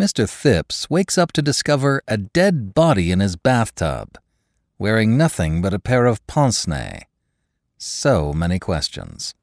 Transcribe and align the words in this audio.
Mr. 0.00 0.24
Thipps 0.26 0.88
wakes 0.88 1.18
up 1.18 1.30
to 1.30 1.42
discover 1.42 2.02
a 2.08 2.16
dead 2.16 2.72
body 2.72 3.12
in 3.12 3.20
his 3.20 3.36
bathtub, 3.36 4.16
wearing 4.78 5.18
nothing 5.18 5.60
but 5.60 5.74
a 5.74 5.78
pair 5.78 6.06
of 6.06 6.26
pince 6.26 6.66
nez. 6.66 7.02
So 7.76 8.32
many 8.32 8.58
questions. 8.58 9.34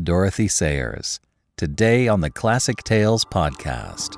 Dorothy 0.00 0.46
Sayers, 0.46 1.18
today 1.56 2.06
on 2.06 2.20
the 2.20 2.30
Classic 2.30 2.76
Tales 2.84 3.24
podcast. 3.24 4.14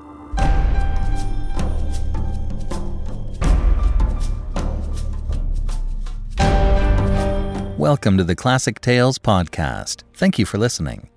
Welcome 7.78 8.18
to 8.18 8.24
the 8.24 8.36
Classic 8.36 8.78
Tales 8.82 9.18
podcast. 9.18 10.02
Thank 10.12 10.38
you 10.38 10.44
for 10.44 10.58
listening. 10.58 11.08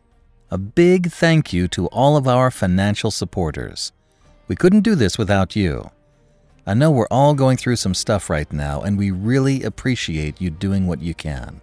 A 0.52 0.58
big 0.58 1.12
thank 1.12 1.52
you 1.52 1.68
to 1.68 1.88
all 1.88 2.16
of 2.16 2.30
our 2.30 2.50
financial 2.50 3.12
supporters. 3.12 3.92
We 4.48 4.56
couldn't 4.56 4.82
do 4.82 4.96
this 4.96 5.18
without 5.18 5.56
you. 5.56 5.90
I 6.68 6.74
know 6.74 6.92
we're 6.92 7.08
all 7.12 7.34
going 7.34 7.58
through 7.58 7.76
some 7.76 7.94
stuff 7.94 8.30
right 8.30 8.52
now, 8.52 8.82
and 8.82 8.98
we 8.98 9.12
really 9.12 9.64
appreciate 9.64 10.42
you 10.42 10.50
doing 10.50 10.88
what 10.88 11.02
you 11.02 11.14
can. 11.14 11.62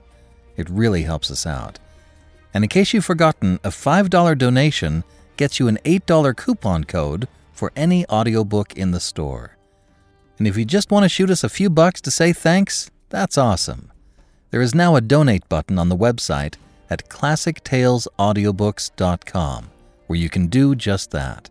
It 0.57 0.71
really 0.71 1.03
helps 1.03 1.31
us 1.31 1.47
out. 1.47 1.79
And 2.55 2.65
in 2.65 2.69
case 2.69 2.93
you've 2.93 3.05
forgotten, 3.05 3.59
a 3.65 3.71
$5 3.71 4.39
donation 4.39 5.05
gets 5.37 5.59
you 5.59 5.69
an 5.69 5.79
$8 5.85 6.37
coupon 6.37 6.85
code 6.85 7.27
for 7.53 7.73
any 7.75 8.07
audiobook 8.09 8.77
in 8.77 8.91
the 8.91 9.01
store. 9.01 9.57
And 10.39 10.47
if 10.47 10.57
you 10.57 10.65
just 10.65 10.91
want 10.91 11.05
to 11.05 11.09
shoot 11.09 11.31
us 11.31 11.45
a 11.45 11.49
few 11.49 11.71
bucks 11.71 12.01
to 12.03 12.11
say 12.11 12.33
thanks, 12.33 12.91
that's 13.09 13.39
awesome. 13.39 13.91
There 14.51 14.61
is 14.61 14.75
now 14.75 14.97
a 14.97 15.01
donate 15.01 15.49
button 15.49 15.79
on 15.79 15.89
the 15.89 15.97
website 15.97 16.57
at 16.91 17.09
classictalesaudiobooks.com 17.09 19.71
where 20.07 20.19
you 20.19 20.29
can 20.29 20.47
do 20.49 20.75
just 20.75 21.11
that. 21.13 21.49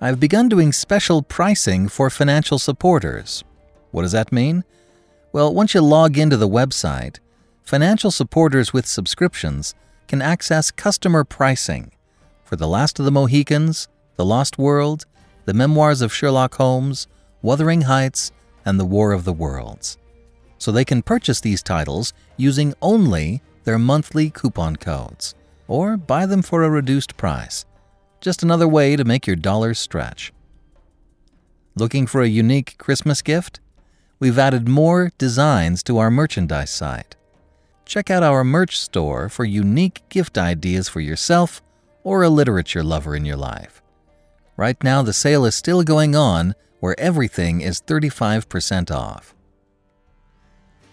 I've 0.00 0.18
begun 0.20 0.48
doing 0.48 0.72
special 0.72 1.22
pricing 1.22 1.88
for 1.88 2.08
financial 2.10 2.58
supporters. 2.58 3.44
What 3.90 4.02
does 4.02 4.12
that 4.12 4.32
mean? 4.32 4.64
Well, 5.32 5.52
once 5.52 5.74
you 5.74 5.80
log 5.80 6.16
into 6.16 6.36
the 6.36 6.48
website, 6.48 7.18
financial 7.62 8.10
supporters 8.10 8.72
with 8.72 8.86
subscriptions 8.86 9.74
can 10.08 10.22
access 10.22 10.70
customer 10.70 11.24
pricing 11.24 11.92
for 12.44 12.56
The 12.56 12.68
Last 12.68 12.98
of 12.98 13.04
the 13.04 13.12
Mohicans, 13.12 13.88
The 14.16 14.24
Lost 14.24 14.58
World, 14.58 15.04
The 15.44 15.54
Memoirs 15.54 16.00
of 16.00 16.12
Sherlock 16.12 16.54
Holmes, 16.54 17.06
Wuthering 17.42 17.82
Heights, 17.82 18.32
and 18.64 18.80
The 18.80 18.84
War 18.84 19.12
of 19.12 19.24
the 19.24 19.32
Worlds 19.32 19.98
so 20.60 20.70
they 20.70 20.84
can 20.84 21.02
purchase 21.02 21.40
these 21.40 21.62
titles 21.62 22.12
using 22.36 22.74
only 22.82 23.42
their 23.64 23.78
monthly 23.78 24.30
coupon 24.30 24.76
codes, 24.76 25.34
or 25.66 25.96
buy 25.96 26.26
them 26.26 26.42
for 26.42 26.62
a 26.62 26.70
reduced 26.70 27.16
price. 27.16 27.64
Just 28.20 28.42
another 28.42 28.68
way 28.68 28.96
to 28.96 29.04
make 29.04 29.26
your 29.26 29.36
dollars 29.36 29.78
stretch. 29.78 30.32
Looking 31.74 32.06
for 32.06 32.20
a 32.20 32.28
unique 32.28 32.76
Christmas 32.76 33.22
gift? 33.22 33.60
We've 34.18 34.38
added 34.38 34.68
more 34.68 35.12
designs 35.16 35.82
to 35.84 35.96
our 35.96 36.10
merchandise 36.10 36.70
site. 36.70 37.16
Check 37.86 38.10
out 38.10 38.22
our 38.22 38.44
merch 38.44 38.78
store 38.78 39.30
for 39.30 39.44
unique 39.44 40.02
gift 40.10 40.36
ideas 40.36 40.88
for 40.88 41.00
yourself 41.00 41.62
or 42.04 42.22
a 42.22 42.28
literature 42.28 42.84
lover 42.84 43.16
in 43.16 43.24
your 43.24 43.38
life. 43.38 43.80
Right 44.56 44.82
now, 44.84 45.00
the 45.00 45.14
sale 45.14 45.46
is 45.46 45.54
still 45.54 45.82
going 45.82 46.14
on 46.14 46.54
where 46.80 46.98
everything 47.00 47.62
is 47.62 47.80
35% 47.80 48.90
off. 48.90 49.34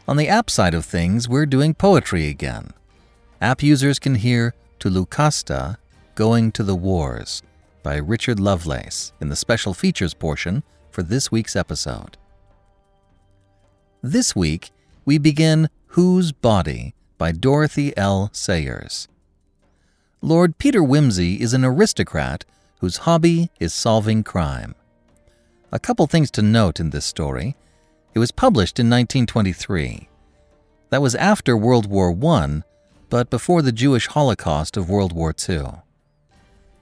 On 0.07 0.15
the 0.15 0.29
app 0.29 0.49
side 0.49 0.73
of 0.73 0.85
things, 0.85 1.27
we're 1.27 1.45
doing 1.45 1.73
poetry 1.73 2.29
again. 2.29 2.71
App 3.41 3.61
users 3.61 3.99
can 3.99 4.15
hear 4.15 4.53
To 4.79 4.89
Lucasta, 4.89 5.77
Going 6.17 6.51
to 6.53 6.63
the 6.63 6.73
Wars 6.75 7.43
by 7.83 7.97
Richard 7.97 8.39
Lovelace 8.39 9.13
in 9.21 9.29
the 9.29 9.35
special 9.35 9.75
features 9.75 10.15
portion 10.15 10.63
for 10.89 11.03
this 11.03 11.31
week's 11.31 11.55
episode. 11.55 12.17
This 14.01 14.35
week, 14.35 14.71
we 15.05 15.19
begin 15.19 15.69
Whose 15.89 16.31
Body 16.31 16.95
by 17.19 17.33
Dorothy 17.33 17.95
L. 17.95 18.31
Sayers. 18.33 19.07
Lord 20.19 20.57
Peter 20.57 20.81
Wimsey 20.81 21.39
is 21.39 21.53
an 21.53 21.63
aristocrat 21.63 22.45
whose 22.79 23.05
hobby 23.05 23.51
is 23.59 23.71
solving 23.71 24.23
crime. 24.23 24.73
A 25.71 25.77
couple 25.77 26.07
things 26.07 26.31
to 26.31 26.41
note 26.41 26.79
in 26.79 26.89
this 26.89 27.05
story. 27.05 27.55
It 28.15 28.17
was 28.17 28.31
published 28.31 28.79
in 28.79 28.89
1923. 28.89 30.09
That 30.89 31.03
was 31.03 31.13
after 31.13 31.55
World 31.55 31.85
War 31.85 32.17
I, 32.33 32.63
but 33.07 33.29
before 33.29 33.61
the 33.61 33.71
Jewish 33.71 34.07
Holocaust 34.07 34.77
of 34.77 34.89
World 34.89 35.13
War 35.13 35.31
II. 35.47 35.83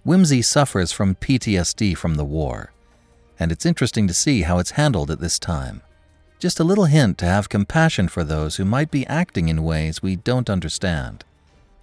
Wimsey 0.05 0.45
suffers 0.45 0.91
from 0.91 1.15
PTSD 1.15 1.97
from 1.97 2.13
the 2.13 2.25
war, 2.25 2.71
and 3.39 3.51
it's 3.51 3.65
interesting 3.65 4.07
to 4.07 4.13
see 4.13 4.43
how 4.43 4.59
it's 4.59 4.71
handled 4.71 5.09
at 5.09 5.19
this 5.19 5.39
time. 5.39 5.81
Just 6.37 6.59
a 6.59 6.63
little 6.63 6.85
hint 6.85 7.17
to 7.17 7.25
have 7.25 7.49
compassion 7.49 8.07
for 8.07 8.23
those 8.23 8.57
who 8.57 8.65
might 8.65 8.91
be 8.91 9.07
acting 9.07 9.49
in 9.49 9.63
ways 9.63 10.03
we 10.03 10.15
don't 10.15 10.47
understand. 10.49 11.25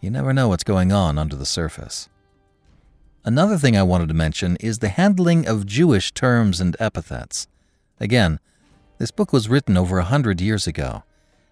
You 0.01 0.11
never 0.11 0.33
know 0.33 0.47
what's 0.47 0.63
going 0.63 0.93
on 0.93 1.19
under 1.19 1.35
the 1.35 1.45
surface. 1.45 2.09
Another 3.25 3.59
thing 3.59 3.77
I 3.77 3.83
wanted 3.83 4.07
to 4.09 4.15
mention 4.15 4.57
is 4.61 4.79
the 4.79 4.89
handling 4.89 5.49
of 5.49 5.67
Jewish 5.67 6.13
terms 6.13 6.61
and 6.61 6.77
epithets. 6.79 7.49
Again, 7.99 8.39
this 8.99 9.11
book 9.11 9.33
was 9.33 9.49
written 9.49 9.77
over 9.77 9.99
a 9.99 10.05
hundred 10.05 10.41
years 10.41 10.69
ago, 10.69 11.03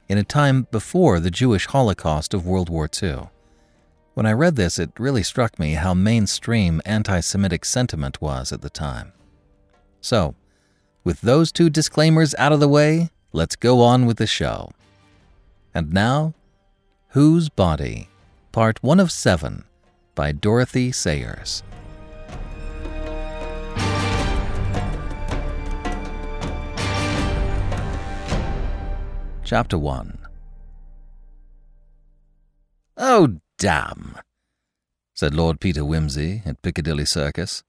in 0.08 0.18
a 0.18 0.24
time 0.24 0.68
before 0.70 1.18
the 1.18 1.32
Jewish 1.32 1.66
Holocaust 1.66 2.32
of 2.32 2.46
World 2.46 2.68
War 2.68 2.88
II. 3.02 3.28
When 4.14 4.26
I 4.26 4.32
read 4.32 4.56
this, 4.56 4.78
it 4.78 4.90
really 4.98 5.22
struck 5.22 5.58
me 5.58 5.74
how 5.74 5.94
mainstream 5.94 6.80
anti 6.84 7.20
Semitic 7.20 7.64
sentiment 7.64 8.20
was 8.20 8.52
at 8.52 8.60
the 8.60 8.70
time. 8.70 9.12
So, 10.00 10.34
with 11.04 11.20
those 11.20 11.52
two 11.52 11.70
disclaimers 11.70 12.34
out 12.36 12.52
of 12.52 12.60
the 12.60 12.68
way, 12.68 13.10
let's 13.32 13.56
go 13.56 13.80
on 13.80 14.06
with 14.06 14.18
the 14.18 14.26
show. 14.26 14.70
And 15.72 15.92
now, 15.92 16.34
Whose 17.10 17.48
Body? 17.48 18.08
Part 18.52 18.82
1 18.82 18.98
of 18.98 19.12
7 19.12 19.64
by 20.14 20.32
Dorothy 20.32 20.90
Sayers. 20.92 21.62
Chapter 29.44 29.78
1 29.78 30.18
Oh, 32.96 33.40
damn, 33.60 34.16
said 35.12 35.34
Lord 35.34 35.60
Peter 35.60 35.82
Wimsey 35.82 36.40
at 36.46 36.62
Piccadilly 36.62 37.04
Circus. 37.04 37.62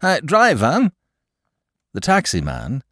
Hey, 0.00 0.20
driver! 0.24 0.92
The 1.92 2.00
taxi-man, 2.00 2.84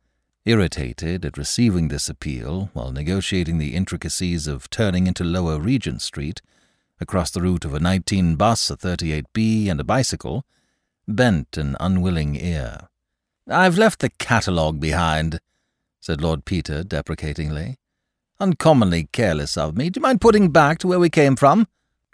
irritated 0.45 1.25
at 1.25 1.39
receiving 1.39 1.87
this 1.87 2.09
appeal 2.09 2.71
while 2.73 2.91
negotiating 2.91 3.59
the 3.59 3.77
intricacies 3.77 4.49
of 4.49 4.69
turning 4.71 5.07
into 5.07 5.23
Lower 5.23 5.61
Regent 5.61 6.03
Street, 6.03 6.43
across 7.01 7.31
the 7.31 7.41
route 7.41 7.65
of 7.65 7.75
a 7.75 7.81
19 7.81 8.35
bus, 8.35 8.71
a 8.71 8.77
38B, 8.77 9.69
and 9.69 9.79
a 9.79 9.85
bicycle, 9.85 10.45
bent 11.07 11.57
an 11.57 11.77
unwilling 11.79 12.35
ear. 12.35 12.89
I've 13.49 13.79
left 13.79 14.01
the 14.01 14.11
catalogue 14.11 14.81
behind, 14.81 15.39
said 16.01 16.21
Lord 16.21 16.45
Peter 16.45 16.83
deprecatingly. 16.83 17.77
Uncommonly 18.41 19.09
careless 19.13 19.57
of 19.57 19.77
me. 19.77 19.91
Do 19.91 19.99
you 19.99 20.03
mind 20.03 20.21
putting 20.21 20.51
back 20.51 20.79
to 20.79 20.89
where 20.89 20.99
we 20.99 21.09
came 21.09 21.37
from? 21.37 21.69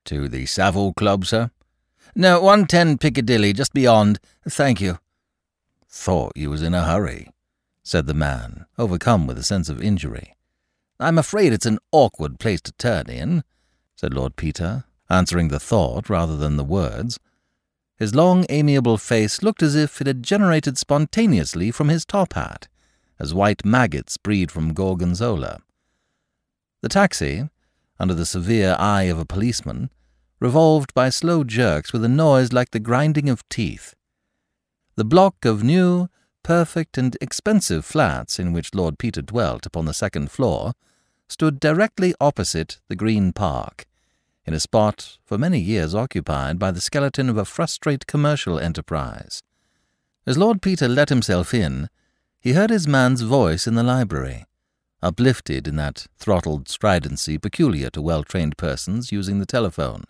To 0.08 0.26
the 0.26 0.46
Savile 0.46 0.94
Club, 0.94 1.26
sir? 1.26 1.50
No, 2.16 2.41
110 2.41 2.96
Piccadilly, 2.96 3.52
just 3.52 3.74
beyond. 3.74 4.19
Thank 4.48 4.80
you. 4.80 5.00
Thought 5.86 6.32
you 6.34 6.48
was 6.48 6.62
in 6.62 6.72
a 6.72 6.86
hurry, 6.86 7.28
said 7.82 8.06
the 8.06 8.14
man, 8.14 8.64
overcome 8.78 9.26
with 9.26 9.36
a 9.36 9.42
sense 9.42 9.69
of 9.69 9.82
injury. 9.82 10.34
I'm 10.98 11.19
afraid 11.19 11.52
it's 11.52 11.66
an 11.66 11.78
awkward 11.92 12.38
place 12.38 12.62
to 12.62 12.72
turn 12.72 13.10
in, 13.10 13.44
said 13.96 14.14
Lord 14.14 14.36
Peter, 14.36 14.84
answering 15.10 15.48
the 15.48 15.60
thought 15.60 16.08
rather 16.08 16.38
than 16.38 16.56
the 16.56 16.64
words. 16.64 17.20
His 17.98 18.14
long, 18.14 18.46
amiable 18.48 18.96
face 18.96 19.42
looked 19.42 19.62
as 19.62 19.75
if 19.75 20.00
it 20.00 20.06
had 20.06 20.22
generated 20.22 20.78
spontaneously 20.78 21.70
from 21.70 21.90
his 21.90 22.06
top 22.06 22.32
hat, 22.32 22.66
as 23.19 23.34
white 23.34 23.62
maggots 23.62 24.16
breed 24.16 24.50
from 24.50 24.72
gorgonzola. 24.72 25.61
The 26.81 26.88
taxi, 26.88 27.50
under 28.00 28.14
the 28.14 28.25
severe 28.25 28.75
eye 28.78 29.02
of 29.02 29.19
a 29.19 29.26
policeman, 29.26 29.90
revolved 30.40 30.94
by 30.94 31.08
slow 31.08 31.44
jerks 31.44 31.93
with 31.93 32.05
a 32.05 32.08
noise 32.08 32.52
like 32.52 32.70
the 32.70 32.81
grinding 32.81 33.29
of 33.29 33.49
teeth. 33.49 33.94
The 34.96 35.05
block 35.05 35.44
of 35.44 35.62
new, 35.62 36.08
perfect, 36.43 36.99
and 36.99 37.17
expensive 37.20 37.85
flats 37.85 38.38
in 38.38 38.52
which 38.52 38.75
Lord 38.75 38.99
Peter 38.99 39.23
dwelt 39.23 39.67
upon 39.67 39.85
the 39.85 39.94
second 39.94 40.31
floor 40.31 40.73
stood 41.29 41.61
directly 41.61 42.14
opposite 42.20 42.81
the 42.88 42.96
Green 42.96 43.32
Park, 43.32 43.85
in 44.44 44.55
a 44.55 44.61
spot 44.61 45.19
for 45.25 45.37
many 45.37 45.58
years 45.58 45.94
occupied 45.94 46.58
by 46.58 46.70
the 46.70 46.81
skeleton 46.81 47.29
of 47.29 47.37
a 47.37 47.44
frustrate 47.44 48.06
commercial 48.06 48.58
enterprise. 48.58 49.43
As 50.26 50.38
Lord 50.38 50.62
Peter 50.62 50.88
let 50.88 51.11
himself 51.11 51.52
in, 51.52 51.88
he 52.40 52.52
heard 52.52 52.70
his 52.70 52.88
man's 52.88 53.23
voice 53.23 53.67
in 53.67 53.75
the 53.75 53.82
library 53.82 54.44
uplifted 55.02 55.69
in 55.69 55.76
that 55.76 56.06
throttled 56.17 56.69
stridency 56.69 57.38
peculiar 57.38 57.90
to 57.90 58.02
well 58.02 58.25
trained 58.25 58.56
persons 58.56 59.12
using 59.12 59.38
the 59.38 59.46
telephone. 59.46 60.05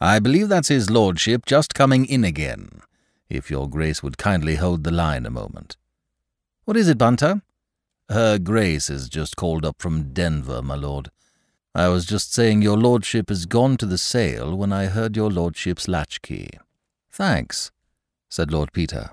I 0.00 0.18
believe 0.18 0.48
that's 0.48 0.68
his 0.68 0.90
lordship 0.90 1.46
just 1.46 1.74
coming 1.74 2.04
in 2.04 2.24
again. 2.24 2.82
if 3.28 3.50
your 3.50 3.68
grace 3.68 4.02
would 4.02 4.18
kindly 4.18 4.56
hold 4.56 4.84
the 4.84 4.90
line 4.90 5.26
a 5.26 5.30
moment. 5.30 5.76
What 6.64 6.76
is 6.76 6.88
it, 6.88 6.98
Bunter? 6.98 7.42
Her 8.08 8.38
grace 8.38 8.90
is 8.90 9.08
just 9.08 9.36
called 9.36 9.64
up 9.64 9.76
from 9.78 10.12
Denver, 10.12 10.62
my 10.62 10.74
lord. 10.74 11.10
I 11.74 11.88
was 11.88 12.06
just 12.06 12.32
saying 12.32 12.62
your 12.62 12.76
lordship 12.76 13.28
has 13.30 13.46
gone 13.46 13.76
to 13.78 13.86
the 13.86 13.98
sale 13.98 14.56
when 14.56 14.72
I 14.72 14.86
heard 14.86 15.16
your 15.16 15.30
lordship's 15.30 15.88
latchkey. 15.88 16.50
Thanks, 17.10 17.72
said 18.28 18.52
Lord 18.52 18.72
Peter. 18.72 19.10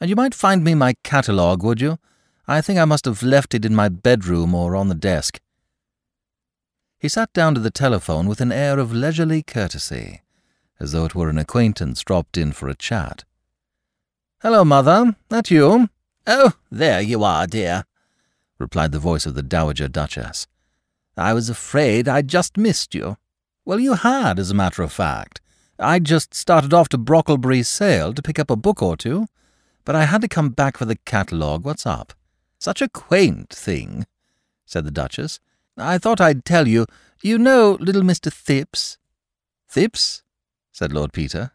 And 0.00 0.10
you 0.10 0.16
might 0.16 0.34
find 0.34 0.64
me 0.64 0.74
my 0.74 0.94
catalogue, 1.04 1.62
would 1.62 1.80
you? 1.80 1.98
I 2.48 2.60
think 2.60 2.78
I 2.78 2.84
must 2.84 3.04
have 3.04 3.22
left 3.22 3.54
it 3.54 3.64
in 3.64 3.74
my 3.74 3.88
bedroom 3.88 4.54
or 4.54 4.74
on 4.76 4.88
the 4.88 4.94
desk. 4.94 5.40
He 7.06 7.10
sat 7.10 7.32
down 7.32 7.54
to 7.54 7.60
the 7.60 7.70
telephone 7.70 8.26
with 8.26 8.40
an 8.40 8.50
air 8.50 8.80
of 8.80 8.92
leisurely 8.92 9.40
courtesy, 9.40 10.22
as 10.80 10.90
though 10.90 11.04
it 11.04 11.14
were 11.14 11.28
an 11.28 11.38
acquaintance 11.38 12.02
dropped 12.02 12.36
in 12.36 12.50
for 12.50 12.68
a 12.68 12.74
chat. 12.74 13.22
Hello, 14.42 14.64
mother. 14.64 15.14
That 15.28 15.48
you? 15.48 15.88
Oh, 16.26 16.54
there 16.68 17.00
you 17.00 17.22
are, 17.22 17.46
dear, 17.46 17.84
replied 18.58 18.90
the 18.90 18.98
voice 18.98 19.24
of 19.24 19.36
the 19.36 19.44
Dowager 19.44 19.86
Duchess. 19.86 20.48
I 21.16 21.32
was 21.32 21.48
afraid 21.48 22.08
I'd 22.08 22.26
just 22.26 22.56
missed 22.56 22.92
you. 22.92 23.18
Well, 23.64 23.78
you 23.78 23.94
had, 23.94 24.40
as 24.40 24.50
a 24.50 24.54
matter 24.54 24.82
of 24.82 24.90
fact. 24.90 25.40
I'd 25.78 26.02
just 26.02 26.34
started 26.34 26.74
off 26.74 26.88
to 26.88 26.98
Brocklebury 26.98 27.64
Sale 27.64 28.14
to 28.14 28.22
pick 28.22 28.40
up 28.40 28.50
a 28.50 28.56
book 28.56 28.82
or 28.82 28.96
two, 28.96 29.28
but 29.84 29.94
I 29.94 30.06
had 30.06 30.22
to 30.22 30.28
come 30.28 30.48
back 30.48 30.76
for 30.76 30.86
the 30.86 30.98
catalogue. 31.04 31.64
What's 31.64 31.86
up? 31.86 32.14
Such 32.58 32.82
a 32.82 32.88
quaint 32.88 33.50
thing, 33.50 34.06
said 34.64 34.84
the 34.84 34.90
Duchess. 34.90 35.38
I 35.76 35.98
thought 35.98 36.20
I'd 36.20 36.44
tell 36.44 36.66
you. 36.66 36.86
You 37.22 37.38
know 37.38 37.76
little 37.80 38.02
Mr. 38.02 38.30
Thipps? 38.32 38.98
Thipps? 39.70 40.22
said 40.72 40.92
Lord 40.92 41.12
Peter. 41.12 41.52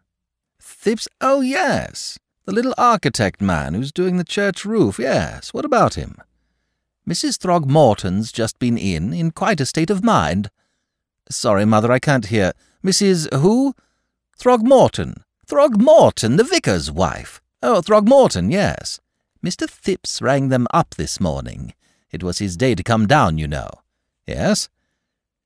Thipps? 0.60 1.08
Oh, 1.20 1.40
yes. 1.40 2.18
The 2.44 2.52
little 2.52 2.74
architect 2.76 3.40
man 3.40 3.74
who's 3.74 3.92
doing 3.92 4.16
the 4.16 4.24
church 4.24 4.64
roof, 4.64 4.98
yes. 4.98 5.54
What 5.54 5.64
about 5.64 5.94
him? 5.94 6.16
Mrs. 7.08 7.38
Throgmorton's 7.38 8.32
just 8.32 8.58
been 8.58 8.76
in, 8.76 9.12
in 9.12 9.30
quite 9.30 9.60
a 9.60 9.66
state 9.66 9.90
of 9.90 10.04
mind. 10.04 10.50
Sorry, 11.30 11.64
Mother, 11.64 11.90
I 11.90 11.98
can't 11.98 12.26
hear. 12.26 12.52
Mrs. 12.84 13.32
who? 13.34 13.74
Throgmorton. 14.38 15.22
Throgmorton, 15.46 16.36
the 16.36 16.44
vicar's 16.44 16.90
wife. 16.90 17.40
Oh, 17.62 17.80
Throgmorton, 17.80 18.50
yes. 18.50 19.00
Mr. 19.44 19.68
Thipps 19.68 20.20
rang 20.20 20.48
them 20.48 20.66
up 20.72 20.94
this 20.96 21.20
morning. 21.20 21.74
It 22.10 22.22
was 22.22 22.38
his 22.38 22.56
day 22.56 22.74
to 22.74 22.82
come 22.82 23.06
down, 23.06 23.38
you 23.38 23.48
know. 23.48 23.70
Yes? 24.26 24.68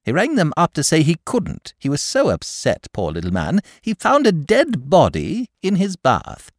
He 0.04 0.12
rang 0.12 0.36
them 0.36 0.52
up 0.56 0.72
to 0.74 0.84
say 0.84 1.02
he 1.02 1.16
couldn't. 1.24 1.74
He 1.78 1.88
was 1.88 2.00
so 2.00 2.28
upset, 2.28 2.86
poor 2.92 3.10
little 3.10 3.32
man. 3.32 3.60
He 3.82 3.94
found 3.94 4.26
a 4.26 4.32
dead 4.32 4.88
body 4.88 5.50
in 5.62 5.76
his 5.76 5.96
bath. 5.96 6.52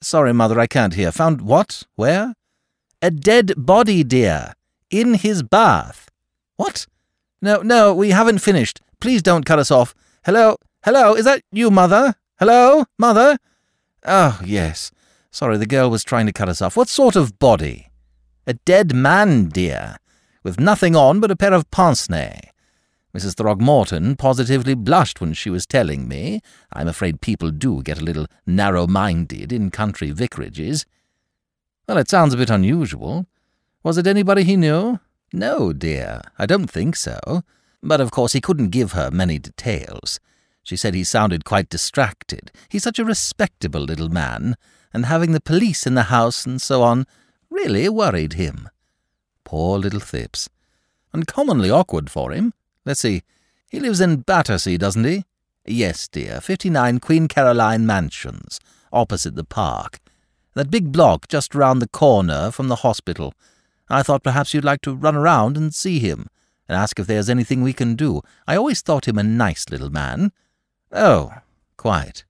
Sorry, 0.00 0.32
Mother, 0.32 0.58
I 0.58 0.66
can't 0.66 0.94
hear. 0.94 1.12
Found 1.12 1.42
what? 1.42 1.84
Where? 1.94 2.34
A 3.00 3.10
dead 3.10 3.52
body, 3.56 4.02
dear. 4.02 4.54
In 4.90 5.14
his 5.14 5.42
bath. 5.42 6.10
What? 6.56 6.86
No, 7.40 7.62
no, 7.62 7.94
we 7.94 8.10
haven't 8.10 8.38
finished. 8.38 8.80
Please 9.00 9.22
don't 9.22 9.44
cut 9.44 9.58
us 9.58 9.70
off. 9.70 9.94
Hello? 10.24 10.56
Hello? 10.84 11.14
Is 11.14 11.24
that 11.24 11.42
you, 11.52 11.70
Mother? 11.70 12.14
Hello? 12.38 12.84
Mother? 12.98 13.38
Oh, 14.04 14.40
yes. 14.44 14.90
Sorry, 15.30 15.56
the 15.56 15.66
girl 15.66 15.90
was 15.90 16.02
trying 16.02 16.26
to 16.26 16.32
cut 16.32 16.48
us 16.48 16.62
off. 16.62 16.76
What 16.76 16.88
sort 16.88 17.14
of 17.14 17.38
body? 17.38 17.90
A 18.46 18.54
dead 18.54 18.94
man, 18.94 19.46
dear, 19.46 19.96
with 20.46 20.60
nothing 20.60 20.94
on 20.94 21.18
but 21.18 21.32
a 21.32 21.34
pair 21.34 21.52
of 21.52 21.68
pince 21.72 22.08
nez. 22.08 22.38
Mrs. 23.12 23.34
Throgmorton 23.34 24.16
positively 24.16 24.74
blushed 24.74 25.20
when 25.20 25.32
she 25.32 25.50
was 25.50 25.66
telling 25.66 26.06
me. 26.06 26.40
I'm 26.72 26.86
afraid 26.86 27.20
people 27.20 27.50
do 27.50 27.82
get 27.82 28.00
a 28.00 28.04
little 28.04 28.28
narrow-minded 28.46 29.52
in 29.52 29.72
country 29.72 30.12
vicarages. 30.12 30.86
Well, 31.88 31.98
it 31.98 32.08
sounds 32.08 32.32
a 32.32 32.36
bit 32.36 32.48
unusual. 32.48 33.26
Was 33.82 33.98
it 33.98 34.06
anybody 34.06 34.44
he 34.44 34.54
knew? 34.56 35.00
No, 35.32 35.72
dear, 35.72 36.22
I 36.38 36.46
don't 36.46 36.70
think 36.70 36.94
so. 36.94 37.42
But 37.82 38.00
of 38.00 38.12
course 38.12 38.32
he 38.32 38.40
couldn't 38.40 38.68
give 38.68 38.92
her 38.92 39.10
many 39.10 39.40
details. 39.40 40.20
She 40.62 40.76
said 40.76 40.94
he 40.94 41.02
sounded 41.02 41.44
quite 41.44 41.68
distracted. 41.68 42.52
He's 42.68 42.84
such 42.84 43.00
a 43.00 43.04
respectable 43.04 43.80
little 43.80 44.10
man, 44.10 44.54
and 44.94 45.06
having 45.06 45.32
the 45.32 45.40
police 45.40 45.88
in 45.88 45.94
the 45.94 46.04
house 46.04 46.46
and 46.46 46.62
so 46.62 46.84
on 46.84 47.04
really 47.50 47.88
worried 47.88 48.34
him. 48.34 48.68
Poor 49.46 49.78
little 49.78 50.00
Thipps. 50.00 50.48
Uncommonly 51.14 51.70
awkward 51.70 52.10
for 52.10 52.32
him. 52.32 52.52
Let's 52.84 53.00
see, 53.00 53.22
he 53.70 53.78
lives 53.78 54.00
in 54.00 54.22
Battersea, 54.22 54.76
doesn't 54.76 55.04
he? 55.04 55.24
Yes, 55.64 56.08
dear, 56.08 56.40
59 56.40 56.98
Queen 56.98 57.28
Caroline 57.28 57.86
Mansions, 57.86 58.58
opposite 58.92 59.36
the 59.36 59.44
park. 59.44 60.00
That 60.54 60.70
big 60.70 60.90
block 60.90 61.28
just 61.28 61.54
round 61.54 61.80
the 61.80 61.88
corner 61.88 62.50
from 62.50 62.66
the 62.66 62.76
hospital. 62.76 63.34
I 63.88 64.02
thought 64.02 64.24
perhaps 64.24 64.52
you'd 64.52 64.64
like 64.64 64.82
to 64.82 64.96
run 64.96 65.14
around 65.14 65.56
and 65.56 65.72
see 65.72 66.00
him, 66.00 66.26
and 66.68 66.76
ask 66.76 66.98
if 66.98 67.06
there's 67.06 67.30
anything 67.30 67.62
we 67.62 67.72
can 67.72 67.94
do. 67.94 68.22
I 68.48 68.56
always 68.56 68.80
thought 68.80 69.06
him 69.06 69.16
a 69.16 69.22
nice 69.22 69.70
little 69.70 69.90
man. 69.90 70.32
Oh, 70.90 71.32
quite, 71.76 72.24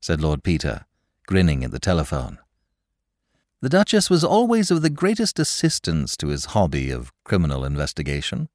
said 0.00 0.20
Lord 0.20 0.42
Peter, 0.42 0.86
grinning 1.26 1.62
at 1.62 1.70
the 1.70 1.78
telephone. 1.78 2.40
The 3.62 3.68
Duchess 3.68 4.10
was 4.10 4.24
always 4.24 4.72
of 4.72 4.82
the 4.82 4.90
greatest 4.90 5.38
assistance 5.38 6.16
to 6.16 6.28
his 6.28 6.46
hobby 6.46 6.90
of 6.90 7.12
criminal 7.22 7.64
investigation, 7.64 8.48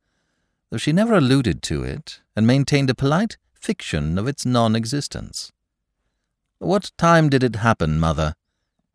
though 0.70 0.78
she 0.78 0.92
never 0.92 1.14
alluded 1.14 1.64
to 1.64 1.82
it 1.82 2.20
and 2.36 2.46
maintained 2.46 2.90
a 2.90 2.94
polite 2.94 3.38
fiction 3.54 4.18
of 4.18 4.28
its 4.28 4.46
non-existence. 4.46 5.54
What 6.60 6.92
time 6.98 7.30
did 7.30 7.42
it 7.42 7.56
happen, 7.56 8.02
Mother? 8.02 8.36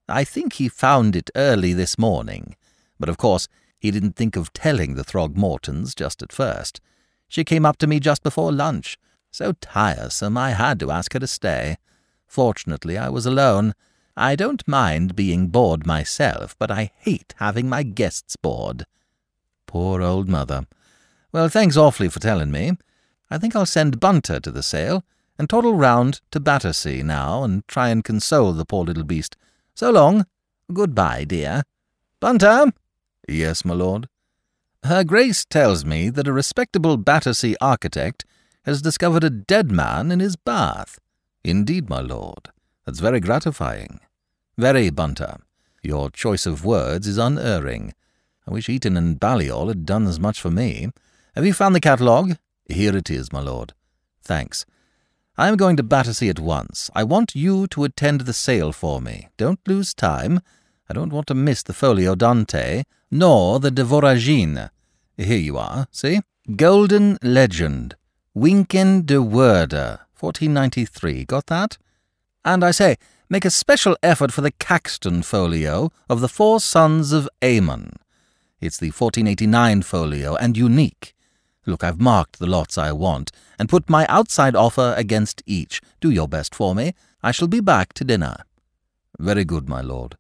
I 0.07 0.23
think 0.25 0.55
he 0.55 0.69
found 0.69 1.17
it 1.17 1.31
early 1.35 1.73
this 1.73 1.97
morning, 1.97 2.57
but 3.01 3.09
of 3.09 3.17
course 3.17 3.49
he 3.79 3.91
didn't 3.91 4.15
think 4.15 4.37
of 4.37 4.53
telling 4.53 4.97
the 4.97 5.05
Throgmortons 5.05 5.95
just 5.97 6.23
at 6.23 6.31
first. 6.31 6.83
She 7.27 7.43
came 7.43 7.65
up 7.65 7.79
to 7.79 7.87
me 7.87 8.01
just 8.01 8.23
before 8.23 8.53
lunch. 8.53 8.99
So 9.31 9.53
tiresome 9.63 10.37
I 10.37 10.51
had 10.51 10.79
to 10.81 10.91
ask 10.91 11.15
her 11.15 11.21
to 11.21 11.27
stay. 11.27 11.79
Fortunately, 12.27 12.99
I 12.99 13.09
was 13.09 13.25
alone. 13.25 13.73
I 14.17 14.37
don't 14.37 14.67
mind 14.69 15.17
being 15.17 15.49
bored 15.49 15.87
myself, 15.87 16.55
but 16.59 16.71
I 16.71 16.93
hate 16.99 17.35
having 17.39 17.69
my 17.69 17.83
guests 17.83 18.37
bored. 18.37 18.85
Poor 19.67 20.03
old 20.03 20.29
mother. 20.29 20.67
Well, 21.33 21.49
thanks 21.49 21.77
awfully 21.77 22.09
for 22.09 22.21
telling 22.21 22.51
me. 22.51 22.73
I 23.31 23.39
think 23.39 23.57
I'll 23.57 23.65
send 23.65 24.01
Bunter 24.01 24.39
to 24.41 24.51
the 24.51 24.63
sale 24.63 25.05
and 25.39 25.49
toddle 25.49 25.75
round 25.75 26.21
to 26.31 26.41
Battersea 26.41 27.03
now 27.03 27.43
and 27.43 27.67
try 27.67 27.89
and 27.89 28.05
console 28.05 28.53
the 28.53 28.67
poor 28.67 28.85
little 28.85 29.05
beast. 29.05 29.37
So 29.75 29.91
long. 29.91 30.27
Goodbye, 30.73 31.25
dear. 31.25 31.63
Bunter! 32.21 32.73
Yes, 33.27 33.65
my 33.65 33.75
lord. 33.75 34.09
Her 34.85 35.05
Grace 35.05 35.45
tells 35.45 35.85
me 35.85 36.11
that 36.11 36.29
a 36.29 36.33
respectable 36.33 36.97
Battersea 36.97 37.57
architect 37.61 38.25
has 38.65 38.83
discovered 38.83 39.25
a 39.25 39.31
dead 39.31 39.71
man 39.71 40.13
in 40.13 40.21
his 40.21 40.37
bath. 40.37 40.99
Indeed, 41.43 41.89
my 41.89 42.01
lord. 42.01 42.51
That's 42.85 43.01
very 43.01 43.21
gratifying. 43.21 44.01
Very, 44.59 44.91
Bunter. 44.91 45.37
Your 45.83 46.11
choice 46.11 46.47
of 46.47 46.65
words 46.65 47.07
is 47.07 47.19
unerring. 47.19 47.95
I 48.47 48.51
wish 48.51 48.69
Eton 48.69 48.97
and 48.97 49.19
Balliol 49.19 49.69
had 49.69 49.87
done 49.87 50.07
as 50.07 50.19
much 50.19 50.41
for 50.41 50.51
me. 50.51 50.91
Have 51.35 51.47
you 51.47 51.53
found 51.53 51.75
the 51.75 51.81
catalogue? 51.81 52.37
Here 52.67 52.97
it 52.97 53.11
is, 53.11 53.33
my 53.33 53.41
lord. 53.41 53.73
Thanks. 54.23 54.67
I 55.37 55.49
am 55.49 55.57
going 55.57 55.77
to 55.77 55.83
Battersea 55.83 56.29
at 56.29 56.41
once. 56.41 56.91
I 56.95 57.05
want 57.05 57.35
you 57.35 57.67
to 57.69 57.85
attend 57.85 58.23
the 58.23 58.33
sale 58.33 58.73
for 58.73 59.01
me. 59.01 59.29
Don't 59.37 59.61
lose 59.67 59.95
time. 59.95 60.41
I 60.91 60.93
don't 60.93 61.13
want 61.13 61.27
to 61.29 61.35
miss 61.35 61.63
the 61.63 61.73
folio 61.73 62.15
Dante, 62.15 62.83
nor 63.11 63.59
the 63.59 63.71
de 63.71 63.83
Voragine. 63.83 64.71
Here 65.17 65.39
you 65.39 65.57
are, 65.57 65.87
see? 65.91 66.21
Golden 66.57 67.19
Legend. 67.23 67.97
Wynkyn 68.35 69.07
de 69.07 69.23
Worde, 69.23 70.01
1493. 70.19 71.25
Got 71.25 71.47
that? 71.47 71.79
And 72.45 72.65
I 72.65 72.71
say, 72.73 72.97
make 73.29 73.45
a 73.45 73.51
special 73.51 73.97
effort 74.03 74.33
for 74.33 74.41
the 74.41 74.51
Caxton 74.51 75.23
folio 75.23 75.93
of 76.09 76.21
the 76.21 76.29
Four 76.29 76.61
Sons 76.61 77.13
of 77.13 77.29
Aymon. 77.41 77.97
It's 78.61 78.79
the 78.79 78.91
1489 78.91 79.83
folio, 79.83 80.37
and 80.37 80.57
unique. 80.57 81.15
Look, 81.67 81.85
I've 81.85 82.01
marked 82.01 82.39
the 82.39 82.47
lots 82.47 82.77
I 82.77 82.93
want, 82.93 83.31
and 83.59 83.69
put 83.69 83.89
my 83.89 84.07
outside 84.09 84.57
offer 84.57 84.95
against 84.97 85.43
each. 85.47 85.81
Do 86.01 86.11
your 86.11 86.29
best 86.29 86.55
for 86.55 86.75
me. 86.75 86.95
I 87.23 87.31
shall 87.31 87.49
be 87.49 87.61
back 87.61 87.93
to 87.95 88.05
dinner. 88.05 88.37
Very 89.19 89.45
good, 89.45 89.69
my 89.69 89.81
lord. 89.81 90.17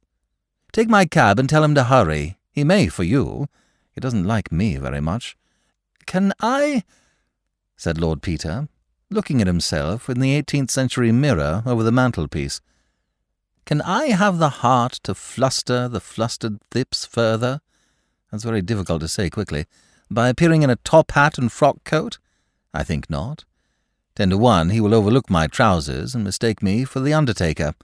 Take 0.73 0.88
my 0.88 1.05
cab 1.05 1.38
and 1.38 1.49
tell 1.49 1.64
him 1.64 1.75
to 1.75 1.85
hurry. 1.85 2.38
He 2.52 2.64
may 2.64 2.88
for 2.88 3.02
you. 3.02 3.49
He 3.95 4.00
doesn't 4.00 4.26
like 4.26 4.52
me 4.52 4.76
very 4.76 5.00
much. 5.00 5.37
Can 6.07 6.33
I? 6.41 6.85
said 7.76 8.00
Lord 8.00 8.23
Peter, 8.23 8.69
looking 9.12 9.40
at 9.40 9.47
himself 9.47 10.09
in 10.09 10.21
the 10.21 10.35
eighteenth 10.35 10.71
century 10.71 11.12
mirror 11.12 11.62
over 11.66 11.83
the 11.83 11.92
mantelpiece. 11.92 12.61
Can 13.64 13.81
I 13.83 14.07
have 14.07 14.38
the 14.38 14.49
heart 14.49 14.95
to 15.04 15.14
fluster 15.14 15.88
the 15.88 16.00
flustered 16.00 16.59
Thipps 16.71 17.07
further? 17.07 17.61
That's 18.31 18.45
very 18.45 18.62
difficult 18.62 19.00
to 19.02 19.09
say 19.09 19.31
quickly. 19.31 19.66
By 20.11 20.28
appearing 20.28 20.62
in 20.62 20.71
a 20.71 20.76
top 20.76 21.12
hat 21.12 21.38
and 21.38 21.52
frock 21.52 21.85
coat? 21.85 22.19
I 22.75 22.83
think 22.83 23.09
not. 23.09 23.45
Ten 24.14 24.31
to 24.31 24.38
one 24.38 24.71
he 24.71 24.81
will 24.81 24.95
overlook 24.95 25.31
my 25.31 25.47
trousers 25.47 26.14
and 26.14 26.25
mistake 26.25 26.62
me 26.62 26.85
for 26.85 27.00
the 27.00 27.14
undertaker. 27.14 27.75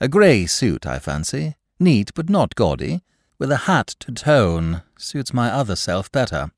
A 0.00 0.08
grey 0.08 0.46
suit, 0.46 0.86
I 0.86 0.98
fancy, 0.98 1.56
neat 1.80 2.12
but 2.14 2.28
not 2.28 2.54
gaudy, 2.54 3.02
with 3.38 3.50
a 3.50 3.66
hat 3.68 3.88
to 4.00 4.12
tone, 4.12 4.82
suits 4.98 5.32
my 5.32 5.50
other 5.50 5.74
self 5.76 6.12
better. 6.12 6.50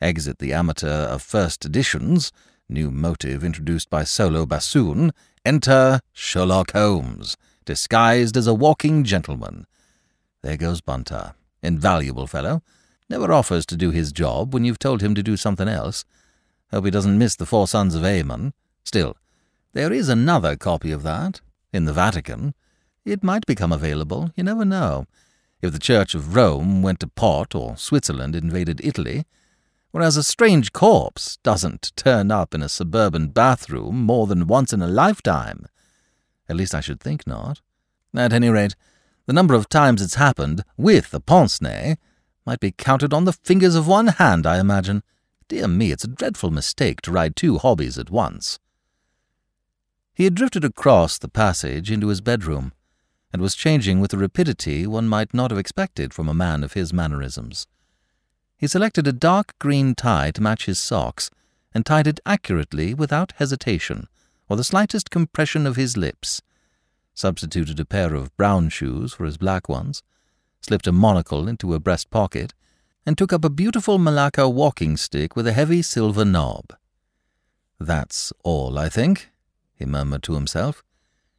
Exit 0.00 0.38
the 0.38 0.52
amateur 0.52 0.88
of 0.88 1.22
first 1.22 1.64
editions, 1.64 2.32
new 2.68 2.90
motive 2.90 3.42
introduced 3.42 3.88
by 3.90 4.04
solo 4.04 4.44
bassoon, 4.46 5.12
enter 5.44 6.00
Sherlock 6.12 6.72
Holmes, 6.72 7.36
disguised 7.64 8.36
as 8.36 8.46
a 8.46 8.54
walking 8.54 9.04
gentleman. 9.04 9.66
There 10.42 10.56
goes 10.56 10.80
Bunter, 10.80 11.34
invaluable 11.62 12.26
fellow, 12.26 12.62
never 13.08 13.32
offers 13.32 13.64
to 13.66 13.76
do 13.76 13.90
his 13.90 14.12
job 14.12 14.52
when 14.52 14.64
you've 14.64 14.78
told 14.78 15.00
him 15.00 15.14
to 15.14 15.22
do 15.22 15.36
something 15.36 15.68
else. 15.68 16.04
Hope 16.70 16.84
he 16.84 16.90
doesn't 16.90 17.18
miss 17.18 17.36
the 17.36 17.46
Four 17.46 17.66
Sons 17.66 17.94
of 17.94 18.04
Aymon. 18.04 18.52
Still, 18.84 19.16
there 19.72 19.92
is 19.92 20.08
another 20.08 20.56
copy 20.56 20.92
of 20.92 21.02
that, 21.02 21.40
in 21.72 21.84
the 21.84 21.92
Vatican. 21.92 22.54
It 23.04 23.22
might 23.22 23.46
become 23.46 23.72
available, 23.72 24.30
you 24.36 24.44
never 24.44 24.64
know, 24.64 25.06
if 25.60 25.72
the 25.72 25.78
Church 25.78 26.14
of 26.14 26.36
Rome 26.36 26.82
went 26.82 27.00
to 27.00 27.08
pot 27.08 27.54
or 27.54 27.76
Switzerland 27.76 28.36
invaded 28.36 28.80
Italy, 28.84 29.24
whereas 29.98 30.16
a 30.16 30.22
strange 30.22 30.72
corpse 30.72 31.38
doesn't 31.42 31.90
turn 31.96 32.30
up 32.30 32.54
in 32.54 32.62
a 32.62 32.68
suburban 32.68 33.26
bathroom 33.26 34.00
more 34.00 34.28
than 34.28 34.46
once 34.46 34.72
in 34.72 34.80
a 34.80 34.86
lifetime. 34.86 35.66
At 36.48 36.54
least 36.54 36.72
I 36.72 36.80
should 36.80 37.00
think 37.00 37.26
not. 37.26 37.60
At 38.14 38.32
any 38.32 38.48
rate, 38.48 38.76
the 39.26 39.32
number 39.32 39.54
of 39.54 39.68
times 39.68 40.00
it's 40.00 40.14
happened, 40.14 40.62
with 40.76 41.12
a 41.12 41.18
pince 41.18 41.60
nez, 41.60 41.96
might 42.46 42.60
be 42.60 42.70
counted 42.70 43.12
on 43.12 43.24
the 43.24 43.32
fingers 43.32 43.74
of 43.74 43.88
one 43.88 44.06
hand, 44.06 44.46
I 44.46 44.60
imagine. 44.60 45.02
Dear 45.48 45.66
me, 45.66 45.90
it's 45.90 46.04
a 46.04 46.08
dreadful 46.08 46.52
mistake 46.52 47.00
to 47.00 47.10
ride 47.10 47.34
two 47.34 47.58
hobbies 47.58 47.98
at 47.98 48.08
once. 48.08 48.60
He 50.14 50.22
had 50.22 50.36
drifted 50.36 50.64
across 50.64 51.18
the 51.18 51.26
passage 51.28 51.90
into 51.90 52.06
his 52.06 52.20
bedroom, 52.20 52.72
and 53.32 53.42
was 53.42 53.56
changing 53.56 53.98
with 53.98 54.12
a 54.12 54.16
rapidity 54.16 54.86
one 54.86 55.08
might 55.08 55.34
not 55.34 55.50
have 55.50 55.58
expected 55.58 56.14
from 56.14 56.28
a 56.28 56.34
man 56.34 56.62
of 56.62 56.74
his 56.74 56.92
mannerisms. 56.92 57.66
He 58.58 58.66
selected 58.66 59.06
a 59.06 59.12
dark 59.12 59.54
green 59.60 59.94
tie 59.94 60.32
to 60.32 60.42
match 60.42 60.66
his 60.66 60.80
socks, 60.80 61.30
and 61.72 61.86
tied 61.86 62.08
it 62.08 62.18
accurately 62.26 62.92
without 62.92 63.32
hesitation, 63.36 64.08
or 64.48 64.56
the 64.56 64.64
slightest 64.64 65.10
compression 65.10 65.64
of 65.64 65.76
his 65.76 65.96
lips, 65.96 66.42
substituted 67.14 67.78
a 67.78 67.84
pair 67.84 68.14
of 68.14 68.36
brown 68.36 68.68
shoes 68.68 69.12
for 69.12 69.24
his 69.24 69.36
black 69.36 69.68
ones, 69.68 70.02
slipped 70.60 70.88
a 70.88 70.92
monocle 70.92 71.46
into 71.46 71.72
a 71.72 71.78
breast 71.78 72.10
pocket, 72.10 72.52
and 73.06 73.16
took 73.16 73.32
up 73.32 73.44
a 73.44 73.50
beautiful 73.50 73.96
Malacca 73.96 74.48
walking 74.48 74.96
stick 74.96 75.36
with 75.36 75.46
a 75.46 75.52
heavy 75.52 75.80
silver 75.80 76.24
knob. 76.24 76.74
That's 77.78 78.32
all, 78.42 78.76
I 78.76 78.88
think, 78.88 79.30
he 79.76 79.84
murmured 79.84 80.24
to 80.24 80.34
himself. 80.34 80.82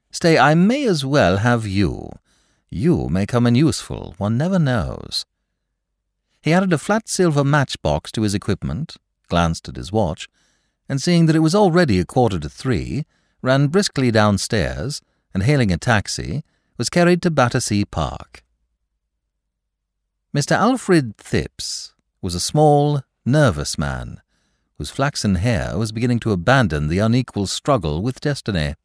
Stay, 0.09 0.37
I 0.37 0.55
may 0.55 0.87
as 0.87 1.05
well 1.05 1.37
have 1.37 1.67
you. 1.67 2.11
You 2.69 3.09
may 3.09 3.25
come 3.25 3.45
in 3.45 3.55
useful, 3.55 4.15
one 4.17 4.37
never 4.37 4.57
knows. 4.57 5.25
He 6.41 6.53
added 6.53 6.71
a 6.71 6.77
flat 6.77 7.09
silver 7.09 7.43
matchbox 7.43 8.11
to 8.13 8.21
his 8.21 8.33
equipment, 8.33 8.95
glanced 9.27 9.67
at 9.67 9.75
his 9.75 9.91
watch, 9.91 10.27
and 10.87 11.01
seeing 11.01 11.25
that 11.25 11.35
it 11.35 11.39
was 11.39 11.55
already 11.55 11.99
a 11.99 12.05
quarter 12.05 12.39
to 12.39 12.49
three, 12.49 13.05
ran 13.41 13.67
briskly 13.67 14.11
downstairs, 14.11 15.01
and 15.33 15.43
hailing 15.43 15.71
a 15.71 15.77
taxi, 15.77 16.43
was 16.77 16.89
carried 16.89 17.21
to 17.21 17.29
Battersea 17.29 17.85
Park. 17.85 18.43
Mr. 20.35 20.51
Alfred 20.51 21.17
Thipps 21.17 21.93
was 22.21 22.35
a 22.35 22.39
small, 22.39 23.01
nervous 23.25 23.77
man, 23.77 24.21
whose 24.77 24.89
flaxen 24.89 25.35
hair 25.35 25.77
was 25.77 25.91
beginning 25.91 26.19
to 26.19 26.31
abandon 26.31 26.87
the 26.87 26.99
unequal 26.99 27.47
struggle 27.47 28.01
with 28.01 28.21
destiny. 28.21 28.75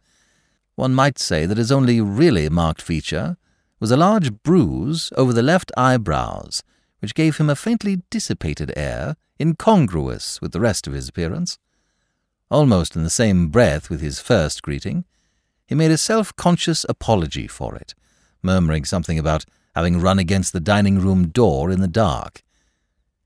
One 0.74 0.94
might 0.94 1.18
say 1.18 1.46
that 1.46 1.58
his 1.58 1.70
only 1.70 2.00
really 2.00 2.48
marked 2.48 2.82
feature 2.82 3.36
was 3.78 3.90
a 3.90 3.96
large 3.96 4.42
bruise 4.42 5.12
over 5.16 5.32
the 5.32 5.42
left 5.42 5.70
eyebrows, 5.76 6.62
which 7.04 7.14
gave 7.14 7.36
him 7.36 7.50
a 7.50 7.54
faintly 7.54 8.00
dissipated 8.08 8.72
air, 8.78 9.14
incongruous 9.38 10.40
with 10.40 10.52
the 10.52 10.60
rest 10.60 10.86
of 10.86 10.94
his 10.94 11.06
appearance. 11.06 11.58
Almost 12.50 12.96
in 12.96 13.02
the 13.02 13.10
same 13.10 13.48
breath 13.48 13.90
with 13.90 14.00
his 14.00 14.20
first 14.20 14.62
greeting, 14.62 15.04
he 15.66 15.74
made 15.74 15.90
a 15.90 15.98
self-conscious 15.98 16.86
apology 16.88 17.46
for 17.46 17.76
it, 17.76 17.94
murmuring 18.42 18.86
something 18.86 19.18
about 19.18 19.44
having 19.74 20.00
run 20.00 20.18
against 20.18 20.54
the 20.54 20.60
dining 20.60 20.98
room 20.98 21.28
door 21.28 21.70
in 21.70 21.82
the 21.82 21.86
dark. 21.86 22.42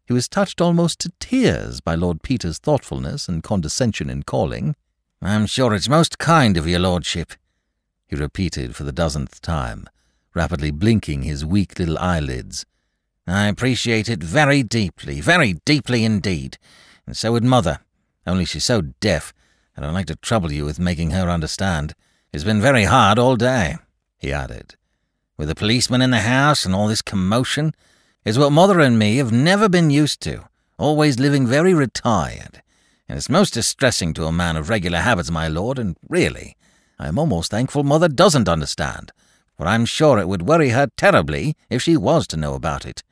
He 0.05 0.13
was 0.13 0.27
touched 0.27 0.61
almost 0.61 0.99
to 1.01 1.13
tears 1.21 1.81
by 1.81 1.95
Lord 1.95 2.25
Peter's 2.25 2.59
thoughtfulness 2.59 3.29
and 3.29 3.45
condescension 3.45 4.11
in 4.11 4.25
calling. 4.25 4.75
I'm 5.23 5.47
sure 5.47 5.73
it's 5.73 5.89
most 5.89 6.19
kind 6.19 6.57
of 6.57 6.67
your 6.67 6.81
lordship, 6.81 7.35
he 8.09 8.17
repeated 8.17 8.75
for 8.75 8.83
the 8.83 8.91
dozenth 8.91 9.41
time, 9.41 9.87
rapidly 10.35 10.73
blinking 10.73 11.23
his 11.23 11.45
weak 11.45 11.79
little 11.79 11.99
eyelids. 11.99 12.67
I 13.37 13.47
appreciate 13.49 14.09
it 14.09 14.23
very 14.23 14.63
deeply, 14.63 15.21
very 15.21 15.55
deeply 15.65 16.05
indeed, 16.05 16.57
and 17.07 17.17
so 17.17 17.33
would 17.33 17.45
Mother, 17.45 17.81
only 18.27 18.45
she's 18.45 18.65
so 18.65 18.83
deaf, 19.01 19.33
and 19.77 19.85
I'd 19.85 19.93
like 19.93 20.07
to 20.07 20.17
trouble 20.17 20.53
you 20.53 20.65
with 20.65 20.79
making 20.79 21.11
her 21.11 21.29
understand. 21.29 21.95
It's 22.33 22.45
been 22.45 22.61
very 22.61 22.85
hard 22.85 23.19
all 23.19 23.37
day, 23.37 23.77
he 24.19 24.33
added, 24.33 24.77
with 25.37 25.49
the 25.49 25.55
policeman 25.55 26.03
in 26.03 26.11
the 26.11 26.21
house 26.21 26.65
and 26.65 26.75
all 26.75 26.89
this 26.89 27.03
commotion, 27.03 27.75
is 28.25 28.39
what 28.39 28.51
mother 28.51 28.81
and 28.81 28.99
me 28.99 29.17
have 29.17 29.33
never 29.33 29.69
been 29.69 29.91
used 29.91 30.21
to, 30.23 30.45
always 30.79 31.19
living 31.19 31.47
very 31.47 31.73
retired. 31.75 32.63
And 33.09 33.17
it's 33.17 33.31
most 33.31 33.55
distressing 33.55 34.13
to 34.15 34.27
a 34.27 34.33
man 34.33 34.57
of 34.57 34.69
regular 34.69 34.99
habits, 34.99 35.31
my 35.31 35.49
lord, 35.49 35.79
and 35.79 35.97
really, 36.09 36.57
I 36.99 37.09
am 37.09 37.19
almost 37.19 37.51
thankful 37.51 37.85
mother 37.85 38.09
doesn't 38.09 38.49
understand, 38.49 39.13
for 39.57 39.67
I'm 39.67 39.85
sure 39.85 40.19
it 40.19 40.29
would 40.29 40.49
worry 40.49 40.71
her 40.71 40.89
terribly 40.97 41.57
if 41.71 41.83
she 41.83 41.97
was 41.97 42.27
to 42.29 42.37
know 42.37 42.55
about 42.55 42.85
it. 42.85 43.03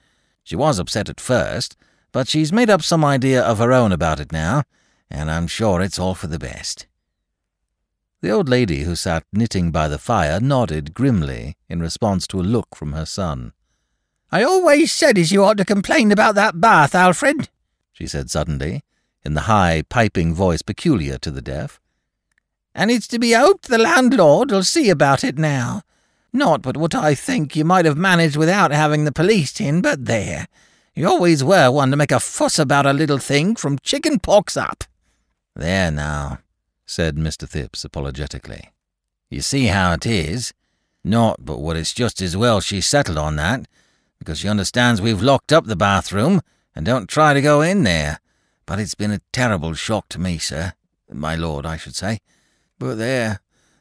She 0.46 0.54
was 0.54 0.78
upset 0.78 1.08
at 1.08 1.18
first, 1.18 1.76
but 2.12 2.28
she's 2.28 2.52
made 2.52 2.70
up 2.70 2.80
some 2.80 3.04
idea 3.04 3.42
of 3.42 3.58
her 3.58 3.72
own 3.72 3.90
about 3.90 4.20
it 4.20 4.30
now, 4.30 4.62
and 5.10 5.28
I'm 5.28 5.48
sure 5.48 5.82
it's 5.82 5.98
all 5.98 6.14
for 6.14 6.28
the 6.28 6.38
best. 6.38 6.86
The 8.20 8.30
old 8.30 8.48
lady 8.48 8.84
who 8.84 8.94
sat 8.94 9.24
knitting 9.32 9.72
by 9.72 9.88
the 9.88 9.98
fire 9.98 10.38
nodded 10.38 10.94
grimly 10.94 11.56
in 11.68 11.80
response 11.80 12.28
to 12.28 12.38
a 12.38 12.46
look 12.46 12.76
from 12.76 12.92
her 12.92 13.04
son. 13.04 13.54
I 14.30 14.44
always 14.44 14.92
said 14.92 15.18
as 15.18 15.32
you 15.32 15.42
ought 15.42 15.56
to 15.58 15.64
complain 15.64 16.12
about 16.12 16.36
that 16.36 16.60
bath, 16.60 16.94
Alfred, 16.94 17.48
she 17.92 18.06
said 18.06 18.30
suddenly, 18.30 18.84
in 19.24 19.34
the 19.34 19.48
high, 19.50 19.82
piping 19.88 20.32
voice 20.32 20.62
peculiar 20.62 21.18
to 21.18 21.32
the 21.32 21.42
deaf. 21.42 21.80
And 22.72 22.92
it's 22.92 23.08
to 23.08 23.18
be 23.18 23.32
hoped 23.32 23.66
the 23.66 23.78
landlord'll 23.78 24.62
see 24.62 24.90
about 24.90 25.24
it 25.24 25.38
now. 25.38 25.82
Not 26.36 26.60
but 26.60 26.76
what 26.76 26.94
I 26.94 27.14
think 27.14 27.56
you 27.56 27.64
might 27.64 27.86
have 27.86 27.96
managed 27.96 28.36
without 28.36 28.70
having 28.70 29.04
the 29.04 29.10
police 29.10 29.58
in, 29.58 29.80
but 29.80 30.04
there. 30.04 30.46
You 30.94 31.08
always 31.08 31.42
were 31.42 31.70
one 31.70 31.90
to 31.92 31.96
make 31.96 32.12
a 32.12 32.20
fuss 32.20 32.58
about 32.58 32.84
a 32.84 32.92
little 32.92 33.16
thing 33.16 33.56
from 33.56 33.78
chicken 33.78 34.18
pox 34.18 34.54
up. 34.54 34.84
There 35.54 35.90
now, 35.90 36.40
said 36.84 37.16
Mr. 37.16 37.48
Thipps 37.48 37.86
apologetically. 37.86 38.68
You 39.30 39.40
see 39.40 39.68
how 39.68 39.94
it 39.94 40.04
is. 40.04 40.52
Not 41.02 41.42
but 41.42 41.58
what 41.58 41.78
it's 41.78 41.94
just 41.94 42.20
as 42.20 42.36
well 42.36 42.60
she 42.60 42.82
settled 42.82 43.16
on 43.16 43.36
that, 43.36 43.66
because 44.18 44.40
she 44.40 44.48
understands 44.48 45.00
we've 45.00 45.22
locked 45.22 45.54
up 45.54 45.64
the 45.64 45.74
bathroom 45.74 46.42
and 46.74 46.84
don't 46.84 47.08
try 47.08 47.32
to 47.32 47.40
go 47.40 47.62
in 47.62 47.84
there. 47.84 48.20
But 48.66 48.78
it's 48.78 48.94
been 48.94 49.10
a 49.10 49.22
terrible 49.32 49.72
shock 49.72 50.10
to 50.10 50.20
me, 50.20 50.36
sir. 50.36 50.74
My 51.10 51.34
lord, 51.34 51.64
I 51.64 51.78
should 51.78 51.94
say. 51.94 52.18
But 52.78 52.96
there, 52.96 53.40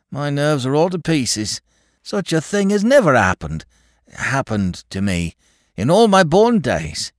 my 0.09 0.29
nerves 0.29 0.65
are 0.65 0.73
all 0.73 0.89
to 0.91 0.99
pieces. 0.99 1.59
Such 2.05 2.31
a 2.33 2.39
thing 2.39 2.69
has 2.69 2.83
never 2.83 3.15
happened. 3.15 3.65
Happened 4.13 4.83
to 4.91 5.01
me 5.01 5.33
in 5.75 5.89
all 5.89 6.07
my 6.07 6.23
born 6.23 6.59
days. 6.59 7.11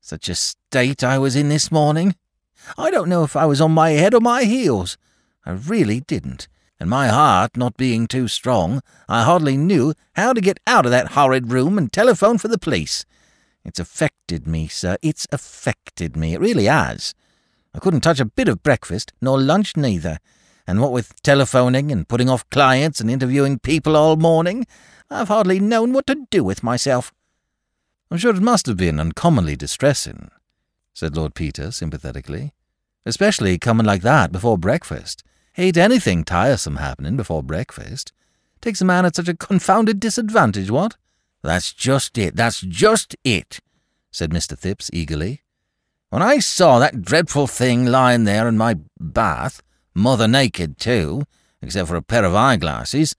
Such 0.00 0.28
a 0.28 0.34
state 0.34 1.04
I 1.04 1.18
was 1.18 1.36
in 1.36 1.50
this 1.50 1.70
morning. 1.70 2.16
I 2.76 2.90
don't 2.90 3.08
know 3.08 3.22
if 3.22 3.36
I 3.36 3.46
was 3.46 3.60
on 3.60 3.70
my 3.70 3.90
head 3.90 4.12
or 4.12 4.20
my 4.20 4.42
heels. 4.42 4.98
I 5.46 5.52
really 5.52 6.00
didn't, 6.00 6.48
and 6.80 6.90
my 6.90 7.06
heart 7.06 7.56
not 7.56 7.76
being 7.76 8.08
too 8.08 8.26
strong, 8.26 8.82
I 9.08 9.22
hardly 9.22 9.56
knew 9.56 9.94
how 10.16 10.32
to 10.32 10.40
get 10.40 10.58
out 10.66 10.84
of 10.84 10.90
that 10.90 11.12
horrid 11.12 11.52
room 11.52 11.78
and 11.78 11.92
telephone 11.92 12.38
for 12.38 12.48
the 12.48 12.58
police. 12.58 13.04
It's 13.64 13.78
affected 13.78 14.48
me, 14.48 14.66
sir. 14.66 14.96
It's 15.00 15.28
affected 15.30 16.16
me. 16.16 16.34
It 16.34 16.40
really 16.40 16.64
has. 16.64 17.14
I 17.72 17.78
couldn't 17.78 18.00
touch 18.00 18.18
a 18.18 18.24
bit 18.24 18.48
of 18.48 18.64
breakfast, 18.64 19.12
nor 19.20 19.40
lunch 19.40 19.76
neither. 19.76 20.18
And 20.66 20.80
what 20.80 20.92
with 20.92 21.22
telephoning 21.22 21.92
and 21.92 22.08
putting 22.08 22.28
off 22.28 22.48
clients 22.50 23.00
and 23.00 23.10
interviewing 23.10 23.58
people 23.58 23.96
all 23.96 24.16
morning, 24.16 24.66
I've 25.10 25.28
hardly 25.28 25.60
known 25.60 25.92
what 25.92 26.06
to 26.06 26.26
do 26.30 26.42
with 26.42 26.62
myself. 26.62 27.12
I'm 28.10 28.18
sure 28.18 28.34
it 28.34 28.40
must 28.40 28.66
have 28.66 28.76
been 28.76 29.00
uncommonly 29.00 29.56
distressing, 29.56 30.30
said 30.94 31.16
Lord 31.16 31.34
Peter 31.34 31.70
sympathetically, 31.70 32.52
especially 33.04 33.58
coming 33.58 33.86
like 33.86 34.02
that 34.02 34.32
before 34.32 34.56
breakfast. 34.56 35.22
Hate 35.54 35.76
anything 35.76 36.24
tiresome 36.24 36.76
happening 36.76 37.16
before 37.16 37.42
breakfast. 37.42 38.12
Takes 38.60 38.80
a 38.80 38.84
man 38.84 39.04
at 39.04 39.16
such 39.16 39.28
a 39.28 39.36
confounded 39.36 40.00
disadvantage, 40.00 40.70
what? 40.70 40.96
That's 41.42 41.72
just 41.72 42.16
it, 42.16 42.34
that's 42.34 42.60
just 42.60 43.14
it, 43.22 43.60
said 44.10 44.30
Mr. 44.30 44.58
Thipps 44.58 44.88
eagerly. 44.92 45.42
When 46.08 46.22
I 46.22 46.38
saw 46.38 46.78
that 46.78 47.02
dreadful 47.02 47.46
thing 47.46 47.86
lying 47.86 48.24
there 48.24 48.48
in 48.48 48.56
my 48.56 48.76
bath, 48.98 49.60
mother 49.94 50.28
naked 50.28 50.78
too, 50.78 51.24
except 51.62 51.88
for 51.88 51.96
a 51.96 52.02
pair 52.02 52.24
of 52.24 52.34
eyeglasses, 52.34 53.14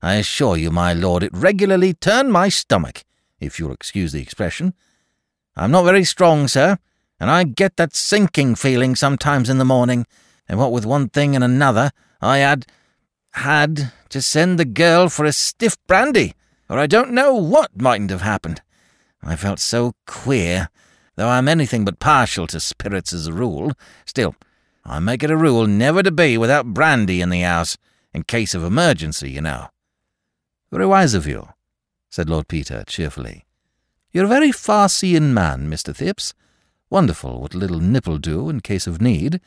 I 0.00 0.14
assure 0.14 0.56
you, 0.56 0.70
my 0.70 0.92
lord, 0.92 1.22
it 1.22 1.30
regularly 1.32 1.94
turned 1.94 2.32
my 2.32 2.48
stomach, 2.48 3.04
if 3.40 3.58
you'll 3.58 3.72
excuse 3.72 4.12
the 4.12 4.22
expression. 4.22 4.74
I'm 5.56 5.70
not 5.70 5.84
very 5.84 6.04
strong, 6.04 6.48
sir, 6.48 6.78
and 7.20 7.30
I 7.30 7.44
get 7.44 7.76
that 7.76 7.94
sinking 7.94 8.56
feeling 8.56 8.96
sometimes 8.96 9.48
in 9.48 9.58
the 9.58 9.64
morning, 9.64 10.06
and 10.48 10.58
what 10.58 10.72
with 10.72 10.86
one 10.86 11.08
thing 11.08 11.36
and 11.36 11.44
another, 11.44 11.92
I 12.20 12.38
had 12.38 12.66
had 13.32 13.92
to 14.10 14.20
send 14.20 14.58
the 14.58 14.64
girl 14.64 15.08
for 15.08 15.24
a 15.24 15.32
stiff 15.32 15.76
brandy, 15.86 16.34
or 16.68 16.78
I 16.78 16.86
don't 16.86 17.12
know 17.12 17.34
what 17.34 17.80
mightn't 17.80 18.10
have 18.10 18.22
happened. 18.22 18.60
I 19.22 19.36
felt 19.36 19.60
so 19.60 19.94
queer, 20.06 20.68
though 21.16 21.28
I'm 21.28 21.48
anything 21.48 21.84
but 21.84 22.00
partial 22.00 22.46
to 22.48 22.60
spirits 22.60 23.12
as 23.12 23.26
a 23.26 23.32
rule. 23.32 23.72
Still, 24.04 24.34
I 24.84 24.98
make 24.98 25.22
it 25.22 25.30
a 25.30 25.36
rule 25.36 25.66
never 25.66 26.02
to 26.02 26.10
be 26.10 26.36
without 26.36 26.74
brandy 26.74 27.20
in 27.20 27.30
the 27.30 27.40
house, 27.40 27.76
in 28.12 28.24
case 28.24 28.54
of 28.54 28.64
emergency, 28.64 29.30
you 29.30 29.40
know. 29.40 29.68
Very 30.70 30.86
wise 30.86 31.14
of 31.14 31.26
you, 31.26 31.48
said 32.10 32.28
Lord 32.28 32.48
Peter 32.48 32.84
cheerfully. 32.86 33.44
You're 34.12 34.24
a 34.26 34.28
very 34.28 34.52
far-seeing 34.52 35.32
man, 35.32 35.70
Mr. 35.70 35.94
Thipps. 35.94 36.34
Wonderful 36.90 37.40
what 37.40 37.54
a 37.54 37.58
little 37.58 37.80
nip'll 37.80 38.18
do 38.18 38.50
in 38.50 38.60
case 38.60 38.86
of 38.86 39.00
need, 39.00 39.40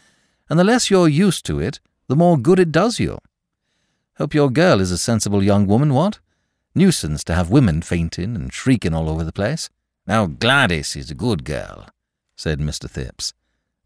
and 0.50 0.58
the 0.58 0.64
less 0.64 0.90
you're 0.90 1.08
used 1.08 1.46
to 1.46 1.60
it, 1.60 1.80
the 2.08 2.16
more 2.16 2.38
good 2.38 2.60
it 2.60 2.72
does 2.72 3.00
you. 3.00 3.20
Hope 4.18 4.34
your 4.34 4.50
girl 4.50 4.80
is 4.80 4.92
a 4.92 4.98
sensible 4.98 5.44
young 5.44 5.68
woman, 5.68 5.94
what? 5.94 6.20
Nuisance 6.74 7.24
to 7.26 7.36
have 7.36 7.50
women 7.50 7.82
fainting 7.82 8.36
and 8.36 8.52
shrieking 8.52 8.94
all 8.94 9.10
over 9.10 9.24
the 9.24 9.32
place. 9.32 9.70
Now 10.08 10.26
Gladys 10.26 10.96
is 10.96 11.12
a 11.12 11.16
good 11.16 11.44
girl, 11.44 11.88
said 12.36 12.60
Mr. 12.60 12.90
Thipps. 12.90 13.34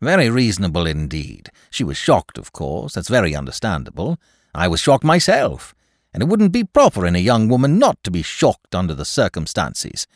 Very 0.01 0.29
reasonable 0.29 0.87
indeed. 0.87 1.49
She 1.69 1.83
was 1.83 1.97
shocked, 1.97 2.37
of 2.37 2.53
course. 2.53 2.93
That's 2.93 3.09
very 3.09 3.35
understandable. 3.35 4.17
I 4.55 4.67
was 4.67 4.79
shocked 4.79 5.03
myself, 5.03 5.75
and 6.13 6.23
it 6.23 6.27
wouldn't 6.27 6.53
be 6.53 6.63
proper 6.63 7.05
in 7.05 7.15
a 7.15 7.19
young 7.19 7.49
woman 7.49 7.77
not 7.77 8.01
to 8.03 8.11
be 8.11 8.21
shocked 8.21 8.73
under 8.73 8.93
the 8.93 9.05
circumstances. 9.05 10.07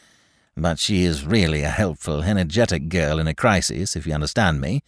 But 0.56 0.80
she 0.80 1.04
is 1.04 1.26
really 1.26 1.64
a 1.64 1.70
helpful, 1.70 2.24
energetic 2.24 2.88
girl 2.88 3.20
in 3.20 3.28
a 3.28 3.34
crisis, 3.34 3.96
if 3.96 4.08
you 4.08 4.14
understand 4.14 4.62
me. 4.62 4.84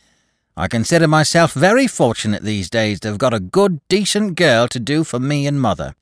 I 0.56 0.70
consider 0.70 1.08
myself 1.08 1.52
very 1.52 1.86
fortunate 1.86 2.44
these 2.44 2.70
days 2.70 3.02
to 3.02 3.10
have 3.10 3.18
got 3.18 3.34
a 3.34 3.42
good, 3.42 3.82
decent 3.90 4.36
girl 4.36 4.70
to 4.70 4.80
do 4.80 5.04
for 5.04 5.20
me 5.20 5.46
and 5.48 5.60
mother, 5.60 5.96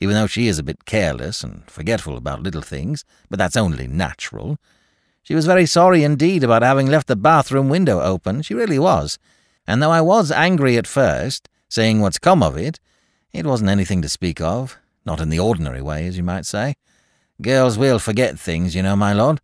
even 0.00 0.14
though 0.14 0.26
she 0.26 0.48
is 0.48 0.58
a 0.58 0.62
bit 0.62 0.84
careless 0.84 1.42
and 1.42 1.62
forgetful 1.70 2.18
about 2.18 2.42
little 2.42 2.60
things, 2.60 3.06
but 3.30 3.38
that's 3.38 3.56
only 3.56 3.86
natural. 3.86 4.58
She 5.26 5.34
was 5.34 5.44
very 5.44 5.66
sorry 5.66 6.04
indeed 6.04 6.44
about 6.44 6.62
having 6.62 6.86
left 6.86 7.08
the 7.08 7.16
bathroom 7.16 7.68
window 7.68 8.00
open, 8.00 8.42
she 8.42 8.54
really 8.54 8.78
was. 8.78 9.18
And 9.66 9.82
though 9.82 9.90
I 9.90 10.00
was 10.00 10.30
angry 10.30 10.76
at 10.76 10.86
first, 10.86 11.48
seeing 11.68 12.00
what's 12.00 12.20
come 12.20 12.44
of 12.44 12.56
it, 12.56 12.78
it 13.32 13.44
wasn't 13.44 13.70
anything 13.70 14.02
to 14.02 14.08
speak 14.08 14.40
of, 14.40 14.78
not 15.04 15.20
in 15.20 15.28
the 15.28 15.40
ordinary 15.40 15.82
way, 15.82 16.06
as 16.06 16.16
you 16.16 16.22
might 16.22 16.46
say. 16.46 16.76
Girls 17.42 17.76
will 17.76 17.98
forget 17.98 18.38
things, 18.38 18.76
you 18.76 18.84
know, 18.84 18.94
my 18.94 19.12
lord. 19.12 19.40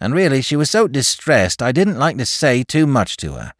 And 0.00 0.14
really, 0.14 0.40
she 0.40 0.56
was 0.56 0.70
so 0.70 0.88
distressed 0.88 1.60
I 1.60 1.72
didn't 1.72 1.98
like 1.98 2.16
to 2.16 2.24
say 2.24 2.62
too 2.62 2.86
much 2.86 3.18
to 3.18 3.34
her. 3.34 3.52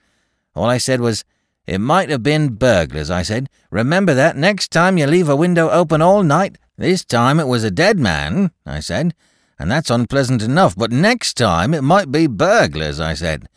All 0.54 0.70
I 0.70 0.78
said 0.78 1.02
was, 1.02 1.22
It 1.66 1.82
might 1.82 2.08
have 2.08 2.22
been 2.22 2.54
burglars, 2.54 3.10
I 3.10 3.20
said. 3.20 3.50
Remember 3.70 4.14
that 4.14 4.38
next 4.38 4.70
time 4.70 4.96
you 4.96 5.06
leave 5.06 5.28
a 5.28 5.36
window 5.36 5.68
open 5.68 6.00
all 6.00 6.22
night. 6.22 6.56
This 6.78 7.04
time 7.04 7.38
it 7.38 7.46
was 7.46 7.62
a 7.62 7.70
dead 7.70 7.98
man, 7.98 8.52
I 8.64 8.80
said 8.80 9.12
and 9.58 9.70
that's 9.70 9.90
unpleasant 9.90 10.42
enough, 10.42 10.76
but 10.76 10.92
next 10.92 11.34
time 11.34 11.74
it 11.74 11.82
might 11.82 12.12
be 12.12 12.26
burglars, 12.26 13.00
I 13.00 13.14
said, 13.14 13.48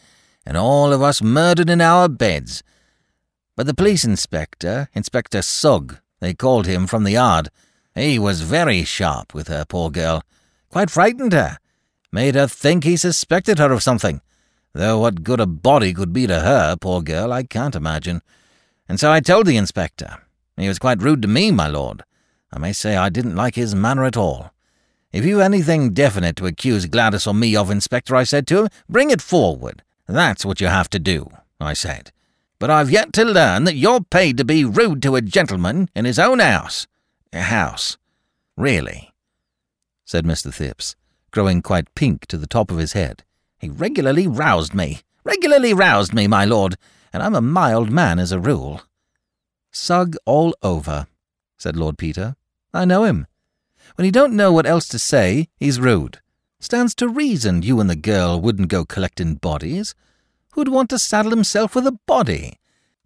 and 0.45 0.57
all 0.57 0.91
of 0.93 1.01
us 1.01 1.21
murdered 1.21 1.69
in 1.69 1.81
our 1.81 2.09
beds. 2.09 2.63
But 3.55 3.67
the 3.67 3.73
police 3.73 4.03
inspector, 4.03 4.89
Inspector 4.93 5.41
Sugg, 5.41 5.99
they 6.19 6.33
called 6.33 6.65
him 6.65 6.87
from 6.87 7.03
the 7.03 7.11
yard, 7.11 7.49
he 7.95 8.17
was 8.17 8.41
very 8.41 8.83
sharp 8.83 9.33
with 9.33 9.49
her, 9.49 9.65
poor 9.65 9.89
girl. 9.89 10.23
Quite 10.69 10.89
frightened 10.89 11.33
her. 11.33 11.57
Made 12.11 12.35
her 12.35 12.47
think 12.47 12.83
he 12.83 12.95
suspected 12.95 13.59
her 13.59 13.71
of 13.71 13.83
something. 13.83 14.21
Though 14.73 14.99
what 14.99 15.23
good 15.23 15.41
a 15.41 15.45
body 15.45 15.93
could 15.93 16.13
be 16.13 16.27
to 16.27 16.39
her, 16.39 16.77
poor 16.77 17.01
girl, 17.01 17.33
I 17.33 17.43
can't 17.43 17.75
imagine. 17.75 18.21
And 18.87 18.99
so 18.99 19.11
I 19.11 19.19
told 19.19 19.45
the 19.45 19.57
inspector. 19.57 20.17
He 20.55 20.67
was 20.67 20.79
quite 20.79 21.01
rude 21.01 21.21
to 21.23 21.27
me, 21.27 21.51
my 21.51 21.67
lord. 21.67 22.03
I 22.53 22.59
may 22.59 22.71
say 22.71 22.95
I 22.95 23.09
didn't 23.09 23.35
like 23.35 23.55
his 23.55 23.75
manner 23.75 24.05
at 24.05 24.17
all. 24.17 24.51
If 25.11 25.25
you've 25.25 25.41
anything 25.41 25.93
definite 25.93 26.37
to 26.37 26.45
accuse 26.45 26.85
Gladys 26.85 27.27
or 27.27 27.33
me 27.33 27.55
of, 27.55 27.69
Inspector, 27.69 28.15
I 28.15 28.23
said 28.23 28.47
to 28.47 28.63
him, 28.63 28.69
bring 28.87 29.09
it 29.09 29.21
forward. 29.21 29.83
That's 30.07 30.45
what 30.45 30.61
you 30.61 30.67
have 30.67 30.89
to 30.91 30.99
do, 30.99 31.29
I 31.59 31.73
said. 31.73 32.11
But 32.59 32.69
I've 32.69 32.91
yet 32.91 33.11
to 33.13 33.25
learn 33.25 33.65
that 33.65 33.75
you're 33.75 34.01
paid 34.01 34.37
to 34.37 34.45
be 34.45 34.63
rude 34.63 35.01
to 35.01 35.15
a 35.15 35.21
gentleman 35.21 35.89
in 35.95 36.05
his 36.05 36.19
own 36.19 36.39
house. 36.39 36.87
House. 37.33 37.97
Really, 38.55 39.11
said 40.05 40.25
Mr. 40.25 40.53
Thipps, 40.53 40.95
growing 41.31 41.61
quite 41.61 41.95
pink 41.95 42.25
to 42.27 42.37
the 42.37 42.47
top 42.47 42.69
of 42.69 42.77
his 42.77 42.93
head. 42.93 43.23
He 43.59 43.69
regularly 43.69 44.27
roused 44.27 44.73
me. 44.73 45.01
Regularly 45.23 45.73
roused 45.73 46.13
me, 46.13 46.27
my 46.27 46.45
lord, 46.45 46.75
and 47.13 47.21
I'm 47.23 47.35
a 47.35 47.41
mild 47.41 47.91
man 47.91 48.19
as 48.19 48.31
a 48.31 48.39
rule. 48.39 48.81
Sugg 49.71 50.15
all 50.25 50.55
over, 50.61 51.07
said 51.57 51.75
Lord 51.75 51.97
Peter. 51.97 52.35
I 52.73 52.85
know 52.85 53.03
him. 53.03 53.27
When 54.01 54.05
he 54.05 54.11
don't 54.11 54.33
know 54.33 54.51
what 54.51 54.65
else 54.65 54.87
to 54.87 54.97
say, 54.97 55.47
he's 55.57 55.79
rude. 55.79 56.21
Stands 56.59 56.95
to 56.95 57.07
reason 57.07 57.61
you 57.61 57.79
and 57.79 57.87
the 57.87 57.95
girl 57.95 58.41
wouldn't 58.41 58.69
go 58.69 58.83
collecting 58.83 59.35
bodies. 59.35 59.93
Who'd 60.53 60.69
want 60.69 60.89
to 60.89 60.97
saddle 60.97 61.29
himself 61.29 61.75
with 61.75 61.85
a 61.85 61.99
body? 62.07 62.57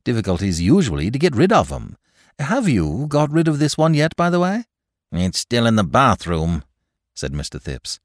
Difficulties 0.05 0.61
usually 0.61 1.11
to 1.11 1.19
get 1.19 1.35
rid 1.35 1.51
of 1.51 1.69
'em. 1.69 1.97
Have 2.39 2.69
you 2.69 3.07
got 3.09 3.29
rid 3.29 3.49
of 3.49 3.59
this 3.59 3.77
one 3.77 3.93
yet, 3.93 4.15
by 4.15 4.29
the 4.29 4.39
way? 4.39 4.63
It's 5.11 5.39
still 5.39 5.65
in 5.65 5.75
the 5.75 5.83
bathroom, 5.83 6.63
said 7.13 7.33
Mr. 7.33 7.61
Thipps. 7.61 7.99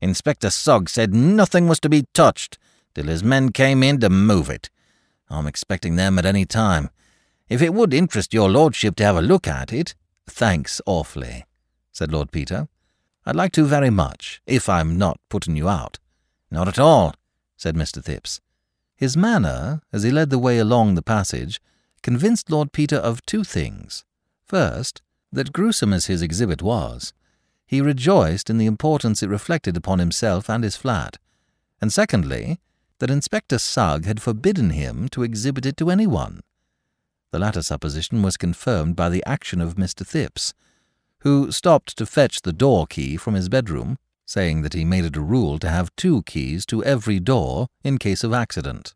Inspector 0.00 0.48
Sugg 0.50 0.88
said 0.88 1.12
nothing 1.12 1.66
was 1.66 1.80
to 1.80 1.88
be 1.88 2.06
touched 2.14 2.58
till 2.94 3.06
his 3.06 3.24
men 3.24 3.50
came 3.50 3.82
in 3.82 3.98
to 3.98 4.08
move 4.08 4.48
it. 4.50 4.70
I'm 5.28 5.48
expecting 5.48 5.96
them 5.96 6.16
at 6.16 6.24
any 6.24 6.44
time. 6.44 6.90
If 7.48 7.60
it 7.60 7.74
would 7.74 7.92
interest 7.92 8.32
your 8.32 8.48
lordship 8.48 8.94
to 8.98 9.04
have 9.04 9.16
a 9.16 9.20
look 9.20 9.48
at 9.48 9.72
it. 9.72 9.96
Thanks 10.28 10.80
awfully 10.86 11.44
said 11.96 12.12
Lord 12.12 12.30
Peter. 12.30 12.68
I'd 13.24 13.36
like 13.36 13.52
to 13.52 13.64
very 13.64 13.88
much, 13.88 14.42
if 14.46 14.68
I'm 14.68 14.98
not 14.98 15.18
putting 15.30 15.56
you 15.56 15.66
out. 15.66 15.98
Not 16.50 16.68
at 16.68 16.78
all, 16.78 17.14
said 17.56 17.74
Mr. 17.74 18.04
Thipps. 18.04 18.38
His 18.94 19.16
manner, 19.16 19.80
as 19.94 20.02
he 20.02 20.10
led 20.10 20.28
the 20.28 20.38
way 20.38 20.58
along 20.58 20.94
the 20.94 21.00
passage, 21.00 21.58
convinced 22.02 22.50
Lord 22.50 22.72
Peter 22.72 22.96
of 22.96 23.24
two 23.24 23.44
things. 23.44 24.04
First, 24.44 25.00
that 25.32 25.54
gruesome 25.54 25.94
as 25.94 26.04
his 26.04 26.20
exhibit 26.20 26.60
was, 26.60 27.14
he 27.66 27.80
rejoiced 27.80 28.50
in 28.50 28.58
the 28.58 28.66
importance 28.66 29.22
it 29.22 29.30
reflected 29.30 29.74
upon 29.74 29.98
himself 29.98 30.50
and 30.50 30.64
his 30.64 30.76
flat, 30.76 31.16
and 31.80 31.90
secondly, 31.90 32.60
that 32.98 33.10
Inspector 33.10 33.58
Sugg 33.58 34.04
had 34.04 34.20
forbidden 34.20 34.68
him 34.70 35.08
to 35.08 35.22
exhibit 35.22 35.64
it 35.64 35.78
to 35.78 35.88
anyone. 35.88 36.40
The 37.30 37.38
latter 37.38 37.62
supposition 37.62 38.22
was 38.22 38.36
confirmed 38.36 38.96
by 38.96 39.08
the 39.08 39.24
action 39.24 39.62
of 39.62 39.76
Mr. 39.76 40.06
Thipps, 40.06 40.52
who 41.26 41.50
stopped 41.50 41.96
to 41.96 42.06
fetch 42.06 42.42
the 42.42 42.52
door 42.52 42.86
key 42.86 43.16
from 43.16 43.34
his 43.34 43.48
bedroom, 43.48 43.98
saying 44.24 44.62
that 44.62 44.74
he 44.74 44.84
made 44.84 45.04
it 45.04 45.16
a 45.16 45.20
rule 45.20 45.58
to 45.58 45.68
have 45.68 45.90
two 45.96 46.22
keys 46.22 46.64
to 46.64 46.84
every 46.84 47.18
door 47.18 47.66
in 47.82 47.98
case 47.98 48.22
of 48.22 48.32
accident. 48.32 48.94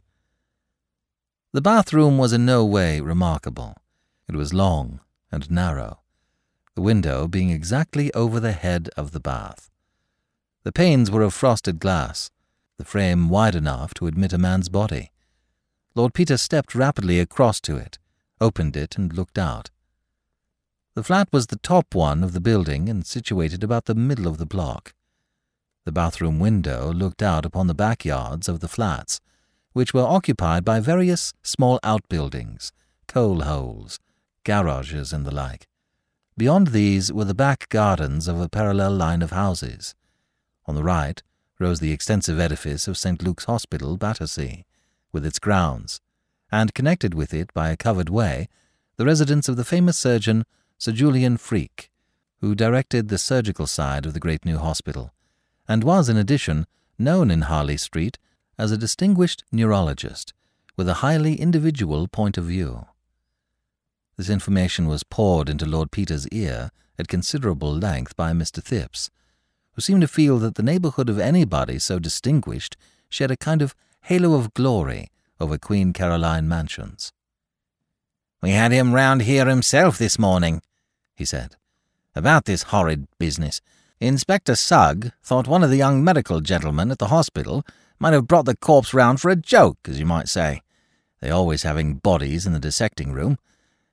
The 1.53 1.61
bathroom 1.61 2.19
was 2.19 2.33
in 2.33 2.47
no 2.47 2.65
way 2.65 3.01
remarkable. 3.01 3.75
It 4.29 4.37
was 4.37 4.55
long 4.55 5.01
and 5.33 5.51
narrow, 5.51 6.03
the 6.77 6.83
window 6.83 7.27
being 7.27 7.51
exactly 7.51 8.15
over 8.15 8.39
the 8.39 8.53
head 8.53 8.91
of 8.97 9.11
the 9.11 9.19
bath. 9.19 9.69
The 10.63 10.71
panes 10.71 11.11
were 11.11 11.23
of 11.23 11.35
frosted 11.35 11.81
glass, 11.81 12.31
the 12.77 12.85
frame 12.85 13.29
wide 13.29 13.57
enough 13.57 13.93
to 13.95 14.07
admit 14.07 14.33
a 14.33 14.39
man's 14.39 14.69
body. 14.69 15.11
Lord 15.97 16.15
Peter 16.15 16.37
stepped 16.37 16.77
rapidly 16.77 17.19
across 17.19 17.61
to 17.63 17.77
it, 17.77 17.99
opened 18.41 18.77
it, 18.77 18.97
and 18.97 19.13
looked 19.13 19.37
out. 19.37 19.71
The 20.95 21.05
flat 21.05 21.29
was 21.33 21.47
the 21.47 21.57
top 21.59 21.95
one 21.95 22.25
of 22.25 22.33
the 22.33 22.41
building 22.41 22.89
and 22.89 23.07
situated 23.07 23.63
about 23.63 23.85
the 23.85 23.95
middle 23.95 24.27
of 24.27 24.39
the 24.39 24.47
block. 24.47 24.95
The 25.85 25.93
bathroom 25.93 26.41
window 26.41 26.93
looked 26.93 27.23
out 27.23 27.47
upon 27.47 27.69
the 27.69 27.75
backyards 27.75 28.49
of 28.49 28.61
the 28.61 28.69
flats, 28.69 29.21
which 29.73 29.95
were 29.95 30.03
occupied 30.03 30.65
by 30.65 30.81
various 30.81 31.33
small 31.43 31.79
outbuildings, 31.85 32.73
coal 33.07 33.43
holes, 33.43 34.01
garages, 34.45 35.13
and 35.13 35.25
the 35.25 35.35
like. 35.35 35.69
Beyond 36.37 36.69
these 36.69 37.13
were 37.13 37.25
the 37.25 37.35
back 37.35 37.69
gardens 37.69 38.27
of 38.27 38.41
a 38.41 38.49
parallel 38.49 38.93
line 38.93 39.23
of 39.23 39.31
houses. 39.31 39.95
On 40.67 40.75
the 40.75 40.83
right 40.83 41.23
rose 41.59 41.81
the 41.81 41.93
extensive 41.93 42.41
edifice 42.41 42.89
of 42.89 42.99
St. 42.99 43.23
Luke's 43.23 43.45
Hospital, 43.45 43.97
Battersea, 43.97 44.65
with 45.13 45.25
its 45.25 45.39
grounds, 45.39 46.01
and 46.51 46.75
connected 46.75 47.15
with 47.15 47.33
it 47.33 47.53
by 47.55 47.71
a 47.71 47.77
covered 47.77 48.09
way, 48.09 48.49
the 48.97 49.05
residence 49.05 49.49
of 49.49 49.57
the 49.57 49.65
famous 49.65 49.97
surgeon 49.97 50.45
Sir 50.81 50.93
Julian 50.93 51.37
Freke, 51.37 51.91
who 52.41 52.55
directed 52.55 53.09
the 53.09 53.19
surgical 53.19 53.67
side 53.67 54.07
of 54.07 54.15
the 54.15 54.19
great 54.19 54.47
new 54.47 54.57
hospital, 54.57 55.13
and 55.69 55.85
was, 55.85 56.09
in 56.09 56.17
addition, 56.17 56.67
known 56.99 57.31
in 57.31 57.43
Harley 57.43 57.77
Street 57.77 58.17
as 58.57 58.73
a 58.73 58.79
distinguished 58.79 59.45
neurologist 59.53 60.33
with 60.79 60.89
a 60.89 61.05
highly 61.05 61.39
individual 61.39 62.09
point 62.09 62.39
of 62.39 62.47
view. 62.47 62.87
This 64.17 64.31
information 64.31 64.87
was 64.87 65.03
poured 65.03 65.51
into 65.51 65.67
Lord 65.67 65.91
Peter's 65.91 66.27
ear 66.29 66.71
at 66.99 67.09
considerable 67.09 67.75
length 67.75 68.17
by 68.17 68.33
Mr. 68.33 68.65
Thipps, 68.65 69.11
who 69.73 69.83
seemed 69.83 70.01
to 70.01 70.09
feel 70.09 70.39
that 70.39 70.55
the 70.55 70.63
neighbourhood 70.63 71.11
of 71.11 71.19
anybody 71.19 71.79
so 71.79 71.99
distinguished 71.99 72.79
shed 73.11 73.31
a 73.31 73.37
kind 73.37 73.61
of 73.61 73.75
halo 74.05 74.33
of 74.33 74.55
glory 74.55 75.11
over 75.39 75.59
Queen 75.59 75.93
Caroline 75.93 76.49
mansions. 76.49 77.13
We 78.41 78.53
had 78.53 78.73
him 78.73 78.95
round 78.95 79.21
here 79.21 79.45
himself 79.45 79.99
this 79.99 80.19
morning, 80.19 80.63
he 81.21 81.27
said, 81.27 81.55
about 82.17 82.47
this 82.47 82.65
horrid 82.65 83.07
business. 83.19 83.61
Inspector 84.01 84.57
Sugg 84.57 85.13
thought 85.23 85.47
one 85.47 85.63
of 85.63 85.69
the 85.69 85.77
young 85.77 86.03
medical 86.03 86.41
gentlemen 86.41 86.91
at 86.91 86.99
the 86.99 87.09
hospital 87.09 87.63
might 87.99 88.15
have 88.15 88.27
brought 88.27 88.47
the 88.47 88.57
corpse 88.57 88.95
round 88.95 89.21
for 89.21 89.31
a 89.31 89.37
joke, 89.37 89.77
as 89.87 90.01
you 90.01 90.07
might 90.07 90.29
say. 90.29 90.63
They 91.21 91.29
always 91.29 91.63
having 91.63 91.97
bodies 91.97 92.47
in 92.47 92.55
the 92.55 92.59
dissecting 92.59 93.13
room. 93.13 93.37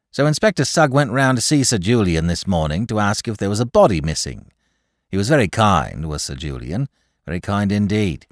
So 0.09 0.25
Inspector 0.25 0.63
Sugg 0.63 0.93
went 0.93 1.11
round 1.11 1.37
to 1.37 1.41
see 1.41 1.65
Sir 1.65 1.77
Julian 1.77 2.27
this 2.27 2.47
morning 2.47 2.87
to 2.87 2.99
ask 2.99 3.27
if 3.27 3.35
there 3.35 3.49
was 3.49 3.59
a 3.59 3.65
body 3.65 3.99
missing. 3.99 4.49
He 5.09 5.17
was 5.17 5.27
very 5.27 5.49
kind, 5.49 6.07
was 6.07 6.23
Sir 6.23 6.35
Julian, 6.35 6.87
very 7.25 7.41
kind 7.41 7.73
indeed, 7.73 8.25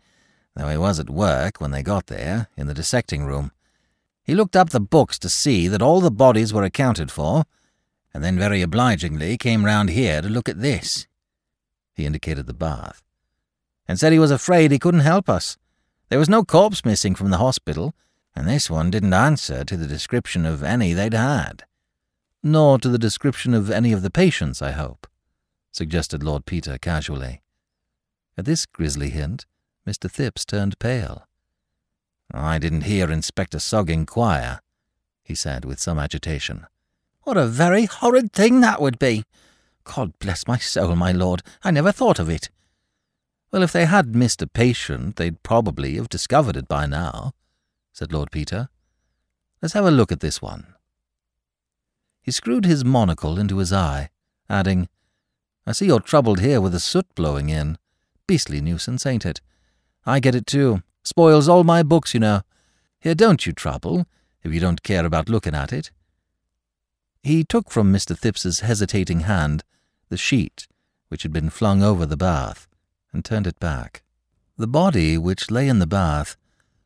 though 0.56 0.70
he 0.70 0.78
was 0.78 1.02
at 1.02 1.10
work 1.10 1.60
when 1.60 1.72
they 1.72 1.84
got 1.84 2.08
there, 2.08 2.48
in 2.56 2.68
the 2.68 2.74
dissecting 2.74 3.26
room. 3.26 3.52
He 4.24 4.34
looked 4.34 4.56
up 4.56 4.70
the 4.70 4.80
books 4.80 5.20
to 5.20 5.28
see 5.28 5.68
that 5.68 5.82
all 5.82 6.00
the 6.00 6.10
bodies 6.10 6.54
were 6.54 6.64
accounted 6.64 7.12
for, 7.12 7.44
and 8.16 8.24
then 8.24 8.40
very 8.40 8.62
obligingly 8.62 9.38
came 9.38 9.66
round 9.66 9.90
here 9.90 10.22
to 10.22 10.30
look 10.30 10.48
at 10.48 10.62
this. 10.62 11.06
He 11.96 12.06
indicated 12.06 12.48
the 12.48 12.54
bath. 12.54 13.04
And 13.90 14.00
said 14.00 14.14
he 14.14 14.20
was 14.20 14.32
afraid 14.32 14.72
he 14.72 14.80
couldn't 14.80 15.02
help 15.02 15.28
us. 15.28 15.58
There 16.08 16.18
was 16.18 16.30
no 16.30 16.46
corpse 16.46 16.86
missing 16.86 17.14
from 17.14 17.30
the 17.30 17.40
hospital, 17.40 17.94
and 18.34 18.48
this 18.48 18.70
one 18.70 18.90
didn't 18.90 19.14
answer 19.14 19.66
to 19.66 19.76
the 19.76 19.86
description 19.86 20.46
of 20.46 20.64
any 20.64 20.94
they'd 20.94 21.14
had. 21.14 21.66
Nor 22.42 22.80
to 22.80 22.88
the 22.88 22.98
description 22.98 23.54
of 23.54 23.70
any 23.70 23.92
of 23.92 24.02
the 24.02 24.10
patients, 24.10 24.62
I 24.62 24.72
hope, 24.72 25.08
suggested 25.74 26.24
Lord 26.24 26.46
Peter 26.46 26.78
casually. 26.78 27.42
At 28.38 28.46
this 28.46 28.66
grisly 28.66 29.10
hint, 29.10 29.46
Mr. 29.86 30.10
Thipps 30.10 30.46
turned 30.46 30.80
pale. 30.80 31.28
I 32.34 32.60
didn't 32.60 32.84
hear 32.84 33.12
Inspector 33.12 33.60
Sugg 33.60 33.90
inquire, 33.90 34.62
he 35.22 35.36
said 35.36 35.66
with 35.66 35.82
some 35.82 36.00
agitation. 36.00 36.68
What 37.26 37.38
a 37.38 37.48
very 37.48 37.86
horrid 37.86 38.34
thing 38.34 38.62
that 38.62 38.80
would 38.80 39.00
be! 39.00 39.24
God 39.84 40.14
bless 40.20 40.48
my 40.48 40.60
soul, 40.60 40.96
my 40.96 41.12
lord, 41.12 41.42
I 41.64 41.72
never 41.72 41.92
thought 41.92 42.20
of 42.20 42.30
it. 42.30 42.52
Well, 43.52 43.64
if 43.64 43.72
they 43.72 43.86
had 43.86 44.16
missed 44.16 44.44
a 44.44 44.48
patient, 44.48 45.16
they'd 45.16 45.42
probably 45.42 45.96
have 45.96 46.08
discovered 46.08 46.56
it 46.56 46.68
by 46.68 46.86
now, 46.86 47.34
said 47.92 48.14
Lord 48.14 48.30
Peter. 48.30 48.70
Let's 49.60 49.74
have 49.74 49.86
a 49.86 49.92
look 49.92 50.12
at 50.12 50.20
this 50.20 50.40
one. 50.40 50.76
He 52.22 52.32
screwed 52.32 52.66
his 52.66 52.86
monocle 52.86 53.40
into 53.40 53.58
his 53.58 53.74
eye, 53.74 54.10
adding, 54.48 54.88
I 55.66 55.72
see 55.72 55.88
you're 55.88 56.02
troubled 56.02 56.42
here 56.42 56.62
with 56.62 56.74
the 56.74 56.80
soot 56.80 57.08
blowing 57.16 57.50
in. 57.50 57.80
Beastly 58.28 58.62
nuisance, 58.62 59.04
ain't 59.04 59.26
it? 59.26 59.42
I 60.06 60.20
get 60.20 60.36
it 60.36 60.46
too. 60.46 60.84
Spoils 61.04 61.50
all 61.50 61.64
my 61.64 61.82
books, 61.82 62.14
you 62.14 62.20
know. 62.20 62.42
Here, 63.00 63.16
don't 63.16 63.48
you 63.48 63.52
trouble, 63.52 64.06
if 64.44 64.54
you 64.54 64.60
don't 64.60 64.84
care 64.84 65.08
about 65.08 65.28
looking 65.28 65.56
at 65.56 65.74
it. 65.74 65.90
He 67.26 67.44
took 67.44 67.72
from 67.72 67.92
Mr. 67.92 68.16
Thipps's 68.16 68.60
hesitating 68.60 69.22
hand 69.22 69.64
the 70.10 70.16
sheet 70.16 70.68
which 71.08 71.24
had 71.24 71.34
been 71.34 71.50
flung 71.50 71.82
over 71.82 72.06
the 72.06 72.16
bath, 72.16 72.68
and 73.12 73.26
turned 73.26 73.48
it 73.48 73.60
back. 73.60 74.04
The 74.58 74.68
body 74.68 75.18
which 75.18 75.50
lay 75.50 75.68
in 75.68 75.80
the 75.80 75.88
bath 75.88 76.38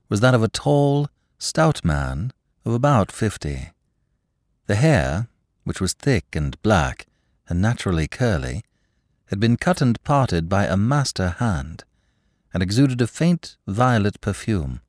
was 0.08 0.22
that 0.22 0.34
of 0.34 0.42
a 0.42 0.48
tall, 0.48 1.10
stout 1.40 1.84
man 1.84 2.32
of 2.64 2.74
about 2.74 3.12
fifty. 3.12 3.72
The 4.68 4.76
hair, 4.76 5.28
which 5.66 5.82
was 5.82 5.92
thick 5.92 6.34
and 6.34 6.62
black 6.62 7.08
and 7.50 7.62
naturally 7.62 8.08
curly, 8.08 8.64
had 9.26 9.42
been 9.42 9.58
cut 9.58 9.82
and 9.82 10.02
parted 10.06 10.48
by 10.48 10.68
a 10.68 10.78
master 10.78 11.36
hand, 11.40 11.84
and 12.54 12.64
exuded 12.64 13.02
a 13.02 13.08
faint 13.08 13.58
violet 13.68 14.22
perfume, 14.22 14.80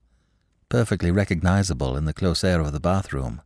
perfectly 0.69 1.11
recognizable 1.11 1.97
in 1.97 2.05
the 2.05 2.15
close 2.15 2.45
air 2.45 2.61
of 2.61 2.71
the 2.71 2.79
bathroom. 2.79 3.43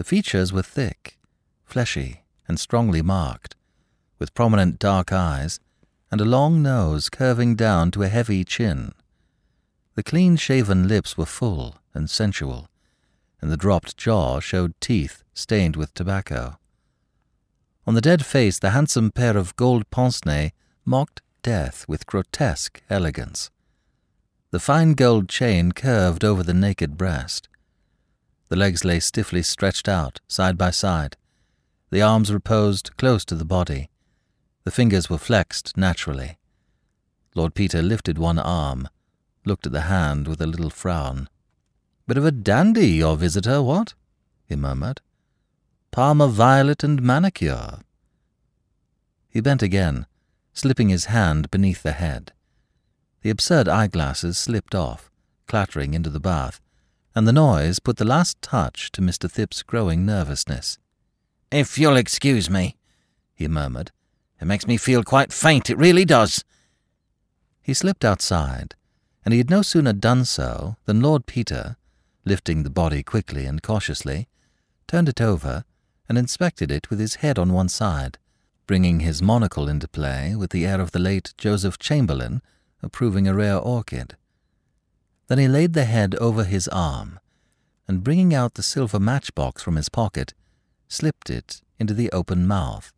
The 0.00 0.04
features 0.04 0.50
were 0.50 0.62
thick, 0.62 1.18
fleshy, 1.66 2.22
and 2.48 2.58
strongly 2.58 3.02
marked, 3.02 3.54
with 4.18 4.32
prominent 4.32 4.78
dark 4.78 5.12
eyes 5.12 5.60
and 6.10 6.22
a 6.22 6.24
long 6.24 6.62
nose 6.62 7.10
curving 7.10 7.54
down 7.54 7.90
to 7.90 8.02
a 8.02 8.08
heavy 8.08 8.42
chin. 8.42 8.92
The 9.96 10.02
clean 10.02 10.36
shaven 10.36 10.88
lips 10.88 11.18
were 11.18 11.26
full 11.26 11.74
and 11.92 12.08
sensual, 12.08 12.70
and 13.42 13.50
the 13.52 13.58
dropped 13.58 13.98
jaw 13.98 14.40
showed 14.40 14.72
teeth 14.80 15.22
stained 15.34 15.76
with 15.76 15.92
tobacco. 15.92 16.58
On 17.86 17.92
the 17.92 18.00
dead 18.00 18.24
face, 18.24 18.58
the 18.58 18.70
handsome 18.70 19.10
pair 19.10 19.36
of 19.36 19.54
gold 19.56 19.90
pince 19.90 20.24
nez 20.24 20.52
mocked 20.86 21.20
death 21.42 21.84
with 21.86 22.06
grotesque 22.06 22.80
elegance. 22.88 23.50
The 24.50 24.60
fine 24.60 24.94
gold 24.94 25.28
chain 25.28 25.72
curved 25.72 26.24
over 26.24 26.42
the 26.42 26.54
naked 26.54 26.96
breast. 26.96 27.49
The 28.50 28.56
legs 28.56 28.84
lay 28.84 29.00
stiffly 29.00 29.42
stretched 29.42 29.88
out, 29.88 30.20
side 30.28 30.58
by 30.58 30.70
side. 30.70 31.16
The 31.90 32.02
arms 32.02 32.32
reposed 32.32 32.96
close 32.98 33.24
to 33.24 33.34
the 33.34 33.44
body. 33.44 33.88
The 34.64 34.70
fingers 34.70 35.08
were 35.08 35.18
flexed 35.18 35.76
naturally. 35.76 36.36
Lord 37.34 37.54
Peter 37.54 37.80
lifted 37.80 38.18
one 38.18 38.38
arm 38.38 38.88
looked 39.44 39.66
at 39.66 39.72
the 39.72 39.82
hand 39.82 40.28
with 40.28 40.40
a 40.40 40.46
little 40.46 40.70
frown. 40.70 41.28
Bit 42.06 42.18
of 42.18 42.24
a 42.24 42.30
dandy, 42.30 42.88
your 42.88 43.16
visitor, 43.16 43.62
what? 43.62 43.94
he 44.46 44.56
murmured. 44.56 45.00
Parma 45.90 46.28
violet 46.28 46.84
and 46.84 47.02
manicure. 47.02 47.80
He 49.28 49.40
bent 49.40 49.62
again, 49.62 50.06
slipping 50.52 50.88
his 50.88 51.06
hand 51.06 51.50
beneath 51.50 51.82
the 51.82 51.92
head. 51.92 52.32
The 53.22 53.30
absurd 53.30 53.68
eyeglasses 53.68 54.38
slipped 54.38 54.74
off, 54.74 55.10
clattering 55.46 55.94
into 55.94 56.10
the 56.10 56.20
bath, 56.20 56.60
and 57.14 57.26
the 57.26 57.32
noise 57.32 57.78
put 57.78 57.96
the 57.96 58.04
last 58.04 58.40
touch 58.40 58.92
to 58.92 59.00
Mr. 59.00 59.30
Thipps' 59.30 59.64
growing 59.64 60.06
nervousness. 60.06 60.78
If 61.50 61.78
you'll 61.78 61.96
excuse 61.96 62.48
me, 62.48 62.76
he 63.34 63.48
murmured. 63.48 63.90
It 64.40 64.44
makes 64.46 64.66
me 64.66 64.76
feel 64.76 65.02
quite 65.02 65.32
faint, 65.32 65.68
it 65.68 65.78
really 65.78 66.04
does. 66.04 66.44
He 67.62 67.74
slipped 67.74 68.04
outside, 68.04 68.74
and 69.24 69.32
he 69.32 69.38
had 69.38 69.50
no 69.50 69.62
sooner 69.62 69.92
done 69.92 70.24
so 70.24 70.76
than 70.86 71.00
Lord 71.00 71.26
Peter, 71.26 71.76
lifting 72.24 72.62
the 72.62 72.70
body 72.70 73.02
quickly 73.02 73.46
and 73.46 73.62
cautiously, 73.62 74.28
turned 74.86 75.08
it 75.08 75.20
over 75.20 75.64
and 76.08 76.16
inspected 76.16 76.70
it 76.70 76.90
with 76.90 76.98
his 77.00 77.16
head 77.16 77.38
on 77.38 77.52
one 77.52 77.68
side, 77.68 78.18
bringing 78.66 79.00
his 79.00 79.20
monocle 79.20 79.68
into 79.68 79.88
play 79.88 80.34
with 80.34 80.50
the 80.50 80.66
air 80.66 80.80
of 80.80 80.92
the 80.92 80.98
late 80.98 81.34
Joseph 81.36 81.78
Chamberlain 81.78 82.40
approving 82.82 83.28
a 83.28 83.34
rare 83.34 83.58
orchid. 83.58 84.16
Then 85.30 85.38
he 85.38 85.46
laid 85.46 85.74
the 85.74 85.84
head 85.84 86.16
over 86.16 86.42
his 86.42 86.66
arm, 86.68 87.20
and 87.86 88.02
bringing 88.02 88.34
out 88.34 88.54
the 88.54 88.64
silver 88.64 88.98
matchbox 88.98 89.62
from 89.62 89.76
his 89.76 89.88
pocket, 89.88 90.34
slipped 90.88 91.30
it 91.30 91.62
into 91.78 91.94
the 91.94 92.10
open 92.10 92.48
mouth. 92.48 92.92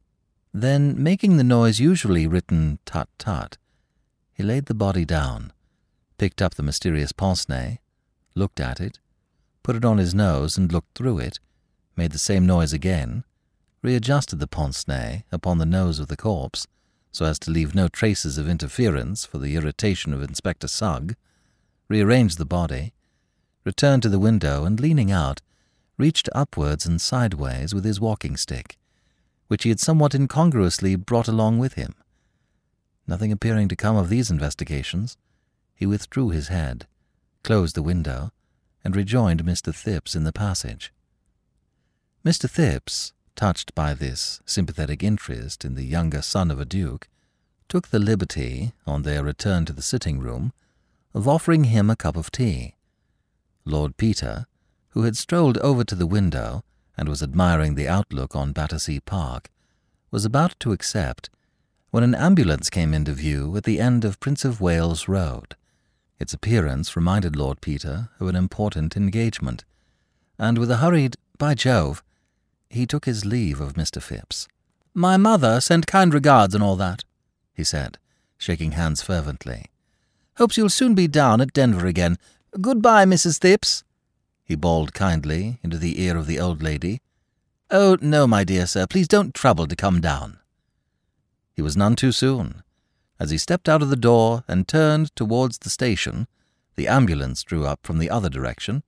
Then, 0.55 1.01
making 1.01 1.37
the 1.37 1.45
noise 1.45 1.79
usually 1.79 2.27
written 2.27 2.79
tut 2.87 3.11
tut, 3.18 3.59
he 4.33 4.42
laid 4.42 4.64
the 4.64 4.75
body 4.75 5.05
down 5.05 5.53
picked 6.23 6.40
up 6.40 6.55
the 6.55 6.62
mysterious 6.62 7.11
pince 7.11 7.49
nez, 7.49 7.79
looked 8.37 8.61
at 8.61 8.79
it, 8.79 9.01
put 9.64 9.75
it 9.75 9.85
on 9.85 9.99
his 9.99 10.14
nose 10.14 10.57
and 10.57 10.73
looked 10.73 10.97
through 10.97 11.18
it, 11.18 11.40
made 11.97 12.12
the 12.12 12.18
same 12.18 12.47
noise 12.47 12.73
again, 12.73 13.25
readjusted 13.83 14.38
the 14.38 14.47
pince 14.47 14.87
nez 14.87 15.23
upon 15.33 15.59
the 15.59 15.66
nose 15.66 15.99
of 15.99 16.07
the 16.07 16.16
corpse, 16.16 16.68
so 17.11 17.25
as 17.25 17.40
to 17.40 17.51
leave 17.51 17.75
no 17.75 17.88
traces 17.88 18.38
of 18.38 18.49
interference 18.49 19.27
for 19.27 19.38
the 19.38 19.57
irritation 19.57 20.14
of 20.14 20.23
Inspector 20.23 20.68
Sugg, 20.68 21.16
rearranged 21.93 22.39
the 22.39 22.47
body, 22.47 22.95
returned 23.65 24.03
to 24.03 24.09
the 24.09 24.19
window, 24.19 24.65
and 24.65 24.81
leaning 24.81 25.13
out, 25.13 25.43
reached 25.99 26.27
upwards 26.35 26.87
and 26.87 26.99
sideways 27.03 27.75
with 27.75 27.85
his 27.85 28.01
walking 28.01 28.35
stick, 28.35 28.79
which 29.49 29.65
he 29.65 29.69
had 29.69 29.79
somewhat 29.79 30.15
incongruously 30.15 30.97
brought 30.97 31.29
along 31.29 31.59
with 31.59 31.75
him. 31.75 31.95
Nothing 33.07 33.31
appearing 33.31 33.69
to 33.69 33.77
come 33.77 33.95
of 33.95 34.09
these 34.09 34.31
investigations, 34.31 35.19
he 35.75 35.85
withdrew 35.85 36.31
his 36.31 36.49
head, 36.49 36.87
closed 37.45 37.75
the 37.75 37.83
window, 37.83 38.33
and 38.83 38.97
rejoined 38.97 39.45
Mr. 39.45 39.71
Thipps 39.75 40.17
in 40.17 40.25
the 40.25 40.33
passage. 40.33 40.95
Mr. 42.25 42.49
Thipps, 42.49 43.13
touched 43.37 43.75
by 43.75 43.93
this 43.93 44.41
sympathetic 44.47 45.03
interest 45.03 45.63
in 45.63 45.75
the 45.75 45.85
younger 45.85 46.23
son 46.23 46.51
of 46.51 46.59
a 46.59 46.65
duke, 46.65 47.07
took 47.69 47.89
the 47.89 47.99
liberty, 47.99 48.73
on 48.87 49.03
their 49.03 49.23
return 49.23 49.67
to 49.67 49.75
the 49.75 49.83
sitting 49.83 50.21
room, 50.21 50.55
of 51.14 51.29
offering 51.29 51.64
him 51.64 51.90
a 51.90 51.96
cup 51.96 52.16
of 52.16 52.31
tea. 52.31 52.77
Lord 53.64 53.96
Peter, 53.96 54.46
who 54.90 55.03
had 55.03 55.16
strolled 55.16 55.59
over 55.59 55.85
to 55.85 55.94
the 55.94 56.07
window 56.07 56.64
and 56.96 57.09
was 57.09 57.22
admiring 57.22 57.75
the 57.75 57.88
outlook 57.88 58.37
on 58.37 58.53
Battersea 58.53 59.01
Park, 59.01 59.51
was 60.11 60.25
about 60.25 60.55
to 60.61 60.72
accept 60.72 61.31
when 61.90 62.05
an 62.05 62.14
ambulance 62.14 62.70
came 62.70 62.94
into 62.94 63.12
view 63.12 63.57
at 63.57 63.64
the 63.64 63.81
end 63.81 64.05
of 64.05 64.20
Prince 64.20 64.44
of 64.44 64.61
Wales 64.61 65.09
Road. 65.09 65.57
Its 66.18 66.33
appearance 66.33 66.94
reminded 66.94 67.37
Lord 67.37 67.61
Peter 67.61 68.11
of 68.20 68.29
an 68.29 68.37
important 68.37 68.96
engagement, 68.96 69.64
and 70.38 70.59
with 70.59 70.70
a 70.70 70.77
hurried, 70.77 71.16
by 71.38 71.55
Jove, 71.55 72.03
he 72.70 72.87
took 72.87 73.05
his 73.05 73.25
leave 73.25 73.61
of 73.61 73.75
Mr. 73.75 74.03
Thipps. 74.03 74.48
My 74.94 75.16
mother 75.16 75.61
sent 75.61 75.87
kind 75.87 76.12
regards 76.12 76.55
and 76.55 76.62
all 76.62 76.77
that, 76.77 77.05
he 77.55 77.64
said, 77.64 77.98
shaking 78.38 78.72
hands 78.72 79.03
fervently. 79.03 79.72
Hopes 80.38 80.57
you'll 80.57 80.71
soon 80.71 80.95
be 80.95 81.07
down 81.07 81.40
at 81.40 81.53
Denver 81.53 81.87
again. 81.87 82.16
Goodbye, 82.61 83.05
Mrs. 83.05 83.38
Thipps, 83.38 83.85
he 84.45 84.55
bawled 84.55 84.92
kindly 84.92 85.59
into 85.62 85.79
the 85.79 86.03
ear 86.03 86.16
of 86.16 86.27
the 86.27 86.40
old 86.40 86.62
lady. 86.62 87.01
Oh, 87.71 87.97
no, 88.01 88.27
my 88.27 88.45
dear 88.45 88.66
sir, 88.66 88.87
please 88.87 89.09
don't 89.09 89.35
trouble 89.35 89.66
to 89.66 89.77
come 89.77 90.01
down. 90.01 90.38
He 91.55 91.62
was 91.62 91.77
none 91.77 91.97
too 91.97 92.12
soon. 92.12 92.62
As 93.18 93.31
he 93.31 93.38
stepped 93.38 93.68
out 93.68 93.83
of 93.83 93.88
the 93.88 93.97
door 93.97 94.45
and 94.49 94.66
turned 94.66 95.14
towards 95.16 95.59
the 95.59 95.71
station, 95.71 96.27
the 96.77 96.88
ambulance 96.88 97.42
drew 97.45 97.66
up 97.66 97.81
from 97.83 97.99
the 97.99 98.11
other 98.11 98.29
direction, 98.29 98.83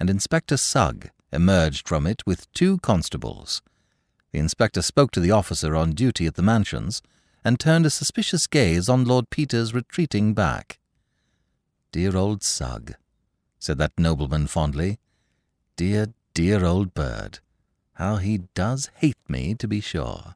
and 0.00 0.08
Inspector 0.08 0.56
Sugg 0.56 1.10
emerged 1.32 1.86
from 1.86 2.06
it 2.06 2.26
with 2.26 2.52
two 2.52 2.78
constables. 2.78 3.62
The 4.32 4.38
inspector 4.38 4.82
spoke 4.82 5.10
to 5.12 5.20
the 5.20 5.30
officer 5.30 5.76
on 5.76 5.92
duty 5.92 6.26
at 6.26 6.34
the 6.34 6.42
mansions 6.42 7.02
and 7.44 7.60
turned 7.60 7.86
a 7.86 7.90
suspicious 7.90 8.46
gaze 8.46 8.88
on 8.88 9.04
Lord 9.04 9.30
Peter's 9.30 9.74
retreating 9.74 10.34
back. 10.34 10.78
Dear 11.94 12.16
old 12.16 12.42
Sugg, 12.42 12.96
said 13.60 13.78
that 13.78 13.92
nobleman 13.96 14.48
fondly. 14.48 14.98
Dear, 15.76 16.08
dear 16.34 16.64
old 16.64 16.92
bird. 16.92 17.38
How 17.92 18.16
he 18.16 18.38
does 18.52 18.90
hate 18.96 19.28
me, 19.28 19.54
to 19.54 19.68
be 19.68 19.80
sure. 19.80 20.34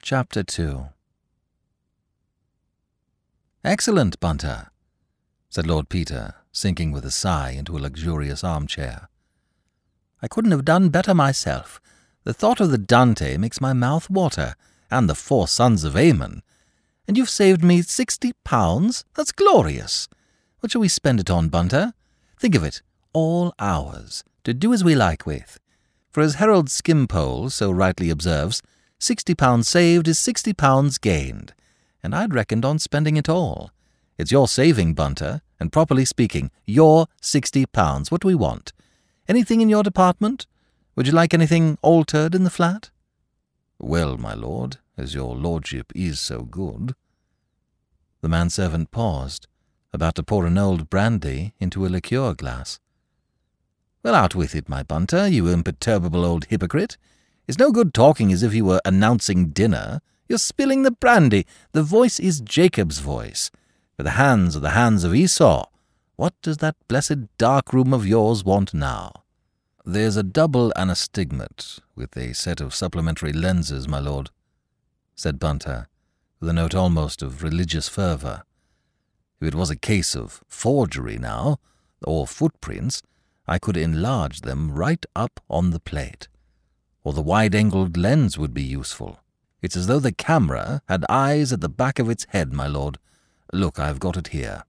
Chapter 0.00 0.44
2 0.44 0.90
Excellent, 3.64 4.20
Bunter, 4.20 4.70
said 5.48 5.66
Lord 5.66 5.88
Peter, 5.88 6.36
sinking 6.52 6.92
with 6.92 7.04
a 7.04 7.10
sigh 7.10 7.50
into 7.50 7.76
a 7.76 7.80
luxurious 7.80 8.44
armchair. 8.44 9.08
I 10.22 10.28
couldn't 10.28 10.52
have 10.52 10.64
done 10.64 10.90
better 10.90 11.14
myself. 11.14 11.80
The 12.22 12.32
thought 12.32 12.60
of 12.60 12.70
the 12.70 12.78
Dante 12.78 13.36
makes 13.36 13.60
my 13.60 13.72
mouth 13.72 14.08
water, 14.08 14.54
and 14.88 15.10
the 15.10 15.16
four 15.16 15.48
sons 15.48 15.82
of 15.82 15.96
Aymon. 15.96 16.44
And 17.10 17.18
you've 17.18 17.28
saved 17.28 17.64
me 17.64 17.82
sixty 17.82 18.34
pounds? 18.44 19.04
That's 19.16 19.32
glorious. 19.32 20.06
What 20.60 20.70
shall 20.70 20.80
we 20.80 20.86
spend 20.86 21.18
it 21.18 21.28
on, 21.28 21.48
Bunter? 21.48 21.92
Think 22.38 22.54
of 22.54 22.62
it, 22.62 22.82
all 23.12 23.52
ours, 23.58 24.22
to 24.44 24.54
do 24.54 24.72
as 24.72 24.84
we 24.84 24.94
like 24.94 25.26
with. 25.26 25.58
For 26.12 26.20
as 26.20 26.36
Harold 26.36 26.70
Skimpole 26.70 27.50
so 27.50 27.72
rightly 27.72 28.10
observes, 28.10 28.62
sixty 29.00 29.34
pounds 29.34 29.66
saved 29.68 30.06
is 30.06 30.20
sixty 30.20 30.52
pounds 30.52 30.98
gained, 30.98 31.52
and 32.00 32.14
I'd 32.14 32.32
reckoned 32.32 32.64
on 32.64 32.78
spending 32.78 33.16
it 33.16 33.28
all. 33.28 33.72
It's 34.16 34.30
your 34.30 34.46
saving, 34.46 34.94
Bunter, 34.94 35.42
and 35.58 35.72
properly 35.72 36.04
speaking, 36.04 36.52
your 36.64 37.08
sixty 37.20 37.66
pounds. 37.66 38.12
What 38.12 38.20
do 38.20 38.28
we 38.28 38.36
want? 38.36 38.72
Anything 39.26 39.60
in 39.60 39.68
your 39.68 39.82
department? 39.82 40.46
Would 40.94 41.08
you 41.08 41.12
like 41.12 41.34
anything 41.34 41.76
altered 41.82 42.36
in 42.36 42.44
the 42.44 42.50
flat? 42.50 42.90
Well, 43.80 44.16
my 44.16 44.34
lord, 44.34 44.76
as 44.96 45.12
your 45.12 45.34
lordship 45.34 45.90
is 45.92 46.20
so 46.20 46.42
good. 46.42 46.94
The 48.22 48.28
manservant 48.28 48.90
paused, 48.90 49.46
about 49.92 50.14
to 50.16 50.22
pour 50.22 50.46
an 50.46 50.58
old 50.58 50.90
brandy 50.90 51.54
into 51.58 51.86
a 51.86 51.88
liqueur 51.88 52.34
glass. 52.34 52.78
Well, 54.02 54.14
out 54.14 54.34
with 54.34 54.54
it, 54.54 54.68
my 54.68 54.82
bunter, 54.82 55.28
you 55.28 55.48
imperturbable 55.48 56.24
old 56.24 56.46
hypocrite. 56.46 56.96
It's 57.46 57.58
no 57.58 57.70
good 57.70 57.92
talking 57.92 58.32
as 58.32 58.42
if 58.42 58.54
you 58.54 58.64
were 58.64 58.80
announcing 58.84 59.50
dinner. 59.50 60.00
You're 60.28 60.38
spilling 60.38 60.82
the 60.82 60.90
brandy. 60.90 61.46
The 61.72 61.82
voice 61.82 62.20
is 62.20 62.40
Jacob's 62.40 63.00
voice, 63.00 63.50
but 63.96 64.04
the 64.04 64.10
hands 64.10 64.56
are 64.56 64.60
the 64.60 64.70
hands 64.70 65.04
of 65.04 65.14
Esau. 65.14 65.66
What 66.16 66.34
does 66.42 66.58
that 66.58 66.76
blessed 66.88 67.36
dark 67.36 67.72
room 67.72 67.92
of 67.92 68.06
yours 68.06 68.44
want 68.44 68.72
now? 68.72 69.12
There's 69.84 70.16
a 70.16 70.22
double 70.22 70.72
anastigmat, 70.76 71.80
with 71.94 72.16
a 72.16 72.34
set 72.34 72.60
of 72.60 72.74
supplementary 72.74 73.32
lenses, 73.32 73.88
my 73.88 73.98
lord, 73.98 74.30
said 75.14 75.38
Bunter, 75.38 75.88
with 76.40 76.48
a 76.48 76.54
note 76.54 76.74
almost 76.74 77.22
of 77.22 77.42
religious 77.42 77.88
fervour. 77.88 78.42
If 79.40 79.48
it 79.48 79.54
was 79.54 79.70
a 79.70 79.76
case 79.76 80.16
of 80.16 80.42
forgery 80.48 81.18
now, 81.18 81.58
or 82.02 82.26
footprints, 82.26 83.02
I 83.46 83.58
could 83.58 83.76
enlarge 83.76 84.40
them 84.40 84.72
right 84.72 85.04
up 85.14 85.40
on 85.50 85.70
the 85.70 85.80
plate. 85.80 86.28
Or 87.04 87.12
the 87.12 87.22
wide-angled 87.22 87.96
lens 87.96 88.38
would 88.38 88.54
be 88.54 88.62
useful. 88.62 89.20
It's 89.60 89.76
as 89.76 89.86
though 89.86 90.00
the 90.00 90.12
camera 90.12 90.82
had 90.88 91.04
eyes 91.08 91.52
at 91.52 91.60
the 91.60 91.68
back 91.68 91.98
of 91.98 92.08
its 92.08 92.26
head, 92.30 92.52
my 92.52 92.66
lord. 92.66 92.98
Look, 93.52 93.78
I've 93.78 94.00
got 94.00 94.16
it 94.16 94.28
here. 94.28 94.64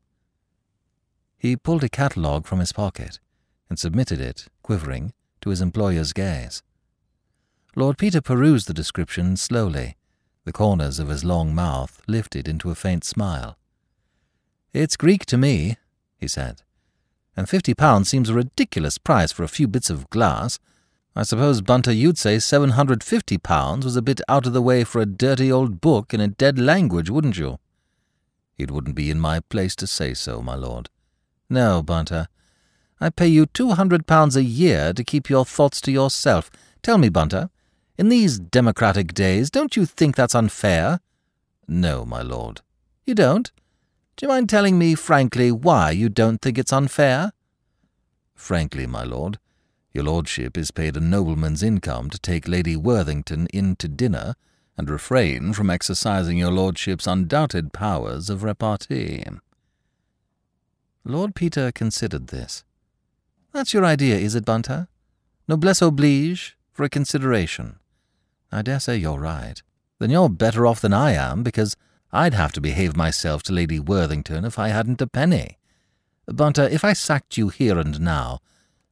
He 1.37 1.55
pulled 1.55 1.83
a 1.83 1.89
catalogue 1.89 2.45
from 2.45 2.59
his 2.59 2.73
pocket 2.73 3.19
and 3.69 3.79
submitted 3.79 4.19
it, 4.19 4.47
quivering, 4.61 5.13
to 5.41 5.49
his 5.49 5.61
employer's 5.61 6.11
gaze. 6.11 6.61
Lord 7.75 7.97
Peter 7.97 8.19
perused 8.19 8.67
the 8.67 8.73
description 8.73 9.37
slowly. 9.37 9.95
The 10.43 10.51
corners 10.51 10.97
of 10.97 11.09
his 11.09 11.23
long 11.23 11.53
mouth 11.53 12.01
lifted 12.07 12.47
into 12.47 12.71
a 12.71 12.75
faint 12.75 13.03
smile. 13.03 13.57
It's 14.73 14.97
Greek 14.97 15.25
to 15.27 15.37
me, 15.37 15.77
he 16.17 16.27
said, 16.27 16.63
and 17.37 17.47
fifty 17.47 17.73
pounds 17.73 18.09
seems 18.09 18.29
a 18.29 18.33
ridiculous 18.33 18.97
price 18.97 19.31
for 19.31 19.43
a 19.43 19.47
few 19.47 19.67
bits 19.67 19.89
of 19.89 20.09
glass. 20.09 20.57
I 21.15 21.23
suppose, 21.23 21.61
Bunter, 21.61 21.91
you'd 21.91 22.17
say 22.17 22.39
seven 22.39 22.71
hundred 22.71 23.03
fifty 23.03 23.37
pounds 23.37 23.85
was 23.85 23.95
a 23.95 24.01
bit 24.01 24.21
out 24.27 24.47
of 24.47 24.53
the 24.53 24.61
way 24.61 24.83
for 24.83 24.99
a 25.01 25.05
dirty 25.05 25.51
old 25.51 25.79
book 25.81 26.13
in 26.13 26.21
a 26.21 26.27
dead 26.27 26.57
language, 26.57 27.09
wouldn't 27.09 27.37
you? 27.37 27.59
It 28.57 28.71
wouldn't 28.71 28.95
be 28.95 29.11
in 29.11 29.19
my 29.19 29.41
place 29.41 29.75
to 29.75 29.87
say 29.87 30.13
so, 30.13 30.41
my 30.41 30.55
lord. 30.55 30.89
No, 31.49 31.83
Bunter. 31.83 32.29
I 32.99 33.09
pay 33.09 33.27
you 33.27 33.45
two 33.45 33.71
hundred 33.71 34.07
pounds 34.07 34.35
a 34.35 34.43
year 34.43 34.93
to 34.93 35.03
keep 35.03 35.29
your 35.29 35.45
thoughts 35.45 35.81
to 35.81 35.91
yourself. 35.91 36.49
Tell 36.81 36.97
me, 36.97 37.09
Bunter, 37.09 37.49
in 37.97 38.09
these 38.09 38.39
democratic 38.39 39.13
days, 39.13 39.49
don't 39.49 39.75
you 39.75 39.85
think 39.85 40.15
that's 40.15 40.35
unfair? 40.35 40.99
No, 41.67 42.05
my 42.05 42.21
lord. 42.21 42.61
You 43.05 43.15
don't? 43.15 43.51
Do 44.15 44.25
you 44.25 44.27
mind 44.27 44.49
telling 44.49 44.77
me 44.77 44.95
frankly 44.95 45.51
why 45.51 45.91
you 45.91 46.09
don't 46.09 46.41
think 46.41 46.57
it's 46.57 46.73
unfair? 46.73 47.31
Frankly, 48.35 48.87
my 48.87 49.03
lord, 49.03 49.39
your 49.93 50.03
lordship 50.03 50.57
is 50.57 50.71
paid 50.71 50.95
a 50.95 50.99
nobleman's 50.99 51.63
income 51.63 52.09
to 52.09 52.19
take 52.19 52.47
Lady 52.47 52.75
Worthington 52.75 53.47
in 53.47 53.75
to 53.77 53.87
dinner 53.87 54.35
and 54.77 54.89
refrain 54.89 55.53
from 55.53 55.69
exercising 55.69 56.37
your 56.37 56.51
lordship's 56.51 57.07
undoubted 57.07 57.73
powers 57.73 58.29
of 58.29 58.43
repartee. 58.43 59.23
Lord 61.03 61.35
Peter 61.35 61.71
considered 61.71 62.27
this. 62.27 62.63
That's 63.51 63.73
your 63.73 63.83
idea, 63.83 64.15
is 64.15 64.33
it, 64.33 64.45
Bunter? 64.45 64.87
Noblesse 65.47 65.81
oblige 65.81 66.57
for 66.71 66.83
a 66.83 66.89
consideration. 66.89 67.75
I 68.51 68.61
dare 68.61 68.79
say 68.79 68.97
you're 68.97 69.19
right. 69.19 69.61
Then 69.99 70.09
you're 70.09 70.29
better 70.29 70.65
off 70.65 70.81
than 70.81 70.93
I 70.93 71.11
am, 71.13 71.43
because 71.43 71.75
I'd 72.11 72.33
have 72.33 72.51
to 72.53 72.61
behave 72.61 72.97
myself 72.97 73.43
to 73.43 73.53
Lady 73.53 73.79
Worthington 73.79 74.43
if 74.43 74.59
I 74.59 74.69
hadn't 74.69 75.01
a 75.01 75.07
penny. 75.07 75.57
Bunter, 76.27 76.63
uh, 76.63 76.69
if 76.69 76.83
I 76.83 76.93
sacked 76.93 77.37
you 77.37 77.49
here 77.49 77.77
and 77.77 77.99
now, 78.01 78.39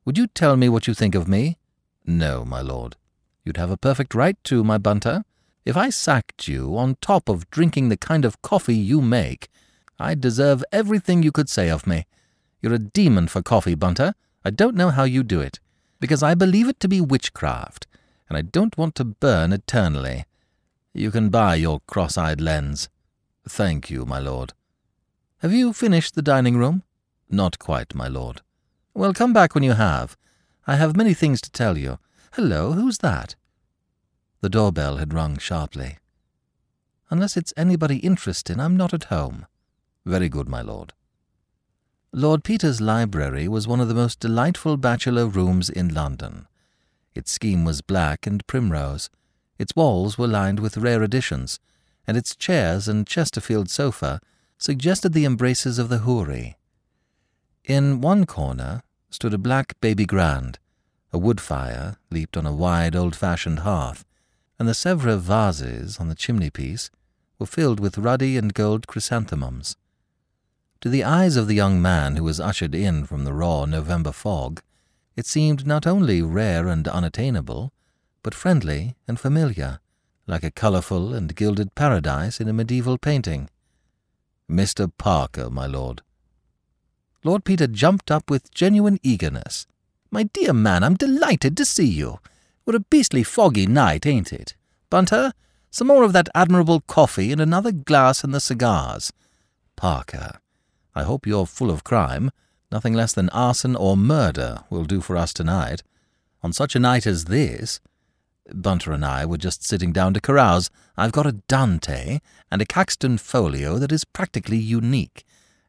would 0.05 0.17
you 0.17 0.27
tell 0.27 0.55
me 0.55 0.69
what 0.69 0.87
you 0.87 0.93
think 0.93 1.15
of 1.15 1.27
me? 1.27 1.57
No, 2.05 2.45
my 2.45 2.61
lord. 2.61 2.95
You'd 3.43 3.57
have 3.57 3.71
a 3.71 3.77
perfect 3.77 4.15
right 4.15 4.37
to, 4.45 4.63
my 4.63 4.77
Bunter. 4.77 5.23
If 5.65 5.77
I 5.77 5.89
sacked 5.89 6.47
you 6.47 6.77
on 6.77 6.97
top 7.01 7.29
of 7.29 7.49
drinking 7.49 7.89
the 7.89 7.97
kind 7.97 8.25
of 8.25 8.41
coffee 8.41 8.75
you 8.75 9.01
make, 9.01 9.49
I'd 9.99 10.21
deserve 10.21 10.63
everything 10.71 11.21
you 11.21 11.31
could 11.31 11.49
say 11.49 11.69
of 11.69 11.85
me. 11.85 12.05
You're 12.61 12.73
a 12.73 12.79
demon 12.79 13.27
for 13.27 13.41
coffee, 13.41 13.75
Bunter. 13.75 14.13
I 14.43 14.49
don't 14.49 14.75
know 14.75 14.89
how 14.89 15.03
you 15.03 15.23
do 15.23 15.41
it, 15.41 15.59
because 15.99 16.23
I 16.23 16.33
believe 16.33 16.69
it 16.69 16.79
to 16.79 16.87
be 16.87 17.01
witchcraft, 17.01 17.87
and 18.29 18.37
I 18.37 18.41
don't 18.41 18.77
want 18.77 18.95
to 18.95 19.03
burn 19.03 19.51
eternally. 19.51 20.25
You 20.93 21.11
can 21.11 21.29
buy 21.29 21.55
your 21.55 21.81
cross-eyed 21.87 22.39
lens. 22.39 22.87
Thank 23.47 23.89
you, 23.89 24.05
my 24.05 24.19
lord. 24.19 24.53
Have 25.39 25.51
you 25.51 25.73
finished 25.73 26.15
the 26.15 26.21
dining 26.21 26.57
room? 26.57 26.83
Not 27.29 27.59
quite, 27.59 27.95
my 27.95 28.07
lord. 28.07 28.41
Well, 28.93 29.13
come 29.13 29.33
back 29.33 29.55
when 29.55 29.63
you 29.63 29.73
have. 29.73 30.17
I 30.67 30.75
have 30.75 30.95
many 30.95 31.13
things 31.13 31.41
to 31.41 31.51
tell 31.51 31.77
you. 31.77 31.99
Hello, 32.33 32.73
who's 32.73 32.99
that? 32.99 33.35
The 34.41 34.49
doorbell 34.49 34.97
had 34.97 35.13
rung 35.13 35.37
sharply. 35.37 35.97
Unless 37.09 37.37
it's 37.37 37.53
anybody 37.57 37.97
interesting, 37.97 38.59
I'm 38.59 38.77
not 38.77 38.93
at 38.93 39.05
home. 39.05 39.47
Very 40.05 40.29
good, 40.29 40.47
my 40.47 40.61
lord. 40.61 40.93
Lord 42.11 42.43
Peter's 42.43 42.81
library 42.81 43.47
was 43.47 43.67
one 43.67 43.79
of 43.79 43.87
the 43.87 43.93
most 43.93 44.19
delightful 44.19 44.77
bachelor 44.77 45.27
rooms 45.27 45.69
in 45.69 45.93
London. 45.93 46.47
Its 47.15 47.31
scheme 47.31 47.65
was 47.65 47.81
black 47.81 48.25
and 48.27 48.45
primrose. 48.47 49.09
Its 49.57 49.75
walls 49.75 50.17
were 50.17 50.27
lined 50.27 50.59
with 50.59 50.77
rare 50.77 51.03
editions, 51.03 51.59
and 52.07 52.15
its 52.17 52.35
chairs 52.35 52.87
and 52.87 53.05
Chesterfield 53.05 53.69
sofa 53.69 54.19
suggested 54.57 55.13
the 55.13 55.25
embraces 55.25 55.79
of 55.79 55.89
the 55.89 55.99
Houri. 55.99 56.57
In 57.63 58.01
one 58.01 58.25
corner 58.25 58.81
stood 59.09 59.33
a 59.33 59.37
black 59.37 59.79
baby 59.81 60.05
grand. 60.05 60.59
A 61.11 61.17
wood 61.17 61.41
fire 61.41 61.97
leaped 62.11 62.37
on 62.37 62.45
a 62.45 62.53
wide, 62.53 62.95
old-fashioned 62.95 63.59
hearth, 63.59 64.05
and 64.57 64.67
the 64.67 64.73
Sèvres 64.73 65.19
vases 65.19 65.99
on 65.99 66.09
the 66.09 66.15
chimney-piece 66.15 66.91
were 67.39 67.45
filled 67.45 67.79
with 67.79 67.97
ruddy 67.97 68.37
and 68.37 68.53
gold 68.53 68.85
chrysanthemums. 68.85 69.77
To 70.81 70.89
the 70.89 71.03
eyes 71.03 71.35
of 71.35 71.47
the 71.47 71.55
young 71.55 71.81
man 71.81 72.15
who 72.15 72.23
was 72.23 72.39
ushered 72.39 72.75
in 72.75 73.05
from 73.05 73.23
the 73.23 73.33
raw 73.33 73.65
November 73.65 74.11
fog, 74.11 74.61
It 75.19 75.25
seemed 75.25 75.67
not 75.67 75.85
only 75.85 76.21
rare 76.21 76.69
and 76.69 76.87
unattainable, 76.87 77.73
but 78.23 78.33
friendly 78.33 78.95
and 79.05 79.19
familiar, 79.19 79.81
like 80.27 80.45
a 80.45 80.49
colourful 80.49 81.13
and 81.13 81.35
gilded 81.35 81.75
paradise 81.75 82.39
in 82.39 82.47
a 82.47 82.53
medieval 82.53 82.97
painting. 82.97 83.49
Mr. 84.49 84.89
Parker, 84.97 85.49
my 85.49 85.65
lord. 85.65 86.03
Lord 87.21 87.43
Peter 87.43 87.67
jumped 87.67 88.09
up 88.09 88.29
with 88.29 88.53
genuine 88.53 88.97
eagerness. 89.03 89.67
My 90.09 90.23
dear 90.23 90.53
man, 90.53 90.85
I'm 90.85 90.95
delighted 90.95 91.57
to 91.57 91.65
see 91.65 91.89
you. 91.89 92.19
What 92.63 92.77
a 92.77 92.85
beastly 92.89 93.23
foggy 93.23 93.67
night, 93.67 94.05
ain't 94.05 94.31
it? 94.31 94.55
Bunter, 94.89 95.33
some 95.69 95.87
more 95.87 96.03
of 96.03 96.13
that 96.13 96.29
admirable 96.33 96.79
coffee 96.79 97.33
and 97.33 97.41
another 97.41 97.73
glass 97.73 98.23
and 98.23 98.33
the 98.33 98.39
cigars. 98.39 99.11
Parker, 99.75 100.39
I 100.95 101.03
hope 101.03 101.27
you're 101.27 101.45
full 101.45 101.71
of 101.71 101.83
crime. 101.83 102.31
Nothing 102.71 102.93
less 102.93 103.13
than 103.13 103.29
arson 103.29 103.75
or 103.75 103.97
murder 103.97 104.63
will 104.69 104.85
do 104.85 105.01
for 105.01 105.17
us 105.17 105.33
tonight. 105.33 105.81
On 106.43 106.53
such 106.53 106.75
a 106.75 106.79
night 106.79 107.07
as 107.07 107.25
this, 107.25 107.79
Bunter 108.53 108.91
and 108.91 109.05
I 109.05 109.25
were 109.25 109.37
just 109.37 109.63
sitting 109.63 109.91
down 109.91 110.13
to 110.13 110.21
carouse. 110.21 110.69
I've 110.97 111.11
got 111.11 111.25
a 111.25 111.41
Dante 111.47 112.19
and 112.51 112.61
a 112.61 112.65
Caxton 112.65 113.17
folio 113.17 113.77
that 113.77 113.91
is 113.91 114.05
practically 114.05 114.57
unique. 114.57 115.25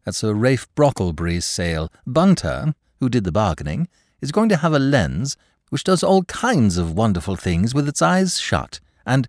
At 0.07 0.15
Sir 0.15 0.33
Ralph 0.33 0.69
Brocklebury's 0.75 1.45
sale, 1.45 1.93
Bunter, 2.07 2.75
who 3.01 3.09
did 3.09 3.25
the 3.25 3.33
bargaining, 3.33 3.89
is 4.21 4.33
going 4.33 4.49
to 4.51 4.57
have 4.59 4.73
a 4.73 4.79
lens 4.79 5.37
which 5.71 5.85
does 5.85 6.03
all 6.03 6.25
kinds 6.25 6.77
of 6.77 6.95
wonderful 6.95 7.37
things 7.37 7.75
with 7.75 7.89
its 7.89 8.03
eyes 8.03 8.41
shut, 8.41 8.81
and 9.07 9.29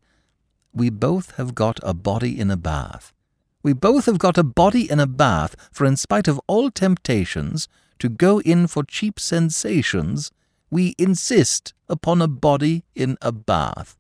we 0.74 0.90
both 0.90 1.36
have 1.36 1.56
got 1.56 1.80
a 1.84 1.94
body 1.94 2.40
in 2.40 2.50
a 2.50 2.58
bath. 2.58 3.14
We 3.64 3.74
both 3.74 4.06
have 4.08 4.18
got 4.18 4.38
a 4.38 4.44
body 4.44 4.90
in 4.90 5.00
a 5.00 5.08
bath, 5.08 5.56
for 5.72 5.86
in 5.86 5.96
spite 5.96 6.28
of 6.28 6.42
all 6.48 6.72
temptations 6.72 7.68
to 8.00 8.10
go 8.10 8.42
in 8.42 8.66
for 8.66 8.84
cheap 8.84 9.20
sensations, 9.20 10.32
we 10.72 10.96
insist 10.98 11.74
upon 11.88 12.22
a 12.22 12.28
body 12.28 12.84
in 12.96 13.18
a 13.22 13.32
bath. 13.32 13.98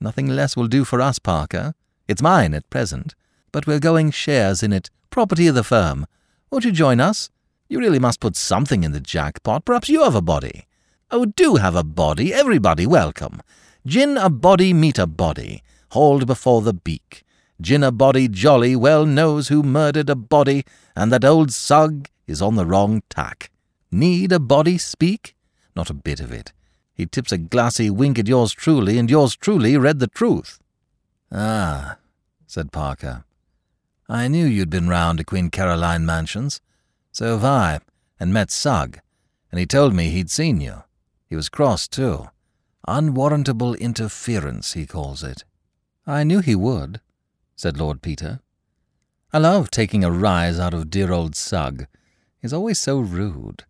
Nothing 0.00 0.28
less 0.28 0.56
will 0.56 0.68
do 0.68 0.84
for 0.84 1.00
us, 1.00 1.18
Parker. 1.18 1.74
It's 2.06 2.22
mine 2.22 2.54
at 2.54 2.70
present, 2.70 3.16
but 3.50 3.66
we're 3.66 3.80
going 3.80 4.12
shares 4.12 4.62
in 4.62 4.72
it, 4.72 4.90
property 5.10 5.48
of 5.48 5.56
the 5.56 5.64
firm. 5.64 6.06
Won't 6.50 6.64
you 6.64 6.70
join 6.70 7.00
us? 7.00 7.30
You 7.68 7.80
really 7.80 7.98
must 7.98 8.20
put 8.20 8.36
something 8.36 8.84
in 8.84 8.92
the 8.92 9.00
jackpot. 9.00 9.64
Perhaps 9.64 9.88
you 9.88 10.04
have 10.04 10.14
a 10.14 10.22
body. 10.22 10.66
Oh, 11.10 11.24
do 11.24 11.56
have 11.56 11.74
a 11.74 11.82
body. 11.82 12.32
Everybody 12.32 12.86
welcome. 12.86 13.42
Gin 13.84 14.16
a 14.16 14.30
body, 14.30 14.72
meet 14.72 14.98
a 14.98 15.06
body. 15.06 15.64
Hauled 15.90 16.26
before 16.26 16.62
the 16.62 16.74
beak. 16.74 17.24
Gin 17.60 17.82
a 17.82 17.90
body 17.90 18.28
jolly 18.28 18.76
well 18.76 19.06
knows 19.06 19.48
who 19.48 19.62
murdered 19.62 20.10
a 20.10 20.14
body, 20.14 20.64
and 20.94 21.10
that 21.12 21.24
old 21.24 21.50
Sugg 21.52 22.08
is 22.26 22.42
on 22.42 22.54
the 22.54 22.66
wrong 22.66 23.02
tack. 23.08 23.50
Need 23.90 24.32
a 24.32 24.38
body 24.38 24.78
speak? 24.78 25.34
Not 25.74 25.90
a 25.90 25.94
bit 25.94 26.20
of 26.20 26.32
it. 26.32 26.52
He 26.92 27.06
tips 27.06 27.32
a 27.32 27.38
glassy 27.38 27.90
wink 27.90 28.18
at 28.18 28.28
yours 28.28 28.52
truly, 28.52 28.98
and 28.98 29.10
yours 29.10 29.36
truly 29.36 29.76
read 29.76 29.98
the 29.98 30.06
truth. 30.06 30.58
Ah, 31.30 31.96
said 32.46 32.72
Parker. 32.72 33.24
I 34.08 34.28
knew 34.28 34.46
you'd 34.46 34.70
been 34.70 34.88
round 34.88 35.18
to 35.18 35.24
Queen 35.24 35.50
Caroline 35.50 36.06
Mansions. 36.06 36.60
So 37.12 37.32
have 37.32 37.44
I, 37.44 37.80
and 38.20 38.32
met 38.32 38.50
Sugg, 38.50 39.00
and 39.50 39.58
he 39.58 39.66
told 39.66 39.94
me 39.94 40.10
he'd 40.10 40.30
seen 40.30 40.60
you. 40.60 40.84
He 41.28 41.36
was 41.36 41.48
cross, 41.48 41.88
too. 41.88 42.28
Unwarrantable 42.86 43.74
interference, 43.74 44.74
he 44.74 44.86
calls 44.86 45.22
it. 45.24 45.44
I 46.06 46.22
knew 46.22 46.40
he 46.40 46.54
would, 46.54 47.00
said 47.56 47.78
Lord 47.78 48.02
Peter. 48.02 48.40
I 49.32 49.38
love 49.38 49.70
taking 49.70 50.04
a 50.04 50.10
rise 50.10 50.58
out 50.60 50.74
of 50.74 50.90
dear 50.90 51.10
old 51.12 51.34
Sugg. 51.34 51.86
He's 52.40 52.52
always 52.52 52.78
so 52.78 53.00
rude. 53.00 53.64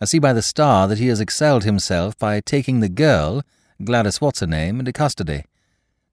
I 0.00 0.06
see 0.06 0.18
by 0.18 0.32
the 0.32 0.42
star 0.42 0.88
that 0.88 0.98
he 0.98 1.08
has 1.08 1.20
excelled 1.20 1.64
himself 1.64 2.18
by 2.18 2.40
taking 2.40 2.80
the 2.80 2.88
girl, 2.88 3.42
Gladys 3.84 4.20
what's 4.20 4.40
her 4.40 4.46
name, 4.46 4.80
into 4.80 4.92
custody. 4.92 5.44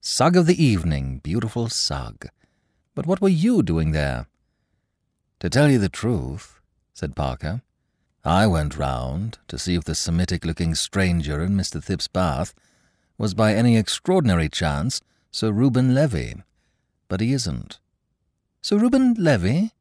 Sugg 0.00 0.36
of 0.36 0.46
the 0.46 0.62
evening, 0.62 1.20
beautiful 1.22 1.68
Sugg. 1.68 2.28
But 2.94 3.06
what 3.06 3.20
were 3.20 3.28
you 3.28 3.62
doing 3.62 3.92
there? 3.92 4.26
To 5.40 5.48
tell 5.48 5.70
you 5.70 5.78
the 5.78 5.88
truth, 5.88 6.60
said 6.92 7.16
Parker, 7.16 7.62
I 8.24 8.46
went 8.46 8.76
round 8.76 9.38
to 9.48 9.58
see 9.58 9.74
if 9.74 9.84
the 9.84 9.94
Semitic-looking 9.94 10.74
stranger 10.74 11.42
in 11.42 11.52
Mr. 11.52 11.82
Thipps' 11.82 12.08
bath 12.08 12.54
was 13.16 13.34
by 13.34 13.54
any 13.54 13.76
extraordinary 13.76 14.48
chance 14.48 15.00
Sir 15.30 15.50
Reuben 15.50 15.94
Levy, 15.94 16.34
but 17.08 17.20
he 17.20 17.32
isn't. 17.32 17.78
Sir 18.60 18.78
Reuben 18.78 19.14
Levy? 19.14 19.72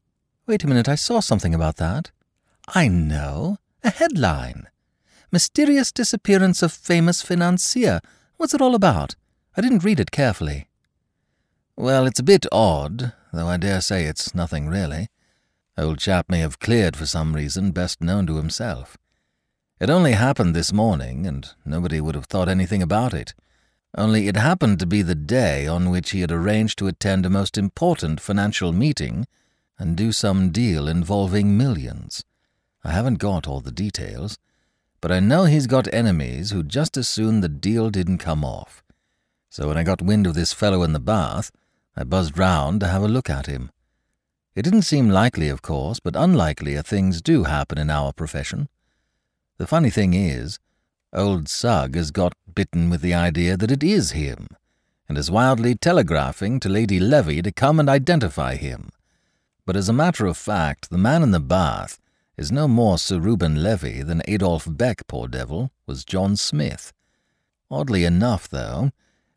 Wait 0.46 0.64
a 0.64 0.68
minute, 0.68 0.88
I 0.88 0.96
saw 0.96 1.20
something 1.20 1.54
about 1.54 1.76
that. 1.78 2.12
I 2.68 2.88
know. 2.88 3.58
A 3.84 3.90
headline. 3.90 4.68
Mysterious 5.32 5.92
disappearance 5.92 6.62
of 6.62 6.72
famous 6.72 7.22
financier. 7.22 8.00
What's 8.38 8.54
it 8.54 8.62
all 8.62 8.76
about? 8.76 9.16
I 9.56 9.62
didn't 9.62 9.84
read 9.84 10.00
it 10.00 10.12
carefully. 10.12 10.68
Well, 11.76 12.06
it's 12.06 12.20
a 12.20 12.24
bit 12.24 12.46
odd, 12.52 13.14
though 13.34 13.48
I 13.48 13.58
dare 13.58 13.82
say 13.82 14.06
it's 14.06 14.34
nothing 14.34 14.68
really. 14.68 15.10
Old 15.78 16.00
chap 16.00 16.28
may 16.30 16.40
have 16.40 16.60
cleared 16.60 16.96
for 16.96 17.06
some 17.06 17.36
reason 17.36 17.72
best 17.72 18.02
known 18.02 18.26
to 18.28 18.38
himself. 18.38 18.98
It 19.80 19.90
only 19.90 20.14
happened 20.14 20.56
this 20.56 20.74
morning, 20.74 21.28
and 21.28 21.48
nobody 21.64 22.02
would 22.02 22.16
have 22.16 22.26
thought 22.26 22.50
anything 22.50 22.82
about 22.82 23.14
it. 23.14 23.36
Only 23.96 24.28
it 24.28 24.36
happened 24.36 24.80
to 24.80 24.86
be 24.86 25.02
the 25.02 25.16
day 25.16 25.68
on 25.68 25.90
which 25.90 26.12
he 26.12 26.22
had 26.22 26.32
arranged 26.32 26.78
to 26.80 26.88
attend 26.88 27.26
a 27.26 27.30
most 27.30 27.58
important 27.58 28.20
financial 28.20 28.72
meeting 28.74 29.28
and 29.80 29.96
do 29.96 30.12
some 30.12 30.50
deal 30.50 30.88
involving 30.88 31.58
millions. 31.58 32.24
I 32.84 32.92
haven't 32.92 33.20
got 33.20 33.48
all 33.48 33.62
the 33.62 33.72
details, 33.72 34.38
but 35.02 35.12
I 35.12 35.20
know 35.20 35.46
he's 35.46 35.68
got 35.68 35.94
enemies 35.94 36.52
who'd 36.52 36.70
just 36.70 36.98
as 36.98 37.08
soon 37.08 37.42
the 37.42 37.50
deal 37.50 37.90
didn't 37.90 38.18
come 38.18 38.44
off. 38.44 38.84
So 39.50 39.68
when 39.68 39.78
I 39.78 39.84
got 39.84 40.02
wind 40.02 40.28
of 40.28 40.34
this 40.34 40.54
fellow 40.54 40.84
in 40.84 40.94
the 40.94 41.00
bath, 41.00 41.52
I 41.96 42.04
buzzed 42.04 42.38
round 42.38 42.80
to 42.82 42.88
have 42.88 43.04
a 43.04 43.08
look 43.08 43.30
at 43.30 43.48
him. 43.48 43.72
It 44.56 44.64
didn't 44.64 44.84
seem 44.84 45.10
likely, 45.10 45.50
of 45.50 45.62
course, 45.62 46.00
but 46.00 46.16
unlikelier 46.16 46.84
things 46.84 47.22
do 47.22 47.44
happen 47.44 47.78
in 47.78 47.90
our 47.90 48.12
profession. 48.12 48.70
The 49.58 49.68
funny 49.68 49.90
thing 49.90 50.14
is, 50.14 50.60
Old 51.14 51.48
Sugg 51.48 51.96
has 51.96 52.12
got 52.12 52.34
bitten 52.54 52.90
with 52.90 53.02
the 53.02 53.14
idea 53.14 53.56
that 53.56 53.72
it 53.72 53.82
is 53.82 54.12
him, 54.12 54.48
and 55.08 55.18
is 55.18 55.32
wildly 55.32 55.74
telegraphing 55.74 56.60
to 56.60 56.68
Lady 56.68 57.00
Levy 57.00 57.42
to 57.42 57.52
come 57.52 57.80
and 57.80 57.88
identify 57.88 58.56
him. 58.56 58.90
But 59.66 59.78
as 59.78 59.88
a 59.88 59.94
matter 59.94 60.26
of 60.26 60.36
fact, 60.36 60.90
the 60.90 60.98
man 60.98 61.24
in 61.24 61.32
the 61.32 61.40
bath 61.40 61.98
is 62.36 62.52
no 62.52 62.68
more 62.68 62.98
Sir 62.98 63.20
Reuben 63.20 63.64
Levy 63.64 64.02
than 64.04 64.22
Adolph 64.28 64.68
Beck, 64.70 65.08
poor 65.08 65.30
devil, 65.30 65.72
was 65.86 66.04
John 66.04 66.36
Smith. 66.36 66.92
Oddly 67.72 68.04
enough, 68.04 68.50
though, 68.50 68.92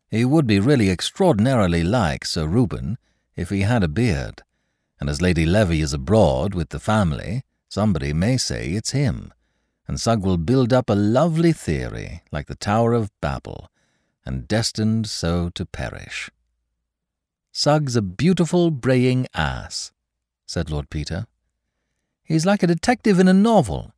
he 0.09 0.25
would 0.25 0.45
be 0.45 0.59
really 0.59 0.89
extraordinarily 0.89 1.83
like 1.83 2.25
Sir 2.25 2.47
Reuben 2.47 2.97
if 3.37 3.49
he 3.49 3.61
had 3.61 3.81
a 3.81 3.87
beard, 3.87 4.43
and 4.99 5.09
as 5.09 5.21
Lady 5.21 5.45
Levy 5.45 5.79
is 5.79 5.93
abroad 5.93 6.53
with 6.53 6.69
the 6.69 6.81
family, 6.81 7.43
somebody 7.69 8.11
may 8.11 8.35
say 8.35 8.71
it's 8.71 8.91
him 8.91 9.31
and 9.91 9.99
Sugg 9.99 10.23
will 10.23 10.37
build 10.37 10.71
up 10.71 10.89
a 10.89 10.93
lovely 10.93 11.51
theory 11.51 12.21
like 12.31 12.47
the 12.47 12.55
Tower 12.55 12.93
of 12.93 13.11
Babel, 13.19 13.69
and 14.25 14.47
destined 14.47 15.09
so 15.09 15.49
to 15.49 15.65
perish. 15.65 16.29
Sugg's 17.51 17.97
a 17.97 18.01
beautiful 18.01 18.71
braying 18.71 19.27
ass, 19.33 19.91
said 20.45 20.71
Lord 20.71 20.89
Peter. 20.89 21.27
He's 22.23 22.45
like 22.45 22.63
a 22.63 22.67
detective 22.67 23.19
in 23.19 23.27
a 23.27 23.33
novel. 23.33 23.91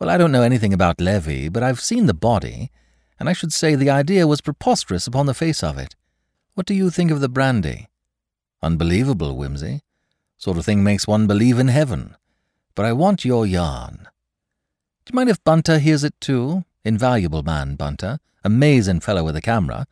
Well, 0.00 0.10
I 0.10 0.18
don't 0.18 0.32
know 0.32 0.42
anything 0.42 0.74
about 0.74 1.00
Levy, 1.00 1.48
but 1.48 1.62
I've 1.62 1.80
seen 1.80 2.06
the 2.06 2.12
body, 2.12 2.72
and 3.20 3.28
I 3.28 3.32
should 3.32 3.52
say 3.52 3.76
the 3.76 3.88
idea 3.88 4.26
was 4.26 4.40
preposterous 4.40 5.06
upon 5.06 5.26
the 5.26 5.32
face 5.32 5.62
of 5.62 5.78
it. 5.78 5.94
What 6.54 6.66
do 6.66 6.74
you 6.74 6.90
think 6.90 7.12
of 7.12 7.20
the 7.20 7.28
brandy? 7.28 7.86
Unbelievable, 8.64 9.36
Wimsey. 9.36 9.82
Sort 10.38 10.58
of 10.58 10.64
thing 10.64 10.82
makes 10.82 11.06
one 11.06 11.28
believe 11.28 11.60
in 11.60 11.68
heaven. 11.68 12.16
But 12.74 12.84
I 12.84 12.92
want 12.92 13.24
your 13.24 13.46
yarn. 13.46 14.08
Do 15.10 15.14
you 15.14 15.16
mind 15.16 15.30
if 15.30 15.42
Bunter 15.42 15.80
hears 15.80 16.04
it 16.04 16.14
too? 16.20 16.64
Invaluable 16.84 17.42
man, 17.42 17.74
Bunter. 17.74 18.20
Amazing 18.44 19.00
fellow 19.00 19.24
with 19.24 19.34
a 19.34 19.40
camera. 19.40 19.88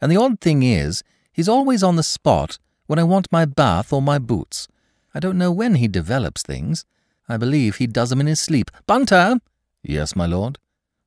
And 0.00 0.12
the 0.12 0.16
odd 0.16 0.40
thing 0.40 0.62
is, 0.62 1.02
he's 1.32 1.48
always 1.48 1.82
on 1.82 1.96
the 1.96 2.04
spot 2.04 2.56
when 2.86 2.96
I 2.96 3.02
want 3.02 3.32
my 3.32 3.44
bath 3.46 3.92
or 3.92 4.00
my 4.00 4.20
boots. 4.20 4.68
I 5.12 5.18
don't 5.18 5.38
know 5.38 5.50
when 5.50 5.74
he 5.74 5.88
develops 5.88 6.44
things. 6.44 6.84
I 7.28 7.36
believe 7.36 7.76
he 7.76 7.88
does 7.88 8.10
them 8.10 8.20
in 8.20 8.28
his 8.28 8.38
sleep. 8.38 8.70
Bunter! 8.86 9.40
Yes, 9.82 10.14
my 10.14 10.26
lord? 10.26 10.56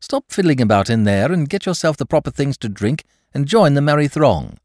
Stop 0.01 0.25
fiddling 0.27 0.59
about 0.59 0.89
in 0.89 1.05
there 1.05 1.31
and 1.31 1.47
get 1.47 1.65
yourself 1.65 1.95
the 1.95 2.05
proper 2.05 2.31
things 2.31 2.57
to 2.57 2.67
drink 2.67 3.05
and 3.33 3.47
join 3.47 3.75
the 3.75 3.81
merry 3.81 4.09
throng. 4.09 4.57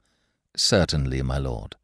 Certainly, 0.57 1.23
my 1.23 1.39
lord. 1.39 1.77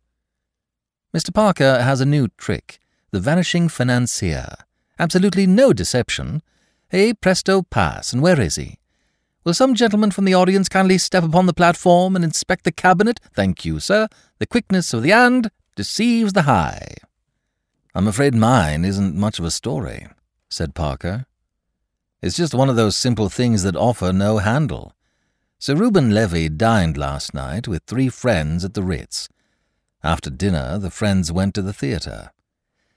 Mr. 1.16 1.32
Parker 1.32 1.80
has 1.80 2.00
a 2.00 2.06
new 2.06 2.26
trick, 2.36 2.80
the 3.12 3.20
vanishing 3.20 3.68
financier. 3.68 4.56
Absolutely 4.98 5.46
no 5.46 5.72
deception. 5.72 6.42
Hey, 6.94 7.12
presto, 7.12 7.62
pass, 7.62 8.12
and 8.12 8.22
where 8.22 8.40
is 8.40 8.54
he? 8.54 8.78
Will 9.42 9.52
some 9.52 9.74
gentleman 9.74 10.12
from 10.12 10.26
the 10.26 10.34
audience 10.34 10.68
kindly 10.68 10.96
step 10.96 11.24
upon 11.24 11.46
the 11.46 11.52
platform 11.52 12.14
and 12.14 12.24
inspect 12.24 12.62
the 12.62 12.70
cabinet? 12.70 13.18
Thank 13.34 13.64
you, 13.64 13.80
sir. 13.80 14.06
The 14.38 14.46
quickness 14.46 14.94
of 14.94 15.02
the 15.02 15.10
hand 15.10 15.50
deceives 15.74 16.34
the 16.34 16.42
high. 16.42 16.94
I'm 17.96 18.06
afraid 18.06 18.32
mine 18.32 18.84
isn't 18.84 19.16
much 19.16 19.40
of 19.40 19.44
a 19.44 19.50
story, 19.50 20.06
said 20.48 20.76
Parker. 20.76 21.26
It's 22.22 22.36
just 22.36 22.54
one 22.54 22.70
of 22.70 22.76
those 22.76 22.94
simple 22.94 23.28
things 23.28 23.64
that 23.64 23.74
offer 23.74 24.12
no 24.12 24.38
handle. 24.38 24.94
Sir 25.58 25.74
Reuben 25.74 26.14
Levy 26.14 26.48
dined 26.48 26.96
last 26.96 27.34
night 27.34 27.66
with 27.66 27.82
three 27.88 28.08
friends 28.08 28.64
at 28.64 28.74
the 28.74 28.84
Ritz. 28.84 29.28
After 30.04 30.30
dinner, 30.30 30.78
the 30.78 30.92
friends 30.92 31.32
went 31.32 31.54
to 31.54 31.62
the 31.62 31.72
theatre. 31.72 32.30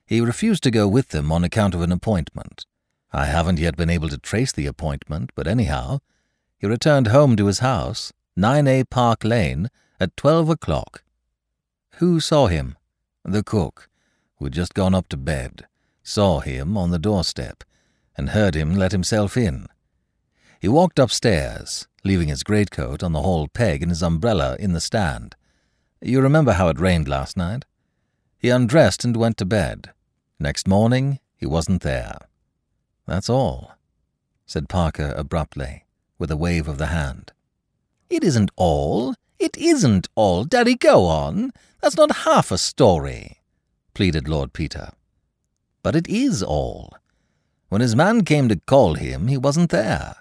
He 0.06 0.22
refused 0.22 0.62
to 0.66 0.70
go 0.70 0.88
with 0.88 1.08
them 1.08 1.32
on 1.32 1.44
account 1.44 1.74
of 1.74 1.82
an 1.82 1.92
appointment. 1.92 2.68
I 3.12 3.26
haven't 3.26 3.60
yet 3.60 3.78
been 3.78 3.90
able 3.90 4.10
to 4.10 4.18
trace 4.18 4.52
the 4.52 4.66
appointment, 4.66 5.32
but 5.36 5.48
anyhow, 5.48 6.00
he 6.58 6.68
returned 6.68 7.08
home 7.08 7.36
to 7.38 7.46
his 7.46 7.60
house, 7.60 8.12
9A 8.38 8.90
Park 8.90 9.24
Lane, 9.24 9.70
at 10.00 10.16
twelve 10.18 10.50
o'clock. 10.50 11.04
Who 11.96 12.20
saw 12.20 12.48
him? 12.48 12.78
The 13.24 13.44
cook, 13.44 13.90
who 14.36 14.46
had 14.46 14.54
just 14.54 14.74
gone 14.74 14.94
up 14.94 15.10
to 15.10 15.18
bed, 15.18 15.68
saw 16.04 16.40
him 16.40 16.78
on 16.78 16.92
the 16.92 17.00
doorstep 17.00 17.64
and 18.16 18.30
heard 18.30 18.56
him 18.56 18.76
let 18.76 18.92
himself 18.92 19.38
in. 19.38 19.68
He 20.60 20.68
walked 20.68 21.00
upstairs, 21.00 21.88
leaving 22.04 22.28
his 22.30 22.44
greatcoat 22.44 23.04
on 23.04 23.14
the 23.14 23.22
hall 23.22 23.48
peg 23.48 23.82
and 23.82 23.92
his 23.92 24.04
umbrella 24.04 24.56
in 24.60 24.74
the 24.74 24.82
stand. 24.82 25.36
You 26.02 26.22
remember 26.22 26.54
how 26.54 26.70
it 26.70 26.80
rained 26.80 27.08
last 27.08 27.38
night? 27.38 27.66
He 28.38 28.50
undressed 28.50 29.04
and 29.04 29.16
went 29.16 29.38
to 29.38 29.46
bed. 29.46 29.92
Next 30.40 30.68
morning, 30.68 31.20
he 31.36 31.46
wasn't 31.46 31.82
there. 31.82 32.18
That's 33.08 33.30
all, 33.30 33.72
said 34.46 34.68
Parker 34.68 35.14
abruptly, 35.16 35.86
with 36.20 36.30
a 36.30 36.38
wave 36.38 36.68
of 36.68 36.78
the 36.78 36.88
hand. 36.88 37.32
It 38.10 38.24
isn't 38.24 38.52
all. 38.58 39.16
It 39.40 39.58
isn't 39.58 40.10
all. 40.16 40.44
Daddy, 40.44 40.76
go 40.76 41.06
on. 41.06 41.52
That's 41.82 41.96
not 41.96 42.26
half 42.28 42.52
a 42.52 42.58
story, 42.58 43.40
pleaded 43.94 44.28
Lord 44.28 44.52
Peter. 44.52 44.92
But 45.84 45.96
it 45.96 46.08
is 46.08 46.44
all. 46.44 46.98
When 47.70 47.82
his 47.82 47.96
man 47.96 48.26
came 48.26 48.50
to 48.50 48.60
call 48.66 48.96
him, 48.96 49.28
he 49.28 49.38
wasn't 49.38 49.70
there. 49.72 50.18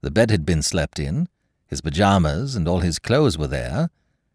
The 0.00 0.10
bed 0.10 0.30
had 0.30 0.46
been 0.46 0.62
slept 0.62 0.98
in, 0.98 1.28
his 1.66 1.80
pyjamas 1.80 2.54
and 2.54 2.68
all 2.68 2.80
his 2.80 2.98
clothes 2.98 3.36
were 3.36 3.46
there, 3.48 3.90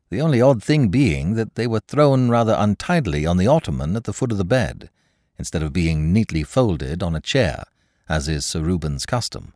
the 0.09 0.21
only 0.21 0.41
odd 0.41 0.63
thing 0.63 0.89
being 0.89 1.35
that 1.35 1.55
they 1.55 1.67
were 1.67 1.81
thrown 1.81 2.29
rather 2.29 2.55
untidily 2.57 3.25
on 3.25 3.37
the 3.37 3.47
ottoman 3.47 3.95
at 3.95 4.05
the 4.05 4.13
foot 4.13 4.31
of 4.31 4.37
the 4.37 4.45
bed, 4.45 4.89
instead 5.37 5.61
of 5.61 5.73
being 5.73 6.11
neatly 6.11 6.43
folded 6.43 7.03
on 7.03 7.15
a 7.15 7.21
chair, 7.21 7.65
as 8.09 8.27
is 8.27 8.45
Sir 8.45 8.61
Reuben's 8.61 9.05
custom, 9.05 9.53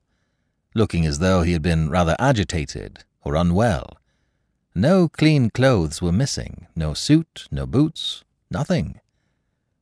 looking 0.73 1.05
as 1.05 1.19
though 1.19 1.41
he 1.41 1.53
had 1.53 1.61
been 1.61 1.89
rather 1.89 2.15
agitated 2.19 3.03
or 3.23 3.35
unwell. 3.35 3.97
No 4.73 5.09
clean 5.09 5.49
clothes 5.49 6.01
were 6.01 6.11
missing, 6.11 6.67
no 6.75 6.93
suit, 6.93 7.47
no 7.51 7.65
boots, 7.65 8.23
nothing. 8.49 8.99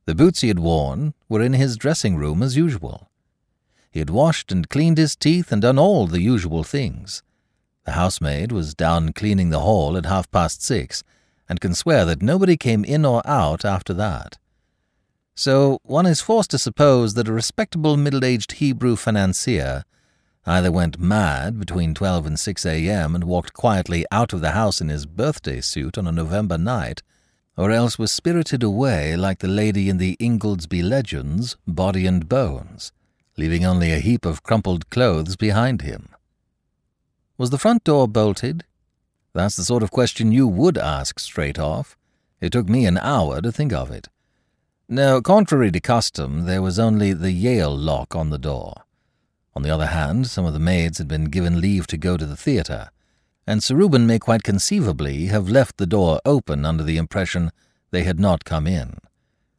The 0.06 0.14
boots 0.14 0.40
he 0.40 0.48
had 0.48 0.58
worn 0.58 1.14
were 1.28 1.42
in 1.42 1.52
his 1.52 1.76
dressing 1.76 2.16
room 2.16 2.42
as 2.42 2.56
usual. 2.56 3.08
He 3.90 3.98
had 3.98 4.10
washed 4.10 4.50
and 4.50 4.68
cleaned 4.68 4.98
his 4.98 5.16
teeth 5.16 5.52
and 5.52 5.62
done 5.62 5.78
all 5.78 6.06
the 6.06 6.20
usual 6.20 6.64
things. 6.64 7.22
The 7.84 7.92
housemaid 7.92 8.52
was 8.52 8.74
down 8.74 9.12
cleaning 9.12 9.50
the 9.50 9.60
hall 9.60 9.96
at 9.96 10.06
half 10.06 10.30
past 10.30 10.62
six, 10.62 11.02
and 11.48 11.60
can 11.60 11.74
swear 11.74 12.04
that 12.04 12.22
nobody 12.22 12.56
came 12.56 12.84
in 12.84 13.04
or 13.04 13.22
out 13.26 13.64
after 13.64 13.92
that. 13.94 14.38
So 15.40 15.80
one 15.84 16.04
is 16.04 16.20
forced 16.20 16.50
to 16.50 16.58
suppose 16.58 17.14
that 17.14 17.26
a 17.26 17.32
respectable 17.32 17.96
middle-aged 17.96 18.52
Hebrew 18.52 18.94
financier 18.94 19.84
either 20.44 20.70
went 20.70 21.00
mad 21.00 21.58
between 21.58 21.94
12 21.94 22.26
and 22.26 22.38
6 22.38 22.66
a.m. 22.66 23.14
and 23.14 23.24
walked 23.24 23.54
quietly 23.54 24.04
out 24.12 24.34
of 24.34 24.42
the 24.42 24.50
house 24.50 24.82
in 24.82 24.90
his 24.90 25.06
birthday 25.06 25.62
suit 25.62 25.96
on 25.96 26.06
a 26.06 26.12
November 26.12 26.58
night, 26.58 27.02
or 27.56 27.70
else 27.70 27.98
was 27.98 28.12
spirited 28.12 28.62
away 28.62 29.16
like 29.16 29.38
the 29.38 29.48
lady 29.48 29.88
in 29.88 29.96
the 29.96 30.14
Ingoldsby 30.20 30.82
Legends, 30.82 31.56
body 31.66 32.04
and 32.04 32.28
bones, 32.28 32.92
leaving 33.38 33.64
only 33.64 33.92
a 33.92 33.98
heap 33.98 34.26
of 34.26 34.42
crumpled 34.42 34.90
clothes 34.90 35.36
behind 35.36 35.80
him. 35.80 36.10
Was 37.38 37.48
the 37.48 37.56
front 37.56 37.84
door 37.84 38.06
bolted? 38.06 38.64
That's 39.32 39.56
the 39.56 39.64
sort 39.64 39.82
of 39.82 39.90
question 39.90 40.32
you 40.32 40.46
would 40.46 40.76
ask 40.76 41.18
straight 41.18 41.58
off. 41.58 41.96
It 42.42 42.52
took 42.52 42.68
me 42.68 42.84
an 42.84 42.98
hour 42.98 43.40
to 43.40 43.50
think 43.50 43.72
of 43.72 43.90
it. 43.90 44.10
No, 44.92 45.22
contrary 45.22 45.70
to 45.70 45.78
custom, 45.78 46.46
there 46.46 46.60
was 46.60 46.76
only 46.76 47.12
the 47.12 47.30
Yale 47.30 47.76
lock 47.76 48.16
on 48.16 48.30
the 48.30 48.38
door. 48.38 48.74
On 49.54 49.62
the 49.62 49.70
other 49.70 49.86
hand, 49.86 50.26
some 50.26 50.44
of 50.44 50.52
the 50.52 50.58
maids 50.58 50.98
had 50.98 51.06
been 51.06 51.26
given 51.26 51.60
leave 51.60 51.86
to 51.86 51.96
go 51.96 52.16
to 52.16 52.26
the 52.26 52.36
theatre, 52.36 52.90
and 53.46 53.62
Sir 53.62 53.76
Reuben 53.76 54.04
may 54.04 54.18
quite 54.18 54.42
conceivably 54.42 55.26
have 55.26 55.48
left 55.48 55.76
the 55.76 55.86
door 55.86 56.20
open 56.24 56.64
under 56.64 56.82
the 56.82 56.96
impression 56.96 57.52
they 57.92 58.02
had 58.02 58.18
not 58.18 58.44
come 58.44 58.66
in. 58.66 58.98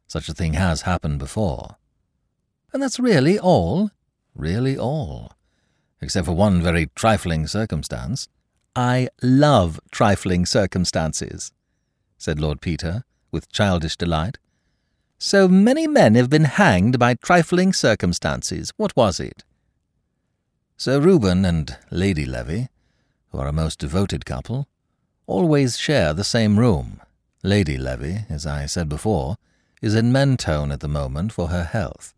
Such 0.06 0.28
a 0.28 0.34
thing 0.34 0.52
has 0.52 0.82
happened 0.82 1.18
before. 1.18 1.76
And 2.74 2.82
that's 2.82 3.00
really 3.00 3.38
all? 3.38 3.90
Really 4.34 4.76
all. 4.76 5.32
Except 6.02 6.26
for 6.26 6.32
one 6.32 6.60
very 6.60 6.90
trifling 6.94 7.46
circumstance. 7.46 8.28
I 8.76 9.08
love 9.22 9.80
trifling 9.90 10.44
circumstances, 10.44 11.52
said 12.18 12.38
Lord 12.38 12.60
Peter, 12.60 13.04
with 13.30 13.50
childish 13.50 13.96
delight. 13.96 14.36
So 15.24 15.46
many 15.46 15.86
men 15.86 16.16
have 16.16 16.28
been 16.28 16.44
hanged 16.44 16.98
by 16.98 17.14
trifling 17.14 17.72
circumstances. 17.72 18.72
What 18.76 18.96
was 18.96 19.20
it? 19.20 19.44
Sir 20.76 20.98
Reuben 20.98 21.44
and 21.44 21.78
Lady 21.92 22.26
Levy 22.26 22.68
who 23.32 23.38
are 23.38 23.48
a 23.48 23.52
most 23.52 23.78
devoted 23.78 24.26
couple, 24.26 24.68
always 25.26 25.78
share 25.78 26.12
the 26.12 26.24
same 26.24 26.58
room. 26.58 27.00
Lady 27.42 27.78
Levy, 27.78 28.26
as 28.28 28.46
I 28.46 28.66
said 28.66 28.88
before, 28.88 29.36
is 29.80 29.94
in 29.94 30.12
Mentone 30.12 30.70
at 30.70 30.80
the 30.80 30.88
moment 30.88 31.32
for 31.32 31.48
her 31.48 31.64
health. 31.64 32.14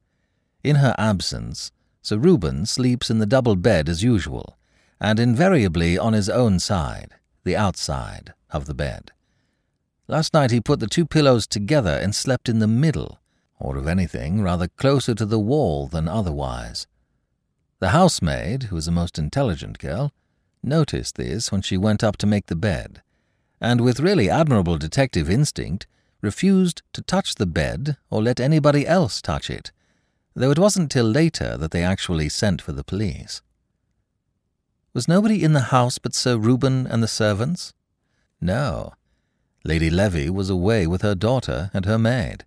In 0.62 0.76
her 0.76 0.94
absence, 0.98 1.70
Sir 2.02 2.18
Reuben 2.18 2.66
sleeps 2.66 3.10
in 3.10 3.20
the 3.20 3.26
double 3.26 3.54
bed 3.54 3.88
as 3.88 4.02
usual, 4.02 4.58
and 5.00 5.20
invariably 5.20 5.96
on 5.96 6.12
his 6.12 6.28
own 6.28 6.58
side, 6.58 7.12
the 7.44 7.56
outside, 7.56 8.34
of 8.50 8.66
the 8.66 8.74
bed. 8.74 9.12
Last 10.06 10.34
night 10.34 10.50
he 10.50 10.60
put 10.60 10.80
the 10.80 10.86
two 10.86 11.06
pillows 11.06 11.46
together 11.46 11.92
and 11.92 12.14
slept 12.14 12.48
in 12.48 12.58
the 12.58 12.66
middle, 12.66 13.20
or 13.58 13.78
if 13.78 13.86
anything, 13.86 14.42
rather 14.42 14.68
closer 14.68 15.14
to 15.14 15.24
the 15.24 15.38
wall 15.38 15.86
than 15.86 16.08
otherwise. 16.08 16.86
The 17.78 17.90
housemaid, 17.90 18.64
who 18.64 18.76
is 18.76 18.86
a 18.86 18.92
most 18.92 19.18
intelligent 19.18 19.78
girl, 19.78 20.12
noticed 20.62 21.16
this 21.16 21.50
when 21.50 21.62
she 21.62 21.76
went 21.76 22.04
up 22.04 22.16
to 22.18 22.26
make 22.26 22.46
the 22.46 22.56
bed, 22.56 23.02
and 23.60 23.80
with 23.80 24.00
really 24.00 24.28
admirable 24.28 24.76
detective 24.76 25.30
instinct, 25.30 25.86
refused 26.20 26.82
to 26.92 27.02
touch 27.02 27.34
the 27.34 27.46
bed 27.46 27.96
or 28.10 28.22
let 28.22 28.40
anybody 28.40 28.86
else 28.86 29.22
touch 29.22 29.48
it, 29.48 29.72
though 30.34 30.50
it 30.50 30.58
wasn't 30.58 30.90
till 30.90 31.04
later 31.06 31.56
that 31.56 31.70
they 31.70 31.82
actually 31.82 32.28
sent 32.28 32.60
for 32.60 32.72
the 32.72 32.84
police. 32.84 33.40
Was 34.92 35.08
nobody 35.08 35.42
in 35.42 35.54
the 35.54 35.70
house 35.72 35.98
but 35.98 36.14
Sir 36.14 36.36
Reuben 36.36 36.86
and 36.86 37.02
the 37.02 37.08
servants? 37.08 37.72
No. 38.40 38.92
Lady 39.66 39.88
Levy 39.88 40.28
was 40.28 40.50
away 40.50 40.86
with 40.86 41.00
her 41.00 41.14
daughter 41.14 41.70
and 41.72 41.86
her 41.86 41.98
maid. 41.98 42.44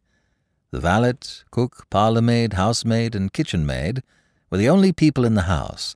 The 0.70 0.80
valet, 0.80 1.14
cook, 1.50 1.90
parlour-maid, 1.90 2.54
housemaid, 2.54 3.16
and 3.16 3.34
kitchen-maid 3.34 4.04
were 4.52 4.58
the 4.60 4.70
only 4.70 4.92
people 4.92 5.26
in 5.26 5.34
the 5.34 5.44
house, 5.44 5.96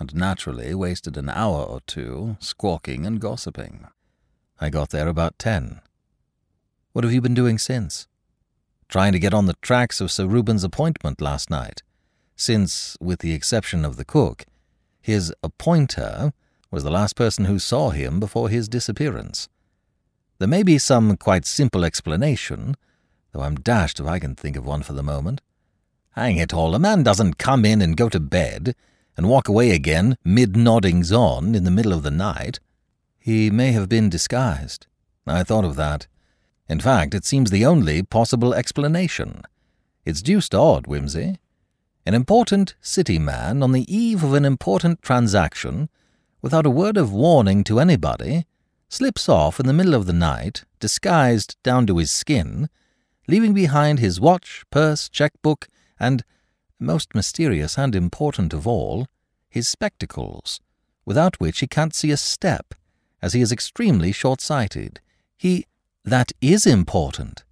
and 0.00 0.12
naturally 0.12 0.74
wasted 0.74 1.16
an 1.16 1.28
hour 1.28 1.62
or 1.62 1.80
two 1.86 2.36
squawking 2.40 3.06
and 3.06 3.20
gossiping. 3.20 3.86
I 4.60 4.68
got 4.68 4.90
there 4.90 5.06
about 5.06 5.38
ten. 5.38 5.80
What 6.92 7.04
have 7.04 7.12
you 7.12 7.20
been 7.20 7.34
doing 7.34 7.58
since? 7.58 8.08
Trying 8.88 9.12
to 9.12 9.20
get 9.20 9.34
on 9.34 9.46
the 9.46 9.56
tracks 9.62 10.00
of 10.00 10.10
Sir 10.10 10.26
Reuben's 10.26 10.64
appointment 10.64 11.20
last 11.20 11.48
night, 11.48 11.82
since, 12.34 12.96
with 13.00 13.20
the 13.20 13.34
exception 13.34 13.84
of 13.84 13.96
the 13.96 14.04
cook, 14.04 14.46
his 15.00 15.32
appointer 15.44 16.32
was 16.72 16.82
the 16.82 16.90
last 16.90 17.14
person 17.14 17.44
who 17.44 17.60
saw 17.60 17.90
him 17.90 18.18
before 18.18 18.48
his 18.48 18.68
disappearance. 18.68 19.48
There 20.38 20.48
may 20.48 20.62
be 20.62 20.78
some 20.78 21.16
quite 21.16 21.46
simple 21.46 21.84
explanation, 21.84 22.76
though 23.32 23.42
I'm 23.42 23.56
dashed 23.56 24.00
if 24.00 24.06
I 24.06 24.18
can 24.18 24.34
think 24.34 24.56
of 24.56 24.66
one 24.66 24.82
for 24.82 24.92
the 24.92 25.02
moment. 25.02 25.40
Hang 26.10 26.36
it 26.36 26.52
all, 26.52 26.74
a 26.74 26.78
man 26.78 27.02
doesn't 27.02 27.38
come 27.38 27.64
in 27.64 27.80
and 27.80 27.96
go 27.96 28.08
to 28.08 28.20
bed 28.20 28.74
and 29.16 29.28
walk 29.28 29.48
away 29.48 29.70
again, 29.70 30.16
mid-noddings 30.24 31.10
on, 31.10 31.54
in 31.54 31.64
the 31.64 31.70
middle 31.70 31.92
of 31.92 32.02
the 32.02 32.10
night. 32.10 32.60
He 33.18 33.50
may 33.50 33.72
have 33.72 33.88
been 33.88 34.10
disguised. 34.10 34.86
I 35.26 35.42
thought 35.42 35.64
of 35.64 35.76
that. 35.76 36.06
In 36.68 36.80
fact, 36.80 37.14
it 37.14 37.24
seems 37.24 37.50
the 37.50 37.64
only 37.64 38.02
possible 38.02 38.52
explanation. 38.52 39.42
It's 40.04 40.22
deuced 40.22 40.54
odd, 40.54 40.86
Wimsey. 40.86 41.38
An 42.04 42.14
important 42.14 42.74
city 42.80 43.18
man 43.18 43.62
on 43.62 43.72
the 43.72 43.92
eve 43.92 44.22
of 44.22 44.34
an 44.34 44.44
important 44.44 45.02
transaction, 45.02 45.88
without 46.42 46.66
a 46.66 46.70
word 46.70 46.96
of 46.96 47.12
warning 47.12 47.64
to 47.64 47.80
anybody, 47.80 48.46
slips 48.88 49.28
off 49.28 49.58
in 49.58 49.66
the 49.66 49.72
middle 49.72 49.94
of 49.94 50.06
the 50.06 50.12
night, 50.12 50.64
disguised 50.80 51.56
down 51.62 51.86
to 51.86 51.98
his 51.98 52.10
skin, 52.10 52.68
leaving 53.28 53.52
behind 53.52 53.98
his 53.98 54.20
watch, 54.20 54.64
purse, 54.70 55.08
cheque-book, 55.08 55.68
and 55.98 56.24
most 56.78 57.14
mysterious 57.14 57.78
and 57.78 57.94
important 57.94 58.52
of 58.52 58.66
all, 58.66 59.06
his 59.48 59.68
spectacles, 59.68 60.60
without 61.04 61.40
which 61.40 61.60
he 61.60 61.66
can't 61.66 61.94
see 61.94 62.10
a 62.10 62.16
step, 62.16 62.74
as 63.22 63.32
he 63.32 63.40
is 63.40 63.52
extremely 63.52 64.12
short-sighted. 64.12 65.00
He— 65.36 65.66
That 66.04 66.32
is 66.40 66.66
important, 66.66 67.44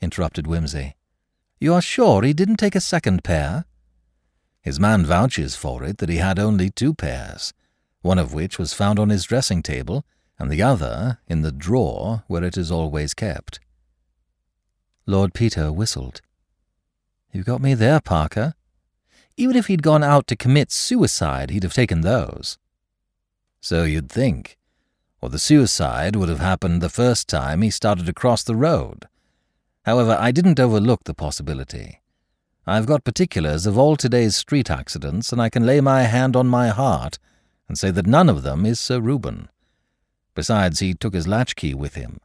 interrupted 0.00 0.46
Wimsey. 0.46 0.94
You 1.60 1.74
are 1.74 1.82
sure 1.82 2.22
he 2.22 2.32
didn't 2.32 2.56
take 2.56 2.74
a 2.74 2.80
second 2.80 3.22
pair? 3.22 3.66
His 4.60 4.80
man 4.80 5.06
vouches 5.06 5.54
for 5.54 5.84
it 5.84 5.98
that 5.98 6.08
he 6.08 6.16
had 6.16 6.38
only 6.38 6.70
two 6.70 6.94
pairs, 6.94 7.52
one 8.00 8.18
of 8.18 8.34
which 8.34 8.58
was 8.58 8.72
found 8.72 8.98
on 8.98 9.10
his 9.10 9.24
dressing 9.24 9.62
table, 9.62 10.04
and 10.42 10.50
the 10.50 10.60
other 10.60 11.20
in 11.28 11.42
the 11.42 11.52
drawer 11.52 12.24
where 12.26 12.42
it 12.42 12.56
is 12.56 12.68
always 12.68 13.14
kept. 13.14 13.60
Lord 15.06 15.34
Peter 15.34 15.72
whistled. 15.72 16.20
You've 17.32 17.46
got 17.46 17.60
me 17.60 17.74
there, 17.74 18.00
Parker. 18.00 18.54
Even 19.36 19.54
if 19.54 19.68
he'd 19.68 19.84
gone 19.84 20.02
out 20.02 20.26
to 20.26 20.34
commit 20.34 20.72
suicide, 20.72 21.50
he'd 21.50 21.62
have 21.62 21.72
taken 21.72 22.00
those. 22.00 22.58
So 23.60 23.84
you'd 23.84 24.10
think. 24.10 24.58
Or 25.20 25.28
the 25.28 25.38
suicide 25.38 26.16
would 26.16 26.28
have 26.28 26.40
happened 26.40 26.82
the 26.82 26.88
first 26.88 27.28
time 27.28 27.62
he 27.62 27.70
started 27.70 28.06
to 28.06 28.12
cross 28.12 28.42
the 28.42 28.56
road. 28.56 29.06
However, 29.84 30.16
I 30.18 30.32
didn't 30.32 30.58
overlook 30.58 31.04
the 31.04 31.14
possibility. 31.14 32.00
I've 32.66 32.86
got 32.86 33.04
particulars 33.04 33.64
of 33.64 33.78
all 33.78 33.94
today's 33.94 34.34
street 34.34 34.72
accidents, 34.72 35.30
and 35.30 35.40
I 35.40 35.50
can 35.50 35.64
lay 35.64 35.80
my 35.80 36.02
hand 36.02 36.34
on 36.34 36.48
my 36.48 36.70
heart 36.70 37.20
and 37.68 37.78
say 37.78 37.92
that 37.92 38.08
none 38.08 38.28
of 38.28 38.42
them 38.42 38.66
is 38.66 38.80
Sir 38.80 38.98
Reuben. 38.98 39.48
Besides, 40.34 40.80
he 40.80 40.94
took 40.94 41.14
his 41.14 41.28
latchkey 41.28 41.74
with 41.74 41.94
him, 41.94 42.18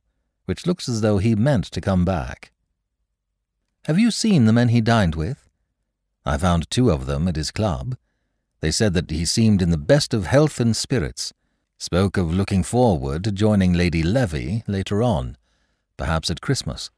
which 0.46 0.66
looks 0.66 0.88
as 0.88 1.02
though 1.02 1.18
he 1.18 1.36
meant 1.36 1.66
to 1.66 1.82
come 1.82 2.06
back. 2.06 2.52
Have 3.86 4.00
you 4.00 4.12
seen 4.12 4.46
the 4.46 4.54
men 4.54 4.70
he 4.70 4.82
dined 4.82 5.16
with? 5.16 5.48
I 6.26 6.38
found 6.38 6.70
two 6.70 6.90
of 6.90 7.06
them 7.06 7.28
at 7.28 7.36
his 7.36 7.52
club. 7.52 7.98
They 8.60 8.72
said 8.72 8.94
that 8.94 9.10
he 9.12 9.24
seemed 9.26 9.62
in 9.62 9.70
the 9.70 9.78
best 9.78 10.14
of 10.14 10.26
health 10.26 10.60
and 10.60 10.76
spirits, 10.76 11.34
spoke 11.78 12.18
of 12.18 12.34
looking 12.34 12.64
forward 12.64 13.24
to 13.24 13.32
joining 13.32 13.74
Lady 13.74 14.04
Levy 14.04 14.64
later 14.68 15.04
on, 15.04 15.38
perhaps 15.96 16.30
at 16.30 16.42
Christmas, 16.42 16.90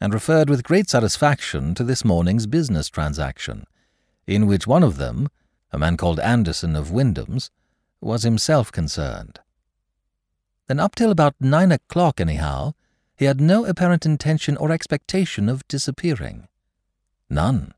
and 0.00 0.12
referred 0.12 0.50
with 0.50 0.64
great 0.64 0.90
satisfaction 0.90 1.74
to 1.74 1.84
this 1.84 2.04
morning's 2.04 2.46
business 2.46 2.88
transaction, 2.88 3.64
in 4.26 4.46
which 4.46 4.66
one 4.66 4.82
of 4.82 4.96
them, 4.96 5.28
a 5.72 5.78
man 5.78 5.96
called 5.96 6.20
Anderson 6.20 6.76
of 6.76 6.90
Wyndham's, 6.90 7.50
was 8.00 8.22
himself 8.22 8.70
concerned. 8.70 9.40
Then 10.72 10.80
up 10.80 10.94
till 10.94 11.10
about 11.10 11.34
nine 11.38 11.70
o'clock, 11.70 12.18
anyhow, 12.18 12.72
he 13.14 13.26
had 13.26 13.42
no 13.42 13.66
apparent 13.66 14.06
intention 14.06 14.56
or 14.56 14.72
expectation 14.72 15.50
of 15.50 15.68
disappearing. 15.68 16.48
None, 17.28 17.74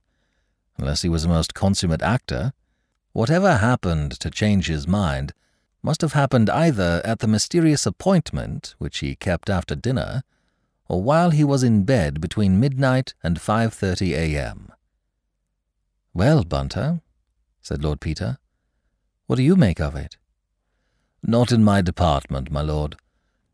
unless 0.78 1.02
he 1.02 1.08
was 1.08 1.24
a 1.24 1.28
most 1.28 1.54
consummate 1.54 2.02
actor. 2.02 2.52
Whatever 3.10 3.56
happened 3.56 4.12
to 4.20 4.30
change 4.30 4.68
his 4.68 4.86
mind 4.86 5.32
must 5.82 6.02
have 6.02 6.12
happened 6.12 6.48
either 6.48 7.02
at 7.04 7.18
the 7.18 7.26
mysterious 7.26 7.84
appointment 7.84 8.76
which 8.78 8.98
he 9.00 9.16
kept 9.16 9.50
after 9.50 9.74
dinner, 9.74 10.22
or 10.86 11.02
while 11.02 11.30
he 11.30 11.42
was 11.42 11.64
in 11.64 11.82
bed 11.82 12.20
between 12.20 12.60
midnight 12.60 13.12
and 13.24 13.40
5.30 13.40 14.12
a.m. 14.12 14.72
Well, 16.12 16.44
Bunter, 16.44 17.00
said 17.60 17.82
Lord 17.82 18.00
Peter, 18.00 18.38
what 19.26 19.34
do 19.34 19.42
you 19.42 19.56
make 19.56 19.80
of 19.80 19.96
it? 19.96 20.16
Not 21.26 21.52
in 21.52 21.64
my 21.64 21.80
department, 21.80 22.50
my 22.50 22.60
lord. 22.60 22.96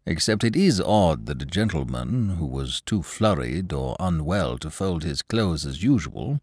Except 0.04 0.42
it 0.42 0.56
is 0.56 0.80
odd 0.80 1.26
that 1.26 1.42
a 1.42 1.46
gentleman 1.46 2.30
who 2.30 2.46
was 2.46 2.80
too 2.80 3.00
flurried 3.00 3.72
or 3.72 3.94
unwell 4.00 4.58
to 4.58 4.70
fold 4.70 5.04
his 5.04 5.22
clothes 5.22 5.64
as 5.64 5.84
usual 5.84 6.40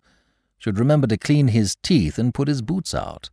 should 0.57 0.79
remember 0.79 1.05
to 1.07 1.17
clean 1.17 1.49
his 1.49 1.75
teeth 1.83 2.17
and 2.17 2.33
put 2.33 2.47
his 2.47 2.61
boots 2.61 2.95
out. 2.95 3.29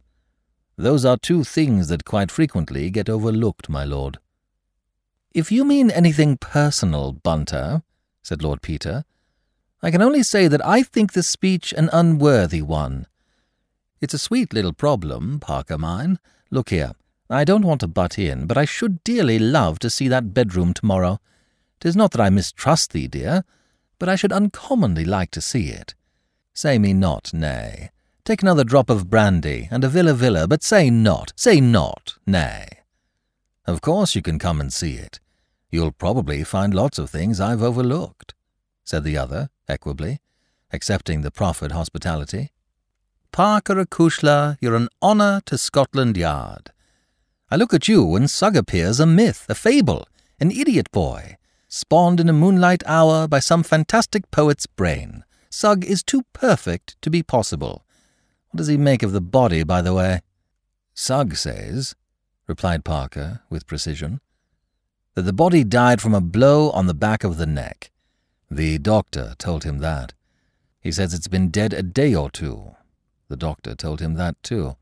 Those 0.77 1.05
are 1.05 1.17
two 1.17 1.45
things 1.45 1.87
that 1.87 2.05
quite 2.05 2.33
frequently 2.33 2.91
get 2.91 3.09
overlooked, 3.09 3.69
my 3.69 3.85
lord. 3.85 4.19
If 5.33 5.53
you 5.53 5.65
mean 5.65 5.93
anything 5.93 6.37
personal, 6.37 7.13
Bunter, 7.13 7.85
said 8.25 8.43
Lord 8.43 8.61
Peter, 8.61 9.05
I 9.83 9.93
can 9.93 10.03
only 10.03 10.25
say 10.25 10.49
that 10.49 10.67
I 10.67 10.83
think 10.83 11.13
the 11.13 11.23
speech 11.23 11.73
an 11.73 11.91
unworthy 11.93 12.61
one. 12.61 13.07
It's 14.01 14.15
a 14.15 14.19
sweet 14.19 14.53
little 14.53 14.73
problem, 14.73 15.39
Parker 15.39 15.79
mine. 15.79 16.19
Look 16.51 16.71
here, 16.71 16.95
I 17.31 17.45
don't 17.45 17.65
want 17.65 17.81
to 17.81 17.89
butt 17.89 18.19
in, 18.19 18.47
but 18.47 18.59
I 18.59 18.65
should 18.65 19.03
dearly 19.03 19.39
love 19.39 19.79
to 19.81 19.91
see 19.91 20.09
that 20.09 20.35
bedroom 20.35 20.75
tomorrow. 20.75 21.21
Tis 21.81 21.97
not 21.97 22.11
that 22.13 22.21
I 22.21 22.31
mistrust 22.31 22.93
thee, 22.93 23.09
dear, 23.09 23.45
but 23.99 24.09
I 24.09 24.17
should 24.17 24.33
uncommonly 24.33 25.05
like 25.05 25.31
to 25.33 25.41
see 25.41 25.69
it. 25.69 25.95
Say 26.53 26.79
me 26.79 26.93
not 26.93 27.33
nay. 27.33 27.91
Take 28.25 28.43
another 28.43 28.65
drop 28.65 28.91
of 28.91 29.09
brandy 29.09 29.69
and 29.71 29.85
a 29.85 29.89
villa 29.89 30.15
villa, 30.15 30.47
but 30.47 30.63
say 30.63 30.91
not, 30.91 31.33
say 31.37 31.61
not 31.61 32.15
nay. 32.27 32.67
Of 33.67 33.81
course 33.81 34.15
you 34.15 34.23
can 34.23 34.39
come 34.39 34.61
and 34.61 34.73
see 34.73 34.95
it. 34.95 35.21
You'll 35.71 35.93
probably 35.93 36.45
find 36.45 36.75
lots 36.75 36.99
of 36.99 37.09
things 37.09 37.41
I've 37.41 37.63
overlooked, 37.63 38.35
said 38.85 39.03
the 39.03 39.17
other, 39.17 39.49
equably, 39.69 40.19
accepting 40.73 41.23
the 41.23 41.31
proffered 41.31 41.73
hospitality. 41.73 42.53
Parker 43.33 43.83
Acushla, 43.83 44.59
you're 44.61 44.77
an 44.77 44.89
honour 45.03 45.41
to 45.47 45.57
Scotland 45.59 46.17
Yard. 46.17 46.71
I 47.55 47.57
look 47.57 47.73
at 47.73 47.87
you, 47.87 48.17
and 48.17 48.29
Sugg 48.29 48.57
appears 48.57 48.99
a 48.99 49.07
myth, 49.07 49.47
a 49.49 49.55
fable, 49.55 50.09
an 50.41 50.51
idiot 50.51 50.91
boy, 50.91 51.37
spawned 51.69 52.19
in 52.19 52.29
a 52.29 52.33
moonlight 52.33 52.83
hour 52.85 53.29
by 53.29 53.39
some 53.39 53.63
fantastic 53.63 54.29
poet's 54.33 54.67
brain. 54.67 55.23
Sugg 55.51 55.85
is 55.85 56.03
too 56.03 56.23
perfect 56.33 57.01
to 57.01 57.11
be 57.11 57.23
possible. 57.23 57.85
What 58.51 58.59
does 58.59 58.67
he 58.67 58.77
make 58.77 59.05
of 59.05 59.13
the 59.13 59.21
body, 59.21 59.63
by 59.63 59.83
the 59.83 59.95
way? 59.95 60.23
Sugg 60.95 61.37
says, 61.37 61.95
replied 62.49 62.85
Parker 62.85 63.43
with 63.49 63.69
precision, 63.69 64.21
that 65.15 65.23
the 65.23 65.33
body 65.33 65.63
died 65.63 66.03
from 66.03 66.13
a 66.13 66.21
blow 66.21 66.73
on 66.73 66.89
the 66.89 66.93
back 66.93 67.23
of 67.23 67.37
the 67.37 67.47
neck. 67.47 67.93
The 68.51 68.79
doctor 68.79 69.37
told 69.39 69.63
him 69.63 69.79
that. 69.79 70.13
He 70.81 70.91
says 70.91 71.15
it's 71.15 71.29
been 71.29 71.51
dead 71.51 71.73
a 71.73 71.85
day 71.85 72.17
or 72.17 72.33
two. 72.33 72.75
The 73.29 73.37
doctor 73.37 73.77
told 73.77 74.01
him 74.01 74.15
that, 74.15 74.43
too. 74.43 74.75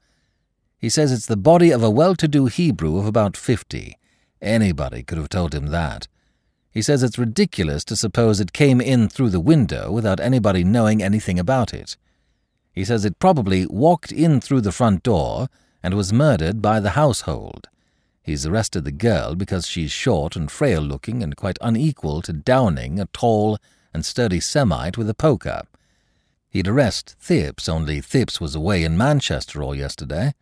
He 0.82 0.90
says 0.90 1.12
it's 1.12 1.26
the 1.26 1.36
body 1.36 1.70
of 1.70 1.84
a 1.84 1.90
well-to-do 1.90 2.46
Hebrew 2.46 2.98
of 2.98 3.06
about 3.06 3.36
fifty. 3.36 3.98
Anybody 4.40 5.04
could 5.04 5.16
have 5.16 5.28
told 5.28 5.54
him 5.54 5.68
that. 5.68 6.08
He 6.72 6.82
says 6.82 7.04
it's 7.04 7.16
ridiculous 7.16 7.84
to 7.84 7.94
suppose 7.94 8.40
it 8.40 8.52
came 8.52 8.80
in 8.80 9.08
through 9.08 9.30
the 9.30 9.38
window 9.38 9.92
without 9.92 10.18
anybody 10.18 10.64
knowing 10.64 11.00
anything 11.00 11.38
about 11.38 11.72
it. 11.72 11.96
He 12.72 12.84
says 12.84 13.04
it 13.04 13.20
probably 13.20 13.64
walked 13.66 14.10
in 14.10 14.40
through 14.40 14.62
the 14.62 14.72
front 14.72 15.04
door 15.04 15.46
and 15.84 15.94
was 15.94 16.12
murdered 16.12 16.60
by 16.60 16.80
the 16.80 16.90
household. 16.90 17.68
He's 18.20 18.44
arrested 18.44 18.84
the 18.84 18.90
girl 18.90 19.36
because 19.36 19.68
she's 19.68 19.92
short 19.92 20.34
and 20.34 20.50
frail-looking 20.50 21.22
and 21.22 21.36
quite 21.36 21.58
unequal 21.60 22.22
to 22.22 22.32
downing 22.32 22.98
a 22.98 23.06
tall 23.12 23.56
and 23.94 24.04
sturdy 24.04 24.40
Semite 24.40 24.98
with 24.98 25.08
a 25.08 25.14
poker. 25.14 25.62
He'd 26.50 26.66
arrest 26.66 27.14
Thipps, 27.20 27.68
only 27.68 28.00
Thipps 28.00 28.40
was 28.40 28.56
away 28.56 28.82
in 28.82 28.98
Manchester 28.98 29.62
all 29.62 29.76
yesterday 29.76 30.34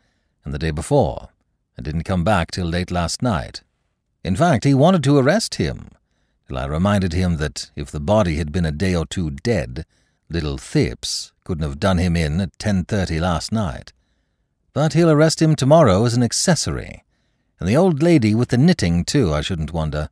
and 0.45 0.55
the 0.55 0.59
day 0.59 0.71
before, 0.71 1.29
and 1.77 1.85
didn't 1.85 2.05
come 2.05 2.25
back 2.25 2.51
till 2.51 2.67
late 2.67 2.91
last 2.91 3.23
night. 3.23 3.63
In 4.23 4.37
fact, 4.37 4.65
he 4.65 4.75
wanted 4.75 5.03
to 5.05 5.19
arrest 5.19 5.57
him, 5.57 5.89
till 6.47 6.59
I 6.59 6.67
reminded 6.67 7.13
him 7.13 7.37
that 7.37 7.71
if 7.77 7.91
the 7.91 8.01
body 8.01 8.37
had 8.37 8.53
been 8.53 8.67
a 8.67 8.73
day 8.73 8.95
or 8.95 9.07
two 9.07 9.31
dead, 9.31 9.87
little 10.29 10.59
Thipps 10.59 11.33
couldn't 11.45 11.65
have 11.65 11.81
done 11.81 11.99
him 11.99 12.17
in 12.17 12.41
at 12.41 12.57
10.30 12.59 13.21
last 13.21 13.53
night. 13.53 13.93
But 14.73 14.93
he'll 14.93 15.11
arrest 15.11 15.43
him 15.43 15.57
tomorrow 15.57 16.05
as 16.05 16.15
an 16.15 16.23
accessory, 16.23 17.05
and 17.59 17.69
the 17.69 17.77
old 17.77 18.03
lady 18.03 18.35
with 18.35 18.49
the 18.51 18.59
knitting, 18.59 19.05
too, 19.05 19.35
I 19.35 19.41
shouldn't 19.41 19.73
wonder. 19.73 20.09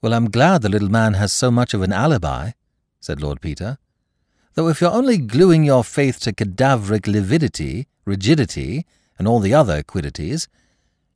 Well, 0.00 0.14
I'm 0.14 0.30
glad 0.30 0.62
the 0.62 0.68
little 0.68 0.88
man 0.88 1.14
has 1.14 1.32
so 1.32 1.50
much 1.50 1.74
of 1.74 1.82
an 1.82 1.92
alibi, 1.92 2.52
said 3.00 3.20
Lord 3.20 3.40
Peter. 3.40 3.78
Though 4.54 4.68
if 4.68 4.80
you're 4.80 4.90
only 4.90 5.18
gluing 5.18 5.64
your 5.64 5.82
faith 5.82 6.20
to 6.20 6.32
cadaveric 6.32 7.06
lividity, 7.06 7.86
rigidity, 8.04 8.86
and 9.18 9.28
all 9.28 9.40
the 9.40 9.54
other 9.54 9.82
quiddities, 9.82 10.48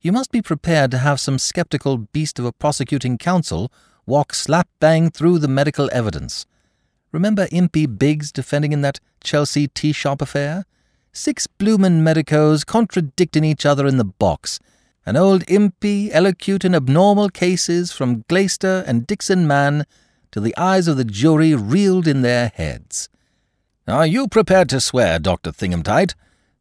you 0.00 0.12
must 0.12 0.30
be 0.30 0.42
prepared 0.42 0.90
to 0.92 0.98
have 0.98 1.18
some 1.18 1.38
sceptical 1.38 1.98
beast 1.98 2.38
of 2.38 2.44
a 2.44 2.52
prosecuting 2.52 3.18
counsel 3.18 3.72
walk 4.06 4.32
slap 4.32 4.68
bang 4.78 5.10
through 5.10 5.38
the 5.38 5.48
medical 5.48 5.90
evidence. 5.92 6.46
Remember 7.12 7.48
Impey 7.50 7.86
Biggs 7.86 8.30
defending 8.30 8.72
in 8.72 8.82
that 8.82 9.00
Chelsea 9.22 9.68
tea 9.68 9.92
shop 9.92 10.22
affair? 10.22 10.64
Six 11.12 11.46
bloomin' 11.46 12.04
medicos 12.04 12.64
contradicting 12.64 13.42
each 13.42 13.64
other 13.64 13.86
in 13.86 13.96
the 13.96 14.04
box, 14.04 14.60
and 15.04 15.16
old 15.16 15.42
Impey 15.48 16.10
elocuting 16.12 16.74
abnormal 16.74 17.30
cases 17.30 17.90
from 17.90 18.24
Glaister 18.28 18.84
and 18.86 19.06
Dixon 19.06 19.46
Mann 19.46 19.86
till 20.30 20.42
the 20.42 20.56
eyes 20.56 20.88
of 20.88 20.96
the 20.96 21.04
jury 21.04 21.54
reeled 21.54 22.06
in 22.06 22.22
their 22.22 22.52
heads. 22.54 23.08
Are 23.88 24.06
you 24.06 24.28
prepared 24.28 24.68
to 24.70 24.80
swear, 24.80 25.18
Dr. 25.18 25.52
Thingumtight, 25.52 26.14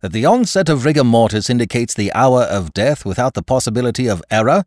that 0.05 0.11
the 0.11 0.23
onset 0.23 0.69
of 0.69 0.85
rigor 0.85 1.03
mortis 1.03 1.49
indicates 1.49 1.95
the 1.95 2.13
hour 2.13 2.43
of 2.43 2.73
death 2.73 3.05
without 3.05 3.33
the 3.33 3.41
possibility 3.41 4.05
of 4.05 4.21
error? 4.29 4.63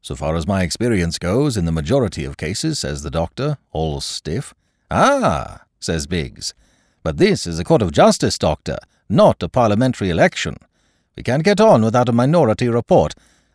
So 0.00 0.16
far 0.16 0.36
as 0.36 0.46
my 0.46 0.62
experience 0.62 1.18
goes, 1.18 1.58
in 1.58 1.66
the 1.66 1.70
majority 1.70 2.24
of 2.24 2.38
cases, 2.38 2.78
says 2.78 3.02
the 3.02 3.10
doctor, 3.10 3.58
all 3.72 4.00
stiff. 4.00 4.54
Ah, 4.90 5.64
says 5.80 6.06
Biggs. 6.06 6.54
But 7.02 7.18
this 7.18 7.46
is 7.46 7.58
a 7.58 7.64
court 7.64 7.82
of 7.82 7.92
justice, 7.92 8.38
doctor, 8.38 8.78
not 9.06 9.42
a 9.42 9.50
parliamentary 9.50 10.08
election. 10.08 10.56
We 11.14 11.22
can't 11.22 11.44
get 11.44 11.60
on 11.60 11.84
without 11.84 12.08
a 12.08 12.12
minority 12.12 12.70
report. 12.70 13.14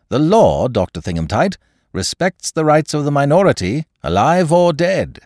The 0.10 0.20
law, 0.20 0.68
Dr. 0.68 1.01
Thingumtight, 1.01 1.57
respects 1.91 2.51
the 2.51 2.66
rights 2.66 2.93
of 2.93 3.03
the 3.03 3.12
minority, 3.12 3.88
alive 4.03 4.51
or 4.51 4.74
dead. 4.74 5.22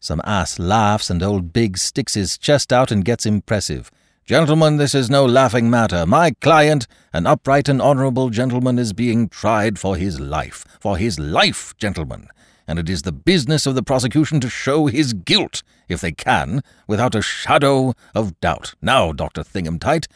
Some 0.00 0.20
ass 0.24 0.58
laughs, 0.58 1.08
and 1.08 1.22
old 1.22 1.52
Biggs 1.52 1.82
sticks 1.82 2.14
his 2.14 2.36
chest 2.36 2.72
out 2.72 2.90
and 2.90 3.04
gets 3.04 3.26
impressive. 3.26 3.92
Gentlemen, 4.28 4.76
this 4.76 4.94
is 4.94 5.08
no 5.08 5.24
laughing 5.24 5.70
matter. 5.70 6.04
My 6.04 6.32
client, 6.42 6.86
an 7.14 7.26
upright 7.26 7.66
and 7.66 7.80
honourable 7.80 8.28
gentleman, 8.28 8.78
is 8.78 8.92
being 8.92 9.26
tried 9.30 9.78
for 9.78 9.96
his 9.96 10.20
life. 10.20 10.66
For 10.80 10.98
his 10.98 11.18
life, 11.18 11.74
gentlemen. 11.78 12.28
And 12.66 12.78
it 12.78 12.90
is 12.90 13.00
the 13.00 13.10
business 13.10 13.64
of 13.64 13.74
the 13.74 13.82
prosecution 13.82 14.38
to 14.40 14.50
show 14.50 14.84
his 14.84 15.14
guilt, 15.14 15.62
if 15.88 16.02
they 16.02 16.12
can, 16.12 16.60
without 16.86 17.14
a 17.14 17.22
shadow 17.22 17.94
of 18.14 18.38
doubt. 18.40 18.74
Now, 18.82 19.12
Dr. 19.12 19.42
Thingumtight, 19.42 20.08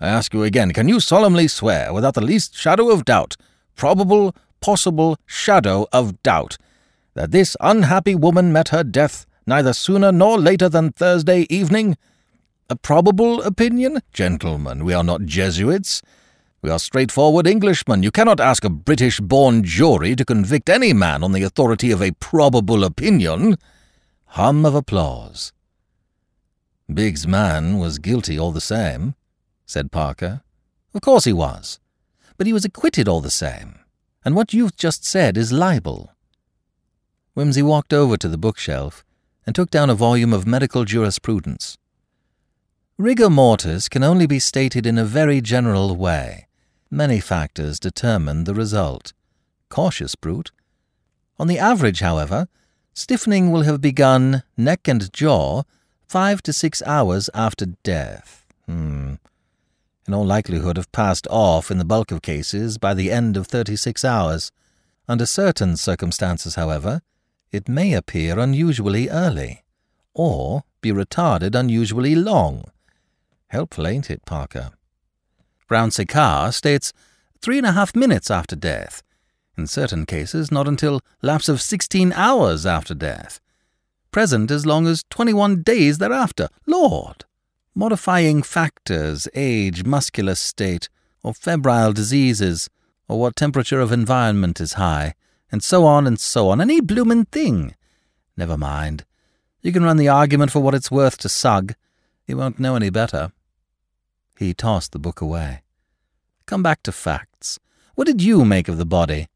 I 0.00 0.08
ask 0.08 0.34
you 0.34 0.42
again, 0.42 0.72
can 0.72 0.88
you 0.88 0.98
solemnly 0.98 1.46
swear, 1.46 1.92
without 1.92 2.14
the 2.14 2.24
least 2.24 2.56
shadow 2.56 2.90
of 2.90 3.04
doubt, 3.04 3.36
probable, 3.76 4.34
possible 4.60 5.16
shadow 5.26 5.86
of 5.92 6.20
doubt, 6.24 6.56
that 7.14 7.30
this 7.30 7.56
unhappy 7.60 8.16
woman 8.16 8.52
met 8.52 8.70
her 8.70 8.82
death 8.82 9.26
neither 9.46 9.72
sooner 9.72 10.10
nor 10.10 10.40
later 10.40 10.68
than 10.68 10.90
Thursday 10.90 11.46
evening? 11.48 11.96
A 12.70 12.76
probable 12.76 13.42
opinion? 13.42 13.98
Gentlemen, 14.12 14.84
we 14.84 14.94
are 14.94 15.02
not 15.02 15.24
Jesuits. 15.24 16.02
We 16.62 16.70
are 16.70 16.78
straightforward 16.78 17.48
Englishmen. 17.48 18.04
You 18.04 18.12
cannot 18.12 18.38
ask 18.38 18.62
a 18.62 18.70
British 18.70 19.18
born 19.18 19.64
jury 19.64 20.14
to 20.14 20.24
convict 20.24 20.68
any 20.68 20.92
man 20.92 21.24
on 21.24 21.32
the 21.32 21.42
authority 21.42 21.90
of 21.90 22.00
a 22.00 22.12
probable 22.12 22.84
opinion. 22.84 23.56
Hum 24.26 24.64
of 24.64 24.76
applause. 24.76 25.52
Biggs' 26.94 27.26
man 27.26 27.80
was 27.80 27.98
guilty 27.98 28.38
all 28.38 28.52
the 28.52 28.60
same, 28.60 29.16
said 29.66 29.90
Parker. 29.90 30.42
Of 30.94 31.00
course 31.00 31.24
he 31.24 31.32
was. 31.32 31.80
But 32.36 32.46
he 32.46 32.52
was 32.52 32.64
acquitted 32.64 33.08
all 33.08 33.20
the 33.20 33.30
same. 33.30 33.80
And 34.24 34.36
what 34.36 34.54
you've 34.54 34.76
just 34.76 35.04
said 35.04 35.36
is 35.36 35.50
libel. 35.50 36.12
Wimsey 37.36 37.64
walked 37.64 37.92
over 37.92 38.16
to 38.16 38.28
the 38.28 38.38
bookshelf 38.38 39.04
and 39.44 39.56
took 39.56 39.70
down 39.70 39.90
a 39.90 39.94
volume 39.96 40.32
of 40.32 40.46
medical 40.46 40.84
jurisprudence. 40.84 41.76
Rigor 43.00 43.30
mortis 43.30 43.88
can 43.88 44.04
only 44.04 44.26
be 44.26 44.38
stated 44.38 44.84
in 44.84 44.98
a 44.98 45.06
very 45.06 45.40
general 45.40 45.96
way. 45.96 46.48
Many 46.90 47.18
factors 47.18 47.80
determine 47.80 48.44
the 48.44 48.52
result. 48.52 49.14
Cautious 49.70 50.14
brute. 50.14 50.50
On 51.38 51.46
the 51.46 51.58
average, 51.58 52.00
however, 52.00 52.46
stiffening 52.92 53.50
will 53.50 53.62
have 53.62 53.80
begun, 53.80 54.42
neck 54.54 54.86
and 54.86 55.10
jaw, 55.14 55.62
five 56.08 56.42
to 56.42 56.52
six 56.52 56.82
hours 56.82 57.30
after 57.32 57.68
death. 57.82 58.44
Hmm. 58.66 59.14
In 60.06 60.12
all 60.12 60.26
likelihood 60.26 60.76
have 60.76 60.92
passed 60.92 61.26
off 61.30 61.70
in 61.70 61.78
the 61.78 61.86
bulk 61.86 62.10
of 62.10 62.20
cases 62.20 62.76
by 62.76 62.92
the 62.92 63.10
end 63.10 63.34
of 63.34 63.46
36 63.46 64.04
hours. 64.04 64.52
Under 65.08 65.24
certain 65.24 65.78
circumstances, 65.78 66.56
however, 66.56 67.00
it 67.50 67.66
may 67.66 67.94
appear 67.94 68.38
unusually 68.38 69.08
early, 69.08 69.64
or 70.12 70.64
be 70.82 70.92
retarded 70.92 71.54
unusually 71.54 72.14
long. 72.14 72.64
Helpful, 73.50 73.86
ain't 73.88 74.10
it, 74.10 74.24
Parker? 74.24 74.70
Brown 75.66 75.90
Séquard 75.90 76.54
states 76.54 76.92
three 77.40 77.58
and 77.58 77.66
a 77.66 77.72
half 77.72 77.96
minutes 77.96 78.30
after 78.30 78.54
death. 78.54 79.02
In 79.58 79.66
certain 79.66 80.06
cases, 80.06 80.52
not 80.52 80.68
until 80.68 81.00
lapse 81.20 81.48
of 81.48 81.60
16 81.60 82.12
hours 82.12 82.64
after 82.64 82.94
death. 82.94 83.40
Present 84.12 84.52
as 84.52 84.66
long 84.66 84.86
as 84.86 85.04
21 85.10 85.62
days 85.62 85.98
thereafter. 85.98 86.48
Lord! 86.64 87.24
Modifying 87.74 88.42
factors, 88.42 89.26
age, 89.34 89.84
muscular 89.84 90.36
state, 90.36 90.88
or 91.24 91.34
febrile 91.34 91.92
diseases, 91.92 92.70
or 93.08 93.18
what 93.18 93.34
temperature 93.34 93.80
of 93.80 93.90
environment 93.90 94.60
is 94.60 94.74
high, 94.74 95.14
and 95.50 95.60
so 95.62 95.84
on 95.86 96.06
and 96.06 96.20
so 96.20 96.50
on. 96.50 96.60
Any 96.60 96.80
bloomin' 96.80 97.24
thing. 97.26 97.74
Never 98.36 98.56
mind. 98.56 99.04
You 99.60 99.72
can 99.72 99.82
run 99.82 99.96
the 99.96 100.08
argument 100.08 100.52
for 100.52 100.60
what 100.60 100.74
it's 100.74 100.90
worth 100.90 101.18
to 101.18 101.28
Sugg. 101.28 101.74
He 102.24 102.32
won't 102.32 102.60
know 102.60 102.76
any 102.76 102.90
better. 102.90 103.32
He 104.40 104.54
tossed 104.54 104.92
the 104.92 104.98
book 104.98 105.20
away. 105.20 105.60
Come 106.46 106.62
back 106.62 106.82
to 106.84 106.92
facts. 106.92 107.58
What 107.94 108.06
did 108.06 108.22
you 108.22 108.42
make 108.42 108.68
of 108.68 108.78
the 108.78 108.86
body? 108.86 109.28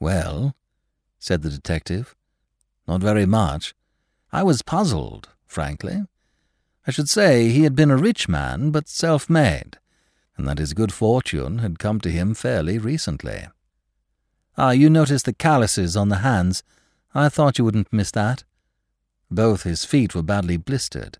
Well, 0.00 0.56
said 1.20 1.42
the 1.42 1.48
detective, 1.48 2.16
not 2.88 3.00
very 3.00 3.24
much. 3.24 3.72
I 4.32 4.42
was 4.42 4.62
puzzled, 4.62 5.28
frankly. 5.46 6.02
I 6.88 6.90
should 6.90 7.08
say 7.08 7.50
he 7.50 7.62
had 7.62 7.76
been 7.76 7.92
a 7.92 7.96
rich 7.96 8.28
man, 8.28 8.72
but 8.72 8.88
self 8.88 9.30
made, 9.30 9.78
and 10.36 10.48
that 10.48 10.58
his 10.58 10.74
good 10.74 10.92
fortune 10.92 11.58
had 11.58 11.78
come 11.78 12.00
to 12.00 12.10
him 12.10 12.34
fairly 12.34 12.78
recently. 12.78 13.46
Ah, 14.58 14.72
you 14.72 14.90
noticed 14.90 15.26
the 15.26 15.34
calluses 15.34 15.96
on 15.96 16.08
the 16.08 16.26
hands. 16.26 16.64
I 17.14 17.28
thought 17.28 17.58
you 17.58 17.64
wouldn't 17.64 17.92
miss 17.92 18.10
that. 18.10 18.42
Both 19.30 19.62
his 19.62 19.84
feet 19.84 20.16
were 20.16 20.22
badly 20.22 20.56
blistered. 20.56 21.18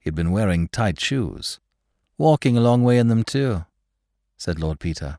He 0.00 0.08
had 0.08 0.16
been 0.16 0.32
wearing 0.32 0.66
tight 0.66 0.98
shoes. 0.98 1.60
Walking 2.20 2.54
a 2.54 2.60
long 2.60 2.84
way 2.84 2.98
in 2.98 3.08
them, 3.08 3.24
too, 3.24 3.64
said 4.36 4.60
Lord 4.60 4.78
Peter. 4.78 5.16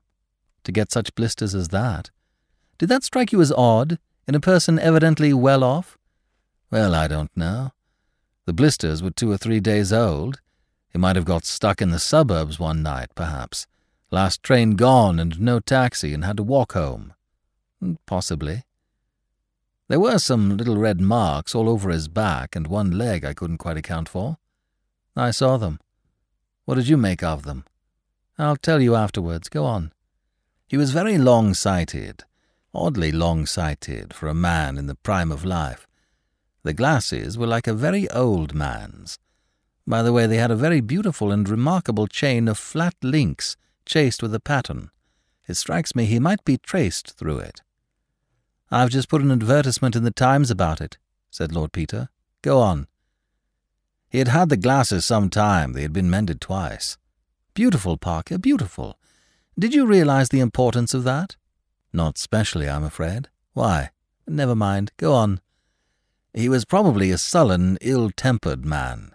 To 0.65 0.71
get 0.71 0.91
such 0.91 1.15
blisters 1.15 1.55
as 1.55 1.69
that. 1.69 2.11
Did 2.77 2.89
that 2.89 3.03
strike 3.03 3.31
you 3.31 3.41
as 3.41 3.51
odd, 3.51 3.97
in 4.27 4.35
a 4.35 4.39
person 4.39 4.77
evidently 4.77 5.33
well 5.33 5.63
off? 5.63 5.97
Well, 6.69 6.93
I 6.93 7.07
don't 7.07 7.35
know. 7.35 7.71
The 8.45 8.53
blisters 8.53 9.01
were 9.01 9.09
two 9.09 9.31
or 9.31 9.37
three 9.37 9.59
days 9.59 9.91
old. 9.91 10.41
He 10.91 10.99
might 10.99 11.15
have 11.15 11.25
got 11.25 11.43
stuck 11.43 11.81
in 11.81 11.89
the 11.89 11.97
suburbs 11.97 12.59
one 12.59 12.83
night, 12.83 13.09
perhaps. 13.15 13.65
Last 14.11 14.43
train 14.43 14.75
gone 14.75 15.19
and 15.19 15.41
no 15.41 15.59
taxi 15.59 16.13
and 16.13 16.23
had 16.23 16.37
to 16.37 16.43
walk 16.43 16.73
home. 16.73 17.15
Hmm, 17.79 17.93
possibly. 18.05 18.61
There 19.87 19.99
were 19.99 20.19
some 20.19 20.55
little 20.55 20.77
red 20.77 21.01
marks 21.01 21.55
all 21.55 21.67
over 21.67 21.89
his 21.89 22.07
back 22.07 22.55
and 22.55 22.67
one 22.67 22.91
leg 22.91 23.25
I 23.25 23.33
couldn't 23.33 23.57
quite 23.57 23.77
account 23.77 24.07
for. 24.07 24.37
I 25.15 25.31
saw 25.31 25.57
them. 25.57 25.79
What 26.65 26.75
did 26.75 26.87
you 26.87 26.97
make 26.97 27.23
of 27.23 27.43
them? 27.43 27.65
I'll 28.37 28.55
tell 28.55 28.81
you 28.81 28.95
afterwards. 28.95 29.49
Go 29.49 29.65
on. 29.65 29.91
He 30.67 30.77
was 30.77 30.91
very 30.91 31.17
long 31.17 31.53
sighted, 31.53 32.23
oddly 32.73 33.11
long 33.11 33.45
sighted 33.45 34.13
for 34.13 34.27
a 34.27 34.33
man 34.33 34.77
in 34.77 34.87
the 34.87 34.95
prime 34.95 35.31
of 35.31 35.43
life. 35.43 35.87
The 36.63 36.73
glasses 36.73 37.37
were 37.37 37.47
like 37.47 37.67
a 37.67 37.73
very 37.73 38.09
old 38.11 38.53
man's. 38.53 39.19
By 39.85 40.03
the 40.03 40.13
way, 40.13 40.27
they 40.27 40.37
had 40.37 40.51
a 40.51 40.55
very 40.55 40.79
beautiful 40.79 41.31
and 41.31 41.49
remarkable 41.49 42.07
chain 42.07 42.47
of 42.47 42.57
flat 42.57 42.95
links 43.01 43.57
chased 43.85 44.21
with 44.21 44.33
a 44.33 44.39
pattern. 44.39 44.91
It 45.47 45.55
strikes 45.55 45.95
me 45.95 46.05
he 46.05 46.19
might 46.19 46.45
be 46.45 46.57
traced 46.57 47.17
through 47.17 47.39
it. 47.39 47.61
I've 48.69 48.89
just 48.89 49.09
put 49.09 49.21
an 49.21 49.31
advertisement 49.31 49.95
in 49.95 50.03
the 50.03 50.11
Times 50.11 50.49
about 50.49 50.79
it, 50.79 50.97
said 51.29 51.51
Lord 51.51 51.73
Peter. 51.73 52.09
Go 52.41 52.59
on. 52.59 52.87
He 54.11 54.17
had 54.17 54.27
had 54.27 54.49
the 54.49 54.57
glasses 54.57 55.05
some 55.05 55.29
time. 55.29 55.71
They 55.71 55.83
had 55.83 55.93
been 55.93 56.09
mended 56.09 56.41
twice. 56.41 56.97
Beautiful, 57.53 57.95
Parker, 57.95 58.37
beautiful. 58.37 58.99
Did 59.57 59.73
you 59.73 59.85
realize 59.85 60.29
the 60.29 60.41
importance 60.41 60.93
of 60.93 61.05
that? 61.05 61.37
Not 61.93 62.17
specially, 62.17 62.69
I'm 62.69 62.83
afraid. 62.83 63.29
Why? 63.53 63.91
Never 64.27 64.53
mind. 64.53 64.91
Go 64.97 65.13
on. 65.13 65.39
He 66.33 66.49
was 66.49 66.65
probably 66.65 67.09
a 67.11 67.17
sullen, 67.17 67.77
ill-tempered 67.79 68.65
man. 68.65 69.13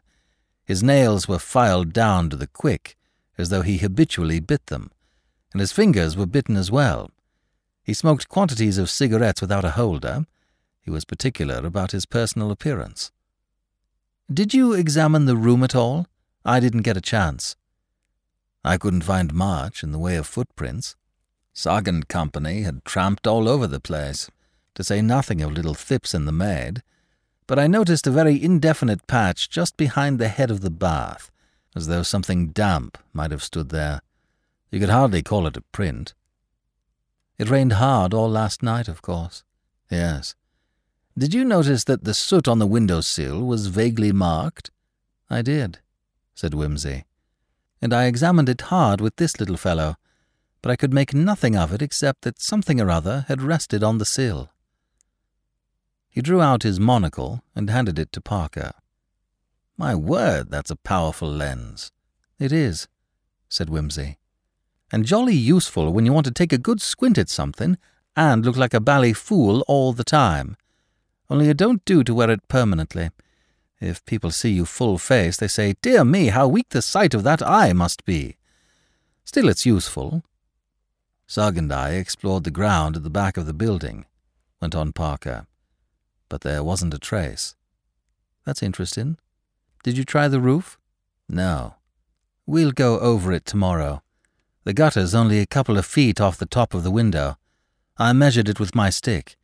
His 0.64 0.82
nails 0.82 1.28
were 1.28 1.38
filed 1.38 1.92
down 1.92 2.30
to 2.30 2.36
the 2.36 2.46
quick, 2.46 2.96
as 3.36 3.50
though 3.50 3.62
he 3.62 3.76
habitually 3.76 4.40
bit 4.40 4.66
them, 4.66 4.90
and 5.52 5.60
his 5.60 5.72
fingers 5.72 6.16
were 6.16 6.26
bitten 6.26 6.56
as 6.56 6.70
well. 6.70 7.10
He 7.82 7.92
smoked 7.92 8.30
quantities 8.30 8.78
of 8.78 8.88
cigarettes 8.88 9.42
without 9.42 9.64
a 9.64 9.72
holder. 9.72 10.24
He 10.80 10.90
was 10.90 11.04
particular 11.04 11.66
about 11.66 11.92
his 11.92 12.06
personal 12.06 12.50
appearance. 12.50 13.12
Did 14.32 14.52
you 14.52 14.72
examine 14.72 15.26
the 15.26 15.36
room 15.36 15.62
at 15.62 15.76
all? 15.76 16.08
I 16.44 16.58
didn't 16.58 16.82
get 16.82 16.96
a 16.96 17.00
chance. 17.00 17.54
I 18.64 18.76
couldn't 18.76 19.02
find 19.02 19.32
much 19.32 19.84
in 19.84 19.92
the 19.92 20.00
way 20.00 20.16
of 20.16 20.26
footprints. 20.26 20.96
And 21.64 22.08
Company 22.08 22.62
had 22.62 22.84
tramped 22.84 23.28
all 23.28 23.48
over 23.48 23.68
the 23.68 23.78
place, 23.78 24.28
to 24.74 24.82
say 24.82 25.00
nothing 25.00 25.42
of 25.42 25.52
little 25.52 25.74
Thipps 25.74 26.12
and 26.12 26.26
the 26.26 26.32
maid, 26.32 26.82
but 27.46 27.58
I 27.58 27.68
noticed 27.68 28.08
a 28.08 28.10
very 28.10 28.42
indefinite 28.42 29.06
patch 29.06 29.48
just 29.48 29.76
behind 29.76 30.18
the 30.18 30.28
head 30.28 30.50
of 30.50 30.60
the 30.60 30.70
bath, 30.70 31.30
as 31.76 31.86
though 31.86 32.02
something 32.02 32.48
damp 32.48 32.98
might 33.12 33.30
have 33.30 33.44
stood 33.44 33.68
there. 33.68 34.00
You 34.72 34.80
could 34.80 34.88
hardly 34.88 35.22
call 35.22 35.46
it 35.46 35.56
a 35.56 35.62
print. 35.72 36.14
It 37.38 37.48
rained 37.48 37.74
hard 37.74 38.12
all 38.12 38.28
last 38.28 38.60
night, 38.62 38.88
of 38.88 39.02
course. 39.02 39.44
Yes. 39.88 40.34
Did 41.18 41.32
you 41.32 41.46
notice 41.46 41.84
that 41.84 42.04
the 42.04 42.12
soot 42.12 42.46
on 42.46 42.58
the 42.58 42.66
window 42.66 43.00
sill 43.00 43.42
was 43.42 43.68
vaguely 43.68 44.12
marked? 44.12 44.70
I 45.30 45.40
did, 45.40 45.78
said 46.34 46.52
Wimsey. 46.52 47.04
And 47.80 47.94
I 47.94 48.04
examined 48.04 48.50
it 48.50 48.60
hard 48.60 49.00
with 49.00 49.16
this 49.16 49.40
little 49.40 49.56
fellow, 49.56 49.96
but 50.60 50.70
I 50.70 50.76
could 50.76 50.92
make 50.92 51.14
nothing 51.14 51.56
of 51.56 51.72
it 51.72 51.80
except 51.80 52.20
that 52.22 52.42
something 52.42 52.82
or 52.82 52.90
other 52.90 53.24
had 53.28 53.40
rested 53.40 53.82
on 53.82 53.96
the 53.96 54.04
sill. 54.04 54.50
He 56.10 56.20
drew 56.20 56.42
out 56.42 56.64
his 56.64 56.78
monocle 56.78 57.42
and 57.54 57.70
handed 57.70 57.98
it 57.98 58.12
to 58.12 58.20
Parker. 58.20 58.72
My 59.78 59.94
word, 59.94 60.50
that's 60.50 60.70
a 60.70 60.76
powerful 60.76 61.30
lens. 61.30 61.92
It 62.38 62.52
is, 62.52 62.88
said 63.48 63.68
Wimsey. 63.68 64.16
And 64.92 65.06
jolly 65.06 65.34
useful 65.34 65.94
when 65.94 66.04
you 66.04 66.12
want 66.12 66.26
to 66.26 66.32
take 66.32 66.52
a 66.52 66.58
good 66.58 66.82
squint 66.82 67.16
at 67.16 67.30
something 67.30 67.78
and 68.14 68.44
look 68.44 68.58
like 68.58 68.74
a 68.74 68.80
bally 68.80 69.14
fool 69.14 69.64
all 69.66 69.94
the 69.94 70.04
time 70.04 70.58
only 71.28 71.48
it 71.48 71.56
don't 71.56 71.84
do 71.84 72.04
to 72.04 72.14
wear 72.14 72.30
it 72.30 72.46
permanently. 72.48 73.10
If 73.80 74.04
people 74.06 74.30
see 74.30 74.50
you 74.50 74.64
full 74.64 74.98
face, 74.98 75.36
they 75.36 75.48
say, 75.48 75.74
Dear 75.82 76.04
me, 76.04 76.28
how 76.28 76.48
weak 76.48 76.70
the 76.70 76.82
sight 76.82 77.14
of 77.14 77.24
that 77.24 77.42
eye 77.42 77.72
must 77.72 78.04
be. 78.04 78.36
Still, 79.24 79.48
it's 79.48 79.66
useful. 79.66 80.22
Sugg 81.26 81.58
and 81.58 81.72
I 81.72 81.90
explored 81.90 82.44
the 82.44 82.50
ground 82.50 82.96
at 82.96 83.02
the 83.02 83.10
back 83.10 83.36
of 83.36 83.46
the 83.46 83.52
building, 83.52 84.06
went 84.60 84.74
on 84.74 84.92
Parker, 84.92 85.46
but 86.28 86.42
there 86.42 86.62
wasn't 86.62 86.94
a 86.94 86.98
trace. 86.98 87.56
That's 88.44 88.62
interesting. 88.62 89.18
Did 89.82 89.98
you 89.98 90.04
try 90.04 90.28
the 90.28 90.40
roof? 90.40 90.78
No. 91.28 91.74
We'll 92.46 92.70
go 92.70 93.00
over 93.00 93.32
it 93.32 93.44
tomorrow. 93.44 94.02
The 94.62 94.72
gutter's 94.72 95.14
only 95.14 95.40
a 95.40 95.46
couple 95.46 95.76
of 95.76 95.84
feet 95.84 96.20
off 96.20 96.38
the 96.38 96.46
top 96.46 96.74
of 96.74 96.84
the 96.84 96.90
window. 96.92 97.38
I 97.98 98.12
measured 98.12 98.48
it 98.48 98.60
with 98.60 98.74
my 98.74 98.90
stick. 98.90 99.36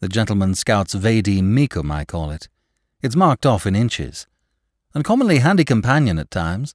The 0.00 0.08
gentleman 0.08 0.54
scout's 0.54 0.94
vade 0.94 1.26
mecum, 1.26 1.90
I 1.90 2.04
call 2.04 2.30
it. 2.30 2.48
It's 3.02 3.16
marked 3.16 3.44
off 3.44 3.66
in 3.66 3.74
inches. 3.74 4.28
Uncommonly 4.94 5.38
handy 5.38 5.64
companion 5.64 6.20
at 6.20 6.30
times. 6.30 6.74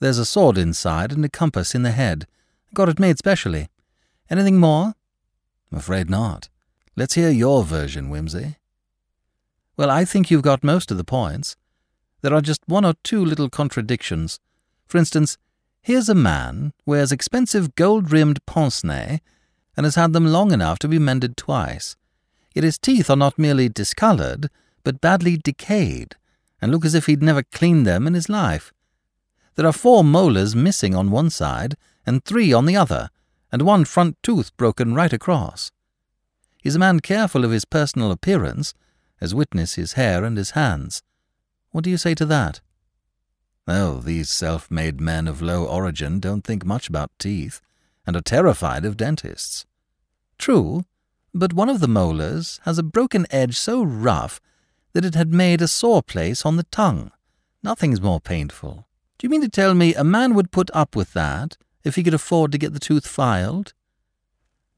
There's 0.00 0.18
a 0.18 0.24
sword 0.24 0.56
inside 0.56 1.12
and 1.12 1.24
a 1.24 1.28
compass 1.28 1.74
in 1.74 1.82
the 1.82 1.90
head. 1.90 2.26
Got 2.72 2.88
it 2.88 2.98
made 2.98 3.18
specially. 3.18 3.68
Anything 4.30 4.58
more? 4.58 4.94
I'm 5.70 5.78
afraid 5.78 6.08
not. 6.08 6.48
Let's 6.96 7.14
hear 7.14 7.28
your 7.28 7.62
version, 7.62 8.10
Wimsey. 8.10 8.56
Well, 9.76 9.90
I 9.90 10.06
think 10.06 10.30
you've 10.30 10.40
got 10.40 10.64
most 10.64 10.90
of 10.90 10.96
the 10.96 11.04
points. 11.04 11.56
There 12.22 12.32
are 12.32 12.40
just 12.40 12.62
one 12.66 12.86
or 12.86 12.94
two 13.02 13.22
little 13.22 13.50
contradictions. 13.50 14.40
For 14.86 14.96
instance, 14.96 15.36
here's 15.82 16.08
a 16.08 16.14
man, 16.14 16.72
wears 16.86 17.12
expensive 17.12 17.74
gold-rimmed 17.74 18.44
pince-nez, 18.46 19.20
and 19.76 19.84
has 19.84 19.94
had 19.96 20.14
them 20.14 20.26
long 20.26 20.52
enough 20.52 20.78
to 20.78 20.88
be 20.88 20.98
mended 20.98 21.36
twice. 21.36 21.96
Yet 22.56 22.64
his 22.64 22.78
teeth 22.78 23.10
are 23.10 23.16
not 23.16 23.38
merely 23.38 23.68
discoloured, 23.68 24.48
but 24.82 25.02
badly 25.02 25.36
decayed, 25.36 26.16
and 26.58 26.72
look 26.72 26.86
as 26.86 26.94
if 26.94 27.04
he'd 27.04 27.22
never 27.22 27.42
cleaned 27.42 27.86
them 27.86 28.06
in 28.06 28.14
his 28.14 28.30
life. 28.30 28.72
There 29.56 29.66
are 29.66 29.74
four 29.74 30.02
molars 30.02 30.56
missing 30.56 30.94
on 30.94 31.10
one 31.10 31.28
side, 31.28 31.76
and 32.06 32.24
three 32.24 32.54
on 32.54 32.64
the 32.64 32.74
other, 32.74 33.10
and 33.52 33.60
one 33.60 33.84
front 33.84 34.16
tooth 34.22 34.56
broken 34.56 34.94
right 34.94 35.12
across. 35.12 35.70
He's 36.62 36.76
a 36.76 36.78
man 36.78 37.00
careful 37.00 37.44
of 37.44 37.50
his 37.50 37.66
personal 37.66 38.10
appearance, 38.10 38.72
as 39.20 39.34
witness 39.34 39.74
his 39.74 39.92
hair 39.92 40.24
and 40.24 40.38
his 40.38 40.52
hands. 40.52 41.02
What 41.72 41.84
do 41.84 41.90
you 41.90 41.98
say 41.98 42.14
to 42.14 42.24
that? 42.24 42.62
Oh, 43.68 44.00
these 44.00 44.30
self-made 44.30 44.98
men 44.98 45.28
of 45.28 45.42
low 45.42 45.66
origin 45.66 46.20
don't 46.20 46.42
think 46.42 46.64
much 46.64 46.88
about 46.88 47.10
teeth, 47.18 47.60
and 48.06 48.16
are 48.16 48.22
terrified 48.22 48.86
of 48.86 48.96
dentists. 48.96 49.66
True, 50.38 50.86
but 51.38 51.52
one 51.52 51.68
of 51.68 51.80
the 51.80 51.88
molars 51.88 52.60
has 52.64 52.78
a 52.78 52.82
broken 52.82 53.26
edge 53.30 53.56
so 53.56 53.82
rough 53.82 54.40
that 54.92 55.04
it 55.04 55.14
had 55.14 55.32
made 55.32 55.60
a 55.60 55.68
sore 55.68 56.02
place 56.02 56.46
on 56.46 56.56
the 56.56 56.62
tongue. 56.64 57.12
Nothing's 57.62 58.00
more 58.00 58.20
painful. 58.20 58.86
Do 59.18 59.26
you 59.26 59.30
mean 59.30 59.42
to 59.42 59.48
tell 59.48 59.74
me 59.74 59.94
a 59.94 60.04
man 60.04 60.34
would 60.34 60.50
put 60.50 60.70
up 60.72 60.96
with 60.96 61.12
that 61.12 61.58
if 61.84 61.96
he 61.96 62.02
could 62.02 62.14
afford 62.14 62.52
to 62.52 62.58
get 62.58 62.72
the 62.72 62.80
tooth 62.80 63.06
filed? 63.06 63.74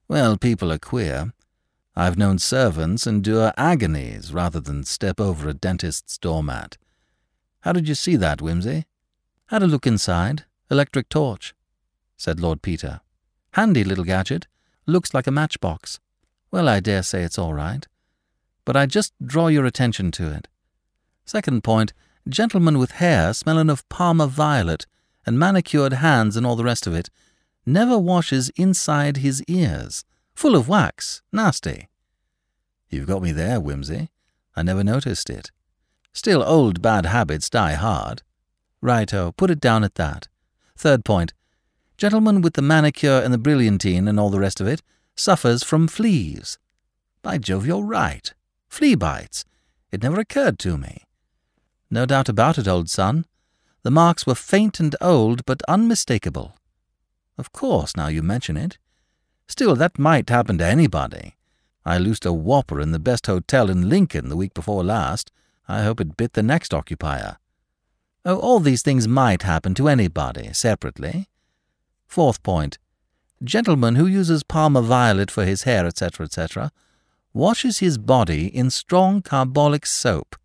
Well, 0.08 0.36
people 0.36 0.72
are 0.72 0.78
queer. 0.78 1.32
I've 1.94 2.18
known 2.18 2.38
servants 2.38 3.06
endure 3.06 3.52
agonies 3.56 4.32
rather 4.32 4.58
than 4.58 4.84
step 4.84 5.20
over 5.20 5.48
a 5.48 5.54
dentist's 5.54 6.18
doormat. 6.18 6.76
How 7.60 7.72
did 7.72 7.88
you 7.88 7.94
see 7.94 8.16
that, 8.16 8.38
Wimsey? 8.38 8.84
Had 9.46 9.62
a 9.62 9.66
look 9.66 9.86
inside. 9.86 10.44
Electric 10.70 11.08
torch, 11.08 11.54
said 12.16 12.40
Lord 12.40 12.62
Peter. 12.62 13.00
Handy 13.52 13.84
little 13.84 14.04
gadget. 14.04 14.46
Looks 14.86 15.14
like 15.14 15.26
a 15.26 15.32
matchbox. 15.32 16.00
Well, 16.50 16.68
I 16.68 16.80
dare 16.80 17.02
say 17.02 17.22
it's 17.22 17.38
all 17.38 17.54
right 17.54 17.86
but 18.68 18.76
I 18.76 18.84
just 18.84 19.14
draw 19.24 19.46
your 19.46 19.64
attention 19.64 20.10
to 20.10 20.30
it. 20.30 20.46
Second 21.24 21.64
point, 21.64 21.94
gentleman 22.28 22.78
with 22.78 22.90
hair 23.00 23.32
smelling 23.32 23.70
of 23.70 23.88
Parma 23.88 24.26
violet 24.26 24.84
and 25.24 25.38
manicured 25.38 25.94
hands 25.94 26.36
and 26.36 26.44
all 26.44 26.54
the 26.54 26.64
rest 26.64 26.86
of 26.86 26.92
it, 26.92 27.08
never 27.64 27.96
washes 27.96 28.50
inside 28.56 29.16
his 29.16 29.42
ears. 29.44 30.04
Full 30.34 30.54
of 30.54 30.68
wax. 30.68 31.22
Nasty. 31.32 31.88
You've 32.90 33.06
got 33.06 33.22
me 33.22 33.32
there, 33.32 33.58
Wimsey. 33.58 34.10
I 34.54 34.62
never 34.62 34.84
noticed 34.84 35.30
it. 35.30 35.50
Still, 36.12 36.42
old 36.42 36.82
bad 36.82 37.06
habits 37.06 37.48
die 37.48 37.72
hard. 37.72 38.20
Righto, 38.82 39.32
put 39.32 39.50
it 39.50 39.60
down 39.60 39.82
at 39.82 39.94
that. 39.94 40.28
Third 40.76 41.06
point, 41.06 41.32
gentleman 41.96 42.42
with 42.42 42.52
the 42.52 42.60
manicure 42.60 43.22
and 43.24 43.32
the 43.32 43.38
brilliantine 43.38 44.06
and 44.06 44.20
all 44.20 44.28
the 44.28 44.40
rest 44.40 44.60
of 44.60 44.66
it 44.66 44.82
suffers 45.18 45.62
from 45.62 45.88
fleas. 45.88 46.58
By 47.22 47.38
Jove, 47.38 47.66
you're 47.66 47.82
right. 47.82 48.32
Flea 48.68 48.94
bites. 48.94 49.44
It 49.90 50.02
never 50.02 50.20
occurred 50.20 50.58
to 50.60 50.78
me. 50.78 51.06
No 51.90 52.06
doubt 52.06 52.28
about 52.28 52.58
it, 52.58 52.68
old 52.68 52.90
son. 52.90 53.26
The 53.82 53.90
marks 53.90 54.26
were 54.26 54.34
faint 54.34 54.80
and 54.80 54.94
old, 55.00 55.44
but 55.46 55.62
unmistakable. 55.68 56.56
Of 57.36 57.52
course, 57.52 57.96
now 57.96 58.08
you 58.08 58.22
mention 58.22 58.56
it. 58.56 58.78
Still, 59.46 59.74
that 59.76 59.98
might 59.98 60.28
happen 60.28 60.58
to 60.58 60.66
anybody. 60.66 61.36
I 61.84 61.96
loosed 61.96 62.26
a 62.26 62.32
whopper 62.32 62.80
in 62.80 62.92
the 62.92 62.98
best 62.98 63.26
hotel 63.26 63.70
in 63.70 63.88
Lincoln 63.88 64.28
the 64.28 64.36
week 64.36 64.52
before 64.52 64.84
last. 64.84 65.32
I 65.66 65.84
hope 65.84 66.00
it 66.00 66.16
bit 66.16 66.34
the 66.34 66.42
next 66.42 66.74
occupier. 66.74 67.38
Oh, 68.24 68.38
all 68.38 68.60
these 68.60 68.82
things 68.82 69.08
might 69.08 69.42
happen 69.42 69.74
to 69.74 69.88
anybody, 69.88 70.52
separately. 70.52 71.28
Fourth 72.06 72.42
point. 72.42 72.78
Gentleman 73.42 73.94
who 73.94 74.06
uses 74.06 74.42
Parma 74.42 74.82
violet 74.82 75.30
for 75.30 75.44
his 75.44 75.62
hair, 75.62 75.86
etc., 75.86 76.24
etc., 76.24 76.72
washes 77.32 77.78
his 77.78 77.98
body 77.98 78.46
in 78.46 78.70
strong 78.70 79.22
carbolic 79.22 79.86
soap, 79.86 80.36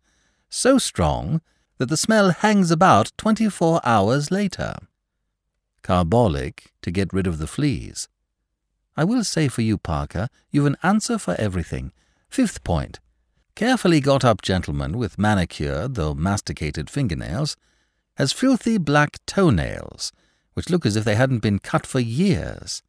so 0.48 0.78
strong 0.78 1.40
that 1.78 1.88
the 1.88 1.96
smell 1.96 2.30
hangs 2.30 2.70
about 2.70 3.10
24 3.16 3.80
hours 3.84 4.30
later. 4.30 4.76
Carbolic 5.82 6.72
to 6.82 6.90
get 6.90 7.12
rid 7.12 7.26
of 7.26 7.38
the 7.38 7.48
fleas. 7.48 8.08
I 8.96 9.04
will 9.04 9.24
say 9.24 9.48
for 9.48 9.62
you, 9.62 9.76
Parker, 9.76 10.28
you've 10.50 10.66
an 10.66 10.76
answer 10.82 11.18
for 11.18 11.34
everything. 11.38 11.92
Fifth 12.28 12.62
point. 12.62 13.00
Carefully 13.56 14.00
got 14.00 14.24
up 14.24 14.40
gentleman 14.40 14.96
with 14.96 15.18
manicured, 15.18 15.94
though 15.94 16.14
masticated 16.14 16.88
fingernails, 16.88 17.56
has 18.16 18.32
filthy 18.32 18.78
black 18.78 19.18
toenails, 19.26 20.12
which 20.54 20.70
look 20.70 20.86
as 20.86 20.96
if 20.96 21.04
they 21.04 21.14
hadn't 21.16 21.42
been 21.42 21.58
cut 21.58 21.86
for 21.86 22.00
years. 22.00 22.82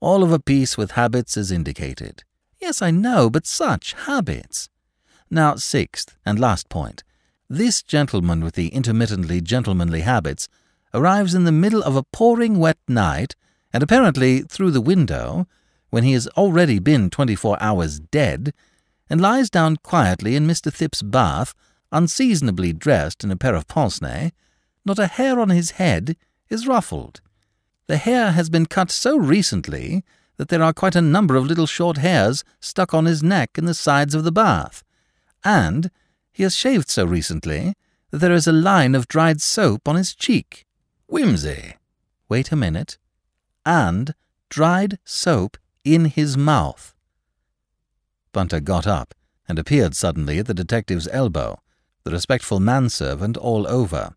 All 0.00 0.22
of 0.22 0.30
a 0.30 0.38
piece 0.38 0.76
with 0.76 0.92
habits 0.92 1.36
is 1.36 1.50
indicated. 1.50 2.22
Yes, 2.60 2.82
I 2.82 2.90
know, 2.90 3.30
but 3.30 3.46
such 3.46 3.94
habits. 3.94 4.68
Now, 5.30 5.56
sixth 5.56 6.16
and 6.24 6.38
last 6.38 6.68
point. 6.68 7.02
This 7.48 7.82
gentleman 7.82 8.42
with 8.42 8.54
the 8.54 8.68
intermittently 8.68 9.40
gentlemanly 9.40 10.02
habits 10.02 10.48
arrives 10.92 11.34
in 11.34 11.44
the 11.44 11.52
middle 11.52 11.82
of 11.82 11.96
a 11.96 12.02
pouring 12.02 12.58
wet 12.58 12.78
night, 12.88 13.34
and 13.72 13.82
apparently 13.82 14.42
through 14.42 14.70
the 14.70 14.80
window, 14.80 15.46
when 15.90 16.02
he 16.02 16.12
has 16.12 16.26
already 16.28 16.78
been 16.78 17.10
twenty-four 17.10 17.56
hours 17.60 18.00
dead, 18.00 18.52
and 19.08 19.20
lies 19.20 19.48
down 19.48 19.76
quietly 19.76 20.34
in 20.34 20.46
Mr. 20.46 20.72
Thipps' 20.72 21.02
bath, 21.02 21.54
unseasonably 21.92 22.72
dressed 22.72 23.22
in 23.22 23.30
a 23.30 23.36
pair 23.36 23.54
of 23.54 23.68
pince-nez, 23.68 24.32
not 24.84 24.98
a 24.98 25.06
hair 25.06 25.38
on 25.38 25.50
his 25.50 25.72
head 25.72 26.16
is 26.48 26.66
ruffled. 26.66 27.20
The 27.86 27.96
hair 27.96 28.32
has 28.32 28.50
been 28.50 28.66
cut 28.66 28.90
so 28.90 29.16
recently 29.16 30.04
that 30.36 30.48
there 30.48 30.62
are 30.62 30.72
quite 30.72 30.96
a 30.96 31.02
number 31.02 31.36
of 31.36 31.46
little 31.46 31.66
short 31.66 31.98
hairs 31.98 32.44
stuck 32.60 32.92
on 32.92 33.06
his 33.06 33.22
neck 33.22 33.56
and 33.56 33.66
the 33.66 33.74
sides 33.74 34.14
of 34.14 34.24
the 34.24 34.32
bath, 34.32 34.82
and 35.44 35.90
he 36.32 36.42
has 36.42 36.54
shaved 36.54 36.90
so 36.90 37.04
recently 37.04 37.74
that 38.10 38.18
there 38.18 38.32
is 38.32 38.46
a 38.46 38.52
line 38.52 38.94
of 38.94 39.08
dried 39.08 39.40
soap 39.40 39.88
on 39.88 39.96
his 39.96 40.14
cheek. 40.14 40.66
Wimsey. 41.10 41.74
Wait 42.28 42.50
a 42.50 42.56
minute. 42.56 42.98
And 43.64 44.14
dried 44.48 44.98
soap 45.04 45.56
in 45.84 46.06
his 46.06 46.36
mouth. 46.36 46.94
Bunter 48.32 48.60
got 48.60 48.86
up 48.86 49.14
and 49.48 49.58
appeared 49.58 49.94
suddenly 49.94 50.38
at 50.38 50.46
the 50.46 50.54
detective's 50.54 51.08
elbow, 51.12 51.60
the 52.04 52.10
respectful 52.10 52.60
manservant 52.60 53.36
all 53.36 53.66
over. 53.66 54.15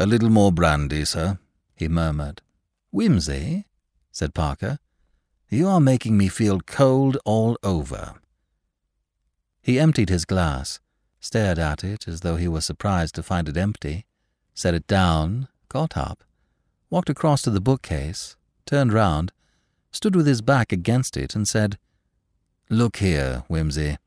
A 0.00 0.06
little 0.06 0.30
more 0.30 0.52
brandy, 0.52 1.04
sir, 1.04 1.40
he 1.74 1.88
murmured. 1.88 2.40
Wimsey, 2.94 3.64
said 4.12 4.32
Parker, 4.32 4.78
you 5.48 5.66
are 5.66 5.80
making 5.80 6.16
me 6.16 6.28
feel 6.28 6.60
cold 6.60 7.18
all 7.24 7.58
over. 7.64 8.14
He 9.60 9.80
emptied 9.80 10.08
his 10.08 10.24
glass, 10.24 10.78
stared 11.18 11.58
at 11.58 11.82
it 11.82 12.06
as 12.06 12.20
though 12.20 12.36
he 12.36 12.46
were 12.46 12.60
surprised 12.60 13.16
to 13.16 13.24
find 13.24 13.48
it 13.48 13.56
empty, 13.56 14.06
set 14.54 14.72
it 14.72 14.86
down, 14.86 15.48
got 15.68 15.96
up, 15.96 16.22
walked 16.90 17.10
across 17.10 17.42
to 17.42 17.50
the 17.50 17.60
bookcase, 17.60 18.36
turned 18.66 18.92
round, 18.92 19.32
stood 19.90 20.14
with 20.14 20.28
his 20.28 20.42
back 20.42 20.70
against 20.70 21.16
it, 21.16 21.34
and 21.34 21.48
said, 21.48 21.76
Look 22.70 22.98
here, 22.98 23.42
Wimsey, 23.50 23.98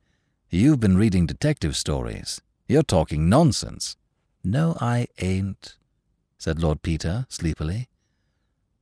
You've 0.50 0.80
been 0.80 0.98
reading 0.98 1.26
detective 1.26 1.76
stories. 1.76 2.39
You're 2.66 2.84
talking 2.84 3.28
nonsense. 3.28 3.98
No, 4.42 4.78
I 4.80 5.08
ain't, 5.20 5.76
said 6.42 6.60
Lord 6.60 6.82
Peter, 6.82 7.28
sleepily. 7.30 7.88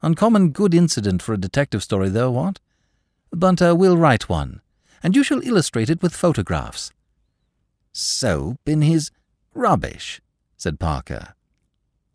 Uncommon 0.01 0.51
good 0.51 0.73
incident 0.73 1.21
for 1.21 1.33
a 1.33 1.37
detective 1.37 1.83
story, 1.83 2.07
though, 2.07 2.31
what? 2.31 2.61
Bunter, 3.33 3.71
uh, 3.71 3.73
we'll 3.73 3.97
write 3.97 4.29
one, 4.29 4.61
and 5.03 5.13
you 5.13 5.25
shall 5.25 5.45
illustrate 5.45 5.89
it 5.89 6.01
with 6.01 6.15
photographs. 6.15 6.93
Soap 7.91 8.61
in 8.65 8.81
his... 8.81 9.11
Rubbish, 9.53 10.21
said 10.55 10.79
Parker. 10.79 11.33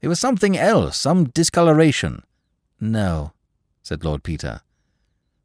It 0.01 0.09
was 0.09 0.19
something 0.19 0.57
else, 0.57 0.97
some 0.97 1.25
discoloration. 1.25 2.23
No, 2.81 3.35
said 3.83 4.03
Lord 4.03 4.23
Peter. 4.23 4.63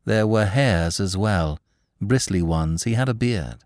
There 0.05 0.25
were 0.25 0.45
hairs 0.45 1.01
as 1.01 1.17
well, 1.17 1.59
bristly 1.99 2.41
ones. 2.41 2.85
He 2.85 2.93
had 2.93 3.09
a 3.09 3.13
beard. 3.13 3.65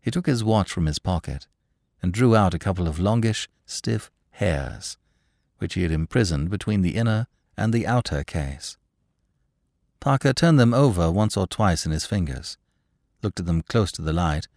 He 0.00 0.10
took 0.10 0.24
his 0.24 0.42
watch 0.42 0.72
from 0.72 0.86
his 0.86 0.98
pocket 0.98 1.48
and 2.00 2.14
drew 2.14 2.34
out 2.34 2.54
a 2.54 2.58
couple 2.58 2.88
of 2.88 2.98
longish, 2.98 3.46
stiff 3.66 4.10
hairs, 4.34 4.96
which 5.58 5.74
he 5.74 5.82
had 5.82 5.92
imprisoned 5.92 6.50
between 6.50 6.82
the 6.82 6.96
inner 6.96 7.26
and 7.56 7.72
the 7.72 7.86
outer 7.86 8.24
case. 8.24 8.76
Parker 10.00 10.32
turned 10.32 10.58
them 10.58 10.74
over 10.74 11.10
once 11.10 11.36
or 11.36 11.46
twice 11.46 11.86
in 11.86 11.92
his 11.92 12.04
fingers, 12.04 12.58
looked 13.22 13.40
at 13.40 13.46
them 13.46 13.62
close 13.62 13.90
to 13.92 14.02
the 14.02 14.12
light, 14.12 14.48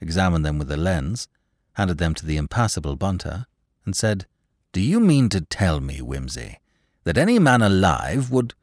examined 0.00 0.44
them 0.44 0.58
with 0.58 0.68
the 0.68 0.76
lens, 0.76 1.28
handed 1.74 1.98
them 1.98 2.14
to 2.14 2.26
the 2.26 2.36
impassible 2.36 2.96
Bunter, 2.96 3.46
and 3.84 3.96
said, 3.96 4.26
Do 4.72 4.80
you 4.80 5.00
mean 5.00 5.28
to 5.30 5.40
tell 5.40 5.80
me, 5.80 6.00
Wimsey, 6.00 6.58
that 7.04 7.18
any 7.18 7.38
man 7.38 7.62
alive 7.62 8.30
would. 8.30 8.54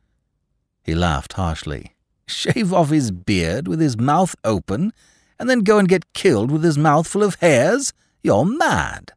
He 0.84 0.96
laughed 0.96 1.34
harshly. 1.34 1.96
Shave 2.28 2.74
off 2.74 2.90
his 2.90 3.12
beard 3.12 3.68
with 3.68 3.82
his 3.82 3.98
mouth 3.98 4.36
open, 4.44 4.94
and 5.40 5.50
then 5.50 5.62
go 5.62 5.78
and 5.78 5.90
get 5.90 6.14
killed 6.14 6.52
with 6.52 6.64
his 6.64 6.78
mouth 6.78 7.08
full 7.08 7.24
of 7.24 7.36
hairs? 7.36 7.92
You're 8.22 8.46
mad. 8.46 9.14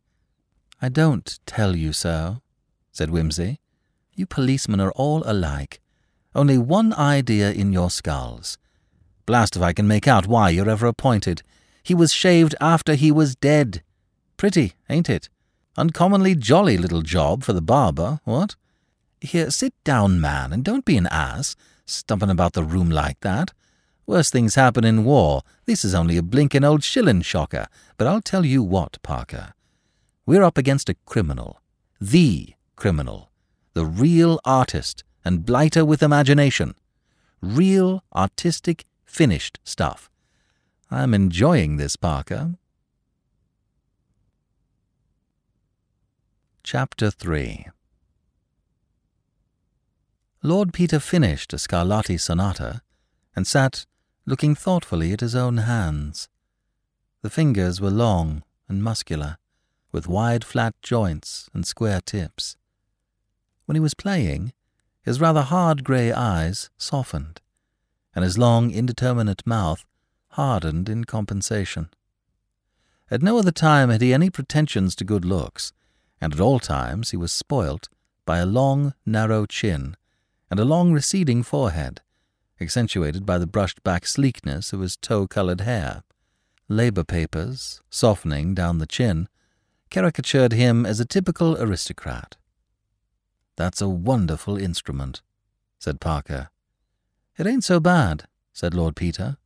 I 0.85 0.89
don't 0.89 1.39
tell 1.47 1.76
you 1.76 1.93
so, 1.93 2.43
said 2.91 3.11
Wimsey. 3.11 3.59
You 4.16 4.26
policemen 4.26 4.80
are 4.80 4.91
all 4.91 5.22
alike. 5.24 5.80
Only 6.35 6.59
one 6.59 6.93
idea 6.95 7.53
in 7.53 7.72
your 7.72 7.89
skulls. 7.89 8.59
Blast 9.24 9.55
if 9.55 9.62
I 9.62 9.72
can 9.72 9.87
make 9.87 10.09
out 10.09 10.26
why 10.26 10.51
you're 10.51 10.68
ever 10.68 10.89
appointed. 10.89 11.43
He 11.85 11.95
was 11.95 12.12
shaved 12.12 12.57
after 12.61 12.95
he 12.95 13.12
was 13.12 13.37
dead. 13.37 13.85
Pretty, 14.37 14.72
ain't 14.91 15.09
it? 15.09 15.28
Uncommonly 15.76 16.35
jolly 16.35 16.76
little 16.76 17.03
job 17.03 17.45
for 17.45 17.53
the 17.53 17.62
barber, 17.62 18.18
what? 18.24 18.57
Here, 19.20 19.51
sit 19.51 19.74
down, 19.85 20.20
man, 20.20 20.53
and 20.53 20.64
don't 20.64 20.85
be 20.85 20.97
an 20.97 21.07
ass, 21.07 21.55
stumping 21.87 22.28
about 22.28 22.55
the 22.55 22.64
room 22.64 22.91
like 22.91 23.20
that. 23.20 23.53
Worse 24.05 24.30
things 24.30 24.57
happen 24.57 24.85
in 24.85 25.05
war. 25.05 25.43
This 25.64 25.85
is 25.85 25.95
only 25.95 26.16
a 26.16 26.22
blinkin' 26.22 26.64
old 26.64 26.83
shillin' 26.83 27.22
shocker. 27.22 27.68
But 27.97 28.09
I'll 28.09 28.20
tell 28.20 28.45
you 28.45 28.64
what, 28.64 29.01
Parker. 29.03 29.55
We're 30.24 30.44
up 30.44 30.56
against 30.56 30.88
a 30.88 30.94
criminal. 31.04 31.60
The 32.00 32.54
criminal. 32.76 33.30
The 33.74 33.84
real 33.84 34.38
artist 34.44 35.02
and 35.24 35.44
blighter 35.44 35.84
with 35.84 36.02
imagination. 36.02 36.74
Real, 37.40 38.04
artistic, 38.14 38.84
finished 39.04 39.58
stuff. 39.64 40.08
I'm 40.90 41.12
enjoying 41.12 41.76
this, 41.76 41.96
Parker. 41.96 42.54
Chapter 46.62 47.10
3 47.10 47.66
Lord 50.44 50.72
Peter 50.72 51.00
finished 51.00 51.52
a 51.52 51.56
Scarlatti 51.56 52.18
sonata 52.18 52.82
and 53.34 53.46
sat 53.46 53.86
looking 54.24 54.54
thoughtfully 54.54 55.12
at 55.12 55.20
his 55.20 55.34
own 55.34 55.58
hands. 55.58 56.28
The 57.22 57.30
fingers 57.30 57.80
were 57.80 57.90
long 57.90 58.44
and 58.68 58.84
muscular, 58.84 59.38
with 59.93 60.09
wide 60.09 60.45
flat 60.45 60.74
joints 60.82 61.49
and 61.55 61.66
square 61.66 62.01
tips. 62.01 62.57
When 63.66 63.76
he 63.76 63.80
was 63.80 63.95
playing, 63.95 64.53
his 65.03 65.20
rather 65.20 65.43
hard 65.43 65.84
grey 65.84 66.12
eyes 66.12 66.70
softened, 66.76 67.40
and 68.14 68.24
his 68.24 68.38
long, 68.38 68.70
indeterminate 68.70 69.47
mouth 69.47 69.84
hardened 70.30 70.88
in 70.88 71.05
compensation. 71.05 71.90
At 73.11 73.22
no 73.22 73.38
other 73.38 73.53
time 73.53 73.90
had 73.90 74.01
he 74.01 74.14
any 74.14 74.30
pretensions 74.30 74.97
to 74.97 75.05
good 75.05 75.24
looks, 75.24 75.72
and 76.20 76.32
at 76.32 76.40
all 76.40 76.59
times 76.59 77.11
he 77.11 77.16
was 77.16 77.32
spoilt 77.32 77.88
by 78.24 78.38
a 78.38 78.47
long, 78.47 78.95
narrow 79.05 79.45
chin 79.45 79.97
and 80.53 80.61
a 80.61 80.64
long, 80.66 80.93
receding 80.93 81.43
forehead, 81.43 82.03
accentuated 82.61 83.24
by 83.24 83.38
the 83.38 83.47
brushed 83.47 83.82
back 83.82 84.07
sleekness 84.07 84.74
of 84.74 84.80
his 84.80 84.99
tow 84.99 85.26
coloured 85.26 85.62
hair. 85.62 86.03
Labour 86.68 87.05
papers, 87.05 87.80
softening 87.88 88.55
down 88.55 88.76
the 88.76 88.86
chin, 88.86 89.28
caricatured 89.93 90.53
him 90.53 90.86
as 90.86 90.99
a 90.99 91.05
typical 91.05 91.55
aristocrat. 91.62 92.36
That's 93.57 93.82
a 93.82 93.88
wonderful 93.88 94.57
instrument, 94.57 95.20
said 95.78 96.01
Parker. 96.01 96.49
It 97.36 97.47
ain't 97.47 97.62
so 97.62 97.78
bad, 97.78 98.24
said 98.55 98.72
Lord 98.72 98.97
Peter. 98.97 99.36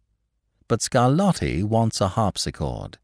But 0.68 0.80
Scarlatti 0.80 1.64
wants 1.64 2.00
a 2.00 2.08
harpsichord. 2.08 2.98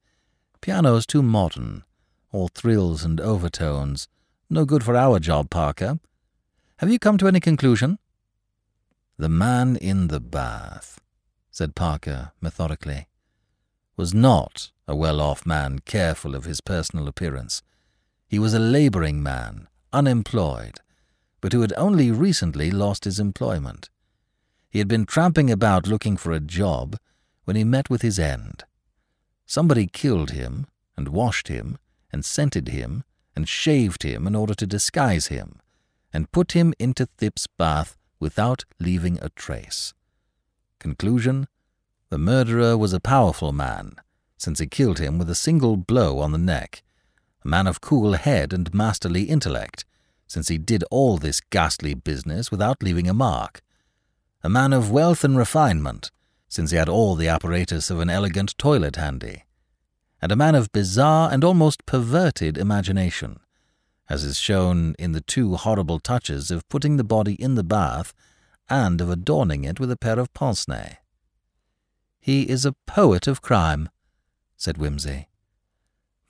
Piano's 0.61 1.05
too 1.05 1.22
modern, 1.22 1.82
all 2.30 2.47
thrills 2.47 3.05
and 3.05 3.20
overtones. 3.20 4.09
No 4.49 4.64
good 4.64 4.84
for 4.84 4.97
our 4.97 5.18
job, 5.18 5.51
Parker. 5.51 5.99
Have 6.76 6.90
you 6.90 7.01
come 7.01 7.18
to 7.18 7.26
any 7.26 7.40
conclusion? 7.40 7.99
The 9.18 9.28
man 9.28 9.74
in 9.76 10.09
the 10.09 10.20
bath, 10.20 11.01
said 11.51 11.74
Parker 11.74 12.30
methodically, 12.40 13.09
was 13.97 14.14
not 14.14 14.70
a 14.88 14.97
well-off 14.97 15.47
man 15.47 15.78
careful 15.80 16.34
of 16.34 16.45
his 16.45 16.61
personal 16.61 17.09
appearance. 17.09 17.62
He 18.26 18.38
was 18.38 18.55
a 18.55 18.59
labouring 18.59 19.22
man, 19.22 19.68
unemployed, 19.93 20.78
but 21.40 21.53
who 21.53 21.61
had 21.61 21.72
only 21.76 22.11
recently 22.11 22.70
lost 22.70 23.05
his 23.05 23.20
employment. 23.20 23.90
He 24.70 24.78
had 24.78 24.88
been 24.88 25.05
tramping 25.05 25.51
about 25.51 25.86
looking 25.86 26.16
for 26.16 26.32
a 26.32 26.40
job 26.40 26.97
when 27.45 27.57
he 27.57 27.64
met 27.64 27.90
with 27.90 28.03
his 28.03 28.18
end. 28.18 28.64
Somebody 29.45 29.86
killed 29.86 30.30
him, 30.30 30.66
and 30.97 31.09
washed 31.09 31.49
him, 31.49 31.78
and 32.12 32.24
scented 32.24 32.68
him, 32.68 33.05
and 33.36 33.49
shaved 33.49 34.03
him 34.03 34.26
in 34.26 34.34
order 34.34 34.55
to 34.55 34.66
disguise 34.66 35.26
him, 35.26 35.59
and 36.12 36.32
put 36.32 36.53
him 36.53 36.72
into 36.78 37.07
Thipps' 37.07 37.47
bath 37.59 37.97
without 38.18 38.64
leaving 38.78 39.18
a 39.20 39.28
trace. 39.30 39.93
Conclusion 40.78 41.49
The 42.12 42.18
murderer 42.18 42.76
was 42.76 42.92
a 42.92 43.00
powerful 43.00 43.52
man, 43.52 43.94
since 44.36 44.58
he 44.58 44.66
killed 44.66 44.98
him 44.98 45.16
with 45.16 45.30
a 45.30 45.34
single 45.34 45.78
blow 45.78 46.18
on 46.18 46.30
the 46.30 46.36
neck, 46.36 46.82
a 47.42 47.48
man 47.48 47.66
of 47.66 47.80
cool 47.80 48.12
head 48.12 48.52
and 48.52 48.74
masterly 48.74 49.22
intellect, 49.22 49.86
since 50.26 50.48
he 50.48 50.58
did 50.58 50.84
all 50.90 51.16
this 51.16 51.40
ghastly 51.40 51.94
business 51.94 52.50
without 52.50 52.82
leaving 52.82 53.08
a 53.08 53.14
mark, 53.14 53.62
a 54.42 54.50
man 54.50 54.74
of 54.74 54.90
wealth 54.90 55.24
and 55.24 55.38
refinement, 55.38 56.10
since 56.50 56.70
he 56.70 56.76
had 56.76 56.90
all 56.90 57.14
the 57.14 57.28
apparatus 57.28 57.88
of 57.90 57.98
an 57.98 58.10
elegant 58.10 58.58
toilet 58.58 58.96
handy, 58.96 59.44
and 60.20 60.30
a 60.30 60.36
man 60.36 60.54
of 60.54 60.70
bizarre 60.70 61.32
and 61.32 61.42
almost 61.42 61.86
perverted 61.86 62.58
imagination, 62.58 63.40
as 64.10 64.22
is 64.22 64.38
shown 64.38 64.94
in 64.98 65.12
the 65.12 65.22
two 65.22 65.54
horrible 65.54 65.98
touches 65.98 66.50
of 66.50 66.68
putting 66.68 66.98
the 66.98 67.04
body 67.04 67.40
in 67.42 67.54
the 67.54 67.64
bath 67.64 68.12
and 68.68 69.00
of 69.00 69.08
adorning 69.08 69.64
it 69.64 69.80
with 69.80 69.90
a 69.90 69.96
pair 69.96 70.18
of 70.18 70.34
pince 70.34 70.68
nez. 70.68 70.96
He 72.22 72.48
is 72.48 72.64
a 72.64 72.76
poet 72.86 73.26
of 73.26 73.42
crime, 73.42 73.88
said 74.56 74.76
Wimsey. 74.78 75.26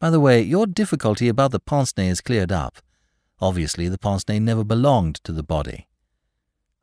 By 0.00 0.08
the 0.08 0.20
way, 0.20 0.40
your 0.40 0.66
difficulty 0.66 1.28
about 1.28 1.50
the 1.50 1.60
pince 1.60 1.94
nez 1.98 2.12
is 2.12 2.20
cleared 2.22 2.50
up. 2.50 2.78
Obviously, 3.42 3.90
the 3.90 3.98
pince 3.98 4.26
nez 4.26 4.40
never 4.40 4.64
belonged 4.64 5.16
to 5.24 5.32
the 5.32 5.42
body. 5.42 5.86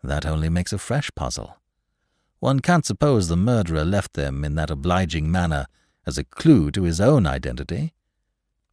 That 0.04 0.28
only 0.28 0.48
makes 0.48 0.72
a 0.72 0.78
fresh 0.78 1.10
puzzle. 1.16 1.58
One 2.40 2.60
can't 2.60 2.86
suppose 2.86 3.28
the 3.28 3.36
murderer 3.36 3.84
left 3.84 4.14
them 4.14 4.46
in 4.46 4.54
that 4.56 4.70
obliging 4.70 5.32
manner 5.32 5.66
as 6.06 6.20
a 6.20 6.24
clue 6.24 6.70
to 6.70 6.84
his 6.84 7.02
own 7.02 7.26
identity. 7.26 7.94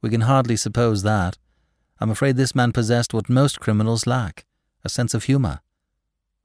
We 0.02 0.10
can 0.10 0.20
hardly 0.20 0.56
suppose 0.56 1.02
that. 1.02 1.38
I'm 1.98 2.10
afraid 2.10 2.36
this 2.36 2.54
man 2.54 2.72
possessed 2.72 3.14
what 3.14 3.30
most 3.30 3.58
criminals 3.58 4.06
lack 4.06 4.44
a 4.84 4.90
sense 4.90 5.14
of 5.14 5.24
humour. 5.24 5.60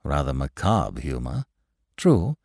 Rather 0.02 0.34
macabre 0.34 1.02
humour. 1.02 1.44
True. 1.98 2.38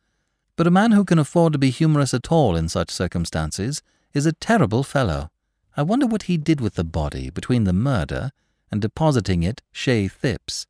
But 0.57 0.67
a 0.67 0.71
man 0.71 0.91
who 0.91 1.05
can 1.05 1.17
afford 1.17 1.53
to 1.53 1.59
be 1.59 1.69
humorous 1.69 2.13
at 2.13 2.29
all 2.29 2.57
in 2.57 2.67
such 2.67 2.91
circumstances 2.91 3.81
is 4.13 4.25
a 4.25 4.33
terrible 4.33 4.83
fellow. 4.83 5.29
I 5.77 5.83
wonder 5.83 6.05
what 6.05 6.23
he 6.23 6.35
did 6.35 6.59
with 6.59 6.75
the 6.75 6.83
body 6.83 7.29
between 7.29 7.63
the 7.63 7.71
murder 7.71 8.31
and 8.69 8.81
depositing 8.81 9.43
it 9.43 9.61
chez 9.71 10.09
Thipps. 10.09 10.65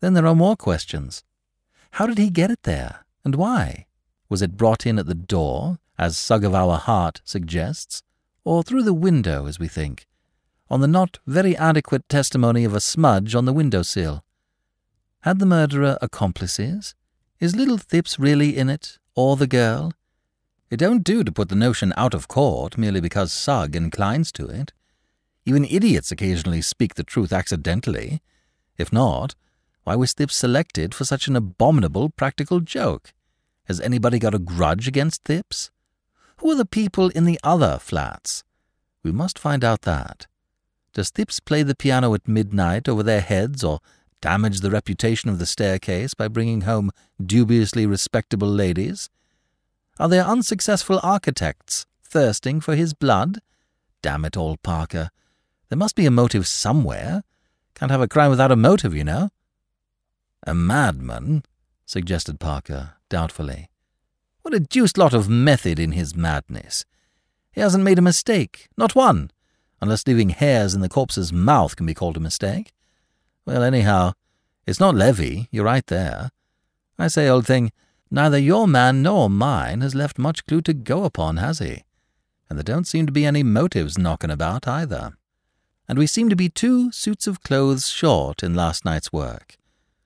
Then 0.00 0.14
there 0.14 0.26
are 0.26 0.34
more 0.34 0.56
questions. 0.56 1.22
How 1.90 2.06
did 2.06 2.16
he 2.16 2.30
get 2.30 2.50
it 2.50 2.62
there, 2.62 3.04
and 3.24 3.34
why? 3.34 3.84
Was 4.30 4.40
it 4.40 4.56
brought 4.56 4.86
in 4.86 4.98
at 4.98 5.04
the 5.04 5.14
door, 5.14 5.78
as 5.98 6.16
Sugg 6.16 6.44
Hart 6.44 7.20
suggests, 7.24 8.02
or 8.44 8.62
through 8.62 8.84
the 8.84 8.94
window, 8.94 9.44
as 9.46 9.58
we 9.58 9.68
think? 9.68 10.06
on 10.72 10.80
the 10.80 10.88
not 10.88 11.18
very 11.26 11.54
adequate 11.58 12.08
testimony 12.08 12.64
of 12.64 12.74
a 12.74 12.80
smudge 12.80 13.34
on 13.34 13.44
the 13.44 13.52
window 13.52 13.82
sill. 13.82 14.24
Had 15.20 15.38
the 15.38 15.44
murderer 15.44 15.98
accomplices? 16.00 16.94
Is 17.42 17.56
little 17.56 17.76
Thipps 17.76 18.20
really 18.20 18.56
in 18.56 18.70
it, 18.70 19.00
or 19.16 19.36
the 19.36 19.48
girl? 19.48 19.92
It 20.70 20.76
don't 20.76 21.02
do 21.02 21.24
to 21.24 21.32
put 21.32 21.48
the 21.48 21.56
notion 21.56 21.92
out 21.96 22.14
of 22.14 22.28
court 22.28 22.78
merely 22.78 23.00
because 23.00 23.32
Sugg 23.32 23.74
inclines 23.74 24.30
to 24.34 24.46
it. 24.46 24.72
Even 25.44 25.64
idiots 25.64 26.12
occasionally 26.12 26.62
speak 26.62 26.94
the 26.94 27.02
truth 27.02 27.32
accidentally. 27.32 28.22
If 28.78 28.92
not, 28.92 29.34
why 29.82 29.96
was 29.96 30.14
Thipps 30.14 30.36
selected 30.36 30.94
for 30.94 31.04
such 31.04 31.26
an 31.26 31.34
abominable 31.34 32.10
practical 32.10 32.60
joke? 32.60 33.12
Has 33.64 33.80
anybody 33.80 34.20
got 34.20 34.36
a 34.36 34.38
grudge 34.38 34.86
against 34.86 35.24
Thipps? 35.24 35.70
Who 36.36 36.52
are 36.52 36.56
the 36.56 36.64
people 36.64 37.08
in 37.08 37.24
the 37.24 37.40
other 37.42 37.80
flats? 37.80 38.44
We 39.02 39.10
must 39.10 39.36
find 39.36 39.64
out 39.64 39.82
that. 39.82 40.28
Does 40.92 41.10
Thipps 41.10 41.44
play 41.44 41.64
the 41.64 41.74
piano 41.74 42.14
at 42.14 42.28
midnight 42.28 42.88
over 42.88 43.02
their 43.02 43.20
heads 43.20 43.64
or 43.64 43.80
damage 44.22 44.60
the 44.60 44.70
reputation 44.70 45.28
of 45.28 45.38
the 45.38 45.44
staircase 45.44 46.14
by 46.14 46.28
bringing 46.28 46.62
home 46.62 46.90
dubiously 47.22 47.84
respectable 47.84 48.48
ladies? 48.48 49.10
Are 49.98 50.08
there 50.08 50.24
unsuccessful 50.24 51.00
architects 51.02 51.84
thirsting 52.02 52.60
for 52.62 52.74
his 52.74 52.94
blood? 52.94 53.40
Damn 54.00 54.24
it 54.24 54.36
all, 54.36 54.56
Parker. 54.56 55.10
There 55.68 55.76
must 55.76 55.96
be 55.96 56.06
a 56.06 56.10
motive 56.10 56.46
somewhere. 56.46 57.24
Can't 57.74 57.90
have 57.90 58.00
a 58.00 58.08
crime 58.08 58.30
without 58.30 58.52
a 58.52 58.56
motive, 58.56 58.94
you 58.94 59.04
know. 59.04 59.30
A 60.46 60.54
madman, 60.54 61.42
suggested 61.84 62.40
Parker, 62.40 62.94
doubtfully. 63.08 63.68
What 64.42 64.54
a 64.54 64.60
deuced 64.60 64.98
lot 64.98 65.12
of 65.12 65.28
method 65.28 65.78
in 65.78 65.92
his 65.92 66.16
madness. 66.16 66.84
He 67.52 67.60
hasn't 67.60 67.84
made 67.84 67.98
a 67.98 68.02
mistake, 68.02 68.68
not 68.76 68.94
one, 68.94 69.30
unless 69.80 70.06
leaving 70.06 70.30
hairs 70.30 70.74
in 70.74 70.80
the 70.80 70.88
corpse's 70.88 71.32
mouth 71.32 71.76
can 71.76 71.86
be 71.86 71.94
called 71.94 72.16
a 72.16 72.20
mistake. 72.20 72.72
Well, 73.44 73.62
anyhow, 73.62 74.12
it's 74.66 74.80
not 74.80 74.94
Levy, 74.94 75.48
you're 75.50 75.64
right 75.64 75.86
there. 75.86 76.30
I 76.98 77.08
say, 77.08 77.28
old 77.28 77.46
thing, 77.46 77.72
neither 78.10 78.38
your 78.38 78.68
man 78.68 79.02
nor 79.02 79.28
mine 79.28 79.80
has 79.80 79.94
left 79.94 80.18
much 80.18 80.46
clue 80.46 80.62
to 80.62 80.72
go 80.72 81.04
upon, 81.04 81.38
has 81.38 81.58
he? 81.58 81.82
And 82.48 82.58
there 82.58 82.62
don't 82.62 82.86
seem 82.86 83.06
to 83.06 83.12
be 83.12 83.24
any 83.24 83.42
motives 83.42 83.98
knocking 83.98 84.30
about 84.30 84.68
either. 84.68 85.12
And 85.88 85.98
we 85.98 86.06
seem 86.06 86.28
to 86.28 86.36
be 86.36 86.48
two 86.48 86.92
suits 86.92 87.26
of 87.26 87.42
clothes 87.42 87.88
short 87.88 88.42
in 88.42 88.54
last 88.54 88.84
night's 88.84 89.12
work. 89.12 89.56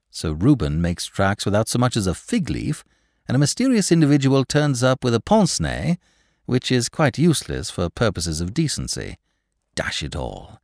So 0.09 0.31
Reuben 0.31 0.81
makes 0.81 1.05
tracks 1.05 1.45
without 1.45 1.67
so 1.67 1.77
much 1.77 1.95
as 1.95 2.07
a 2.07 2.15
fig 2.15 2.49
leaf, 2.49 2.83
and 3.27 3.35
a 3.35 3.39
mysterious 3.39 3.91
individual 3.91 4.45
turns 4.45 4.81
up 4.81 5.03
with 5.03 5.13
a 5.13 5.19
pince 5.19 5.59
nez, 5.59 5.97
which 6.45 6.71
is 6.71 6.89
quite 6.89 7.19
useless 7.19 7.69
for 7.69 7.89
purposes 7.89 8.41
of 8.41 8.53
decency. 8.53 9.17
Dash 9.75 10.01
it 10.01 10.15
all. 10.15 10.59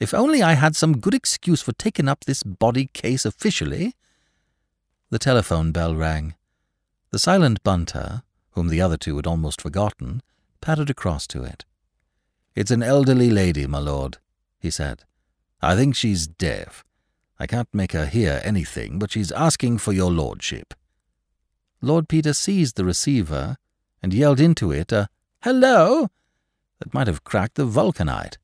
If 0.00 0.12
only 0.12 0.42
I 0.42 0.54
had 0.54 0.76
some 0.76 0.98
good 0.98 1.14
excuse 1.14 1.62
for 1.62 1.72
taking 1.72 2.08
up 2.08 2.24
this 2.24 2.42
body 2.42 2.90
case 2.92 3.24
officially. 3.24 3.94
The 5.10 5.18
telephone 5.18 5.72
bell 5.72 5.94
rang. 5.94 6.34
The 7.10 7.18
silent 7.18 7.62
bunter, 7.62 8.22
whom 8.52 8.68
the 8.68 8.80
other 8.80 8.96
two 8.96 9.16
had 9.16 9.26
almost 9.26 9.60
forgotten, 9.60 10.22
pattered 10.60 10.90
across 10.90 11.26
to 11.28 11.44
it. 11.44 11.64
It's 12.54 12.70
an 12.70 12.82
elderly 12.82 13.30
lady, 13.30 13.66
my 13.66 13.78
lord, 13.78 14.18
he 14.58 14.70
said. 14.70 15.04
I 15.62 15.76
think 15.76 15.94
she's 15.94 16.26
deaf. 16.26 16.84
I 17.38 17.46
can't 17.46 17.68
make 17.72 17.92
her 17.92 18.06
hear 18.06 18.40
anything, 18.44 18.98
but 18.98 19.10
she's 19.10 19.32
asking 19.32 19.78
for 19.78 19.92
your 19.92 20.10
lordship. 20.10 20.74
Lord 21.80 22.08
Peter 22.08 22.32
seized 22.32 22.76
the 22.76 22.84
receiver 22.84 23.56
and 24.02 24.14
yelled 24.14 24.40
into 24.40 24.70
it 24.70 24.92
a 24.92 25.08
hello 25.42 26.08
that 26.78 26.94
might 26.94 27.06
have 27.06 27.24
cracked 27.24 27.56
the 27.56 27.66
vulcanite. 27.66 28.38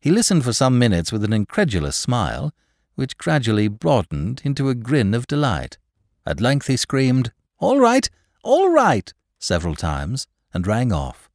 He 0.00 0.10
listened 0.10 0.44
for 0.44 0.52
some 0.52 0.78
minutes 0.78 1.10
with 1.10 1.24
an 1.24 1.32
incredulous 1.32 1.96
smile, 1.96 2.54
which 2.94 3.18
gradually 3.18 3.68
broadened 3.68 4.42
into 4.44 4.68
a 4.68 4.74
grin 4.74 5.14
of 5.14 5.26
delight. 5.26 5.78
At 6.24 6.40
length 6.40 6.68
he 6.68 6.76
screamed, 6.76 7.32
All 7.58 7.80
right, 7.80 8.08
all 8.44 8.70
right, 8.70 9.12
several 9.38 9.74
times, 9.74 10.26
and 10.54 10.66
rang 10.66 10.92
off. 10.92 11.28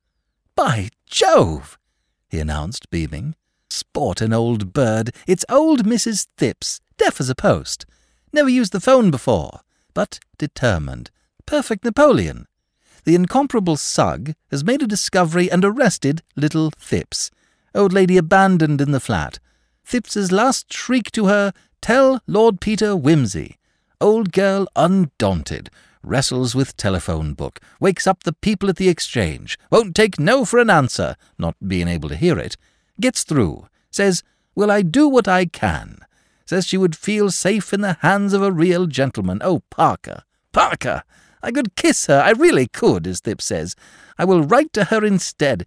By 0.55 0.89
Jove! 1.05 1.77
he 2.29 2.39
announced, 2.39 2.89
beaming. 2.89 3.35
Sport 3.69 4.21
an 4.21 4.33
old 4.33 4.71
bird. 4.71 5.13
It's 5.27 5.45
old 5.49 5.83
Mrs. 5.85 6.27
Thipps, 6.37 6.79
deaf 6.97 7.19
as 7.19 7.29
a 7.29 7.35
post. 7.35 7.85
Never 8.31 8.49
used 8.49 8.71
the 8.71 8.79
phone 8.79 9.11
before, 9.11 9.61
but 9.93 10.19
determined. 10.37 11.11
Perfect 11.45 11.83
Napoleon. 11.83 12.47
The 13.03 13.15
incomparable 13.15 13.75
Sugg 13.77 14.33
has 14.51 14.63
made 14.63 14.81
a 14.81 14.87
discovery 14.87 15.51
and 15.51 15.65
arrested 15.65 16.21
little 16.35 16.71
Thipps. 16.71 17.29
Old 17.75 17.93
lady 17.93 18.17
abandoned 18.17 18.81
in 18.81 18.91
the 18.91 18.99
flat. 18.99 19.39
Thipps's 19.85 20.31
last 20.31 20.71
shriek 20.71 21.11
to 21.11 21.25
her, 21.25 21.53
Tell 21.81 22.21
Lord 22.27 22.61
Peter 22.61 22.95
Wimsey. 22.95 23.57
Old 23.99 24.31
girl 24.31 24.67
undaunted. 24.75 25.69
Wrestles 26.03 26.53
with 26.53 26.77
telephone 26.77 27.33
book. 27.33 27.59
Wakes 27.79 28.05
up 28.05 28.23
the 28.23 28.33
people 28.33 28.69
at 28.69 28.75
the 28.75 28.89
exchange. 28.89 29.57
Won't 29.71 29.95
take 29.95 30.19
no 30.19 30.45
for 30.45 30.59
an 30.59 30.69
answer, 30.69 31.15
not 31.37 31.55
being 31.65 31.87
able 31.87 32.09
to 32.09 32.15
hear 32.15 32.37
it. 32.37 32.57
Gets 32.99 33.23
through. 33.23 33.67
Says, 33.89 34.23
Will 34.55 34.69
I 34.69 34.81
do 34.81 35.07
what 35.07 35.27
I 35.27 35.45
can? 35.45 35.99
Says 36.45 36.67
she 36.67 36.77
would 36.77 36.95
feel 36.95 37.31
safe 37.31 37.73
in 37.73 37.81
the 37.81 37.97
hands 38.01 38.33
of 38.33 38.43
a 38.43 38.51
real 38.51 38.85
gentleman. 38.85 39.39
Oh, 39.41 39.63
Parker, 39.69 40.23
Parker! 40.51 41.03
I 41.41 41.51
could 41.51 41.75
kiss 41.75 42.05
her, 42.05 42.21
I 42.21 42.31
really 42.31 42.67
could, 42.67 43.05
as 43.07 43.19
Thipps 43.19 43.41
says. 43.41 43.75
I 44.17 44.23
will 44.23 44.43
write 44.43 44.71
to 44.73 44.85
her 44.85 45.03
instead. 45.03 45.65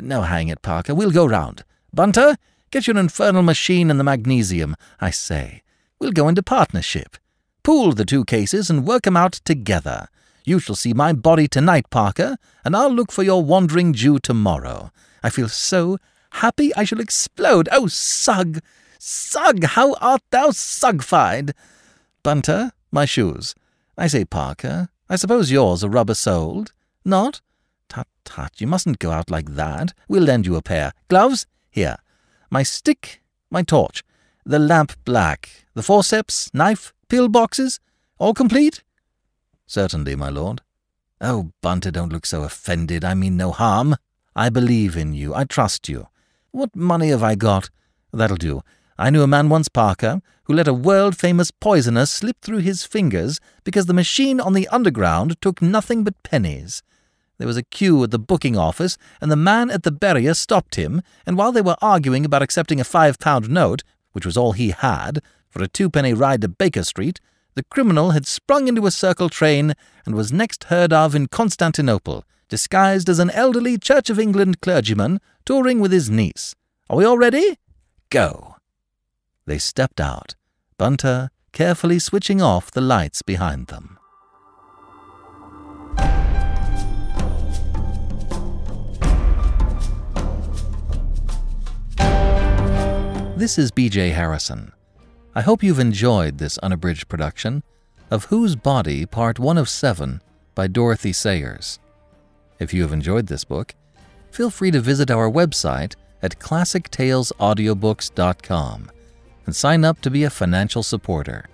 No, 0.00 0.22
hang 0.22 0.48
it, 0.48 0.62
Parker, 0.62 0.94
we'll 0.94 1.10
go 1.10 1.26
round. 1.26 1.64
Bunter, 1.92 2.36
get 2.70 2.86
your 2.86 2.98
infernal 2.98 3.42
machine 3.42 3.90
and 3.90 4.00
the 4.00 4.04
magnesium, 4.04 4.76
I 5.00 5.10
say. 5.10 5.62
We'll 5.98 6.12
go 6.12 6.28
into 6.28 6.42
partnership. 6.42 7.16
Pool 7.62 7.92
the 7.92 8.04
two 8.04 8.24
cases 8.24 8.70
and 8.70 8.86
work 8.86 9.06
'em 9.06 9.16
out 9.16 9.34
together. 9.44 10.08
You 10.44 10.58
shall 10.58 10.74
see 10.74 10.92
my 10.92 11.12
body 11.12 11.46
tonight, 11.46 11.90
Parker, 11.90 12.36
and 12.64 12.74
I'll 12.74 12.92
look 12.92 13.12
for 13.12 13.22
your 13.22 13.44
wandering 13.44 13.92
Jew 13.92 14.18
tomorrow. 14.18 14.90
I 15.22 15.30
feel 15.30 15.48
so 15.48 15.98
happy 16.30 16.74
I 16.74 16.84
shall 16.84 17.00
explode. 17.00 17.68
Oh, 17.70 17.86
Sugg! 17.86 18.60
Sugg! 18.98 19.64
how 19.64 19.94
art 20.00 20.22
thou 20.30 20.48
sugfied? 20.48 21.52
Bunter, 22.22 22.72
my 22.90 23.04
shoes. 23.04 23.54
I 23.96 24.06
say, 24.08 24.24
Parker, 24.24 24.88
I 25.08 25.16
suppose 25.16 25.52
yours 25.52 25.84
are 25.84 25.90
rubber 25.90 26.14
soled? 26.14 26.72
Not? 27.04 27.40
Tut, 27.92 28.08
tut, 28.24 28.58
you 28.58 28.66
mustn't 28.66 29.00
go 29.00 29.10
out 29.10 29.30
like 29.30 29.54
that. 29.54 29.92
We'll 30.08 30.22
lend 30.22 30.46
you 30.46 30.56
a 30.56 30.62
pair. 30.62 30.94
Gloves? 31.08 31.46
Here. 31.70 31.98
My 32.50 32.62
stick, 32.62 33.20
my 33.50 33.62
torch, 33.62 34.02
the 34.46 34.58
lamp 34.58 34.92
black, 35.04 35.66
the 35.74 35.82
forceps, 35.82 36.48
knife, 36.54 36.94
pill 37.10 37.28
boxes, 37.28 37.80
all 38.16 38.32
complete? 38.32 38.82
Certainly, 39.66 40.16
my 40.16 40.30
lord. 40.30 40.62
Oh, 41.20 41.50
Bunter, 41.60 41.90
don't 41.90 42.10
look 42.10 42.24
so 42.24 42.44
offended. 42.44 43.04
I 43.04 43.12
mean 43.12 43.36
no 43.36 43.50
harm. 43.50 43.96
I 44.34 44.48
believe 44.48 44.96
in 44.96 45.12
you. 45.12 45.34
I 45.34 45.44
trust 45.44 45.86
you. 45.86 46.06
What 46.50 46.74
money 46.74 47.10
have 47.10 47.22
I 47.22 47.34
got? 47.34 47.68
That'll 48.10 48.38
do. 48.38 48.62
I 48.96 49.10
knew 49.10 49.22
a 49.22 49.26
man 49.26 49.50
once, 49.50 49.68
Parker, 49.68 50.22
who 50.44 50.54
let 50.54 50.66
a 50.66 50.72
world 50.72 51.14
famous 51.14 51.50
poisoner 51.50 52.06
slip 52.06 52.40
through 52.40 52.60
his 52.60 52.86
fingers 52.86 53.38
because 53.64 53.84
the 53.84 53.92
machine 53.92 54.40
on 54.40 54.54
the 54.54 54.68
underground 54.68 55.38
took 55.42 55.60
nothing 55.60 56.04
but 56.04 56.22
pennies. 56.22 56.82
There 57.42 57.48
was 57.48 57.56
a 57.56 57.64
queue 57.64 58.04
at 58.04 58.12
the 58.12 58.20
booking 58.20 58.56
office, 58.56 58.96
and 59.20 59.28
the 59.28 59.34
man 59.34 59.68
at 59.68 59.82
the 59.82 59.90
barrier 59.90 60.32
stopped 60.32 60.76
him, 60.76 61.02
and 61.26 61.36
while 61.36 61.50
they 61.50 61.60
were 61.60 61.74
arguing 61.82 62.24
about 62.24 62.40
accepting 62.40 62.78
a 62.78 62.84
five 62.84 63.18
pound 63.18 63.50
note, 63.50 63.82
which 64.12 64.24
was 64.24 64.36
all 64.36 64.52
he 64.52 64.70
had, 64.70 65.20
for 65.50 65.60
a 65.60 65.66
twopenny 65.66 66.14
ride 66.14 66.42
to 66.42 66.48
Baker 66.48 66.84
Street, 66.84 67.18
the 67.56 67.64
criminal 67.64 68.12
had 68.12 68.28
sprung 68.28 68.68
into 68.68 68.86
a 68.86 68.92
circle 68.92 69.28
train 69.28 69.74
and 70.06 70.14
was 70.14 70.32
next 70.32 70.62
heard 70.70 70.92
of 70.92 71.16
in 71.16 71.26
Constantinople, 71.26 72.24
disguised 72.48 73.08
as 73.08 73.18
an 73.18 73.30
elderly 73.30 73.76
Church 73.76 74.08
of 74.08 74.20
England 74.20 74.60
clergyman 74.60 75.18
touring 75.44 75.80
with 75.80 75.90
his 75.90 76.08
niece. 76.08 76.54
Are 76.88 76.96
we 76.96 77.04
all 77.04 77.18
ready? 77.18 77.58
Go! 78.08 78.54
They 79.46 79.58
stepped 79.58 80.00
out, 80.00 80.36
Bunter 80.78 81.30
carefully 81.50 81.98
switching 81.98 82.40
off 82.40 82.70
the 82.70 82.80
lights 82.80 83.22
behind 83.22 83.66
them. 83.66 83.98
This 93.42 93.58
is 93.58 93.72
BJ 93.72 94.12
Harrison. 94.12 94.70
I 95.34 95.40
hope 95.40 95.64
you've 95.64 95.80
enjoyed 95.80 96.38
this 96.38 96.58
unabridged 96.58 97.08
production 97.08 97.64
of 98.08 98.26
Whose 98.26 98.54
Body, 98.54 99.04
Part 99.04 99.40
1 99.40 99.58
of 99.58 99.68
7 99.68 100.20
by 100.54 100.68
Dorothy 100.68 101.12
Sayers. 101.12 101.80
If 102.60 102.72
you 102.72 102.82
have 102.82 102.92
enjoyed 102.92 103.26
this 103.26 103.42
book, 103.42 103.74
feel 104.30 104.48
free 104.48 104.70
to 104.70 104.78
visit 104.78 105.10
our 105.10 105.28
website 105.28 105.96
at 106.22 106.38
classictalesaudiobooks.com 106.38 108.90
and 109.46 109.56
sign 109.56 109.84
up 109.84 110.00
to 110.02 110.10
be 110.10 110.22
a 110.22 110.30
financial 110.30 110.84
supporter. 110.84 111.46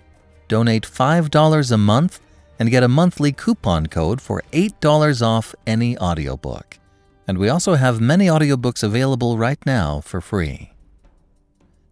Donate 0.47 0.87
$5 0.87 1.73
a 1.73 1.79
month 1.79 2.21
and 2.59 2.71
get 2.71 2.83
a 2.83 2.89
monthly 2.89 3.33
coupon 3.33 3.87
code 3.87 4.21
for 4.21 4.43
$8 4.53 5.27
off 5.27 5.55
any 5.67 5.97
audiobook. 5.97 6.79
And 7.27 7.39
we 7.39 7.49
also 7.49 7.77
have 7.77 7.99
many 7.99 8.27
audiobooks 8.27 8.83
available 8.83 9.39
right 9.39 9.65
now 9.65 10.03
for 10.03 10.21
free. 10.21 10.73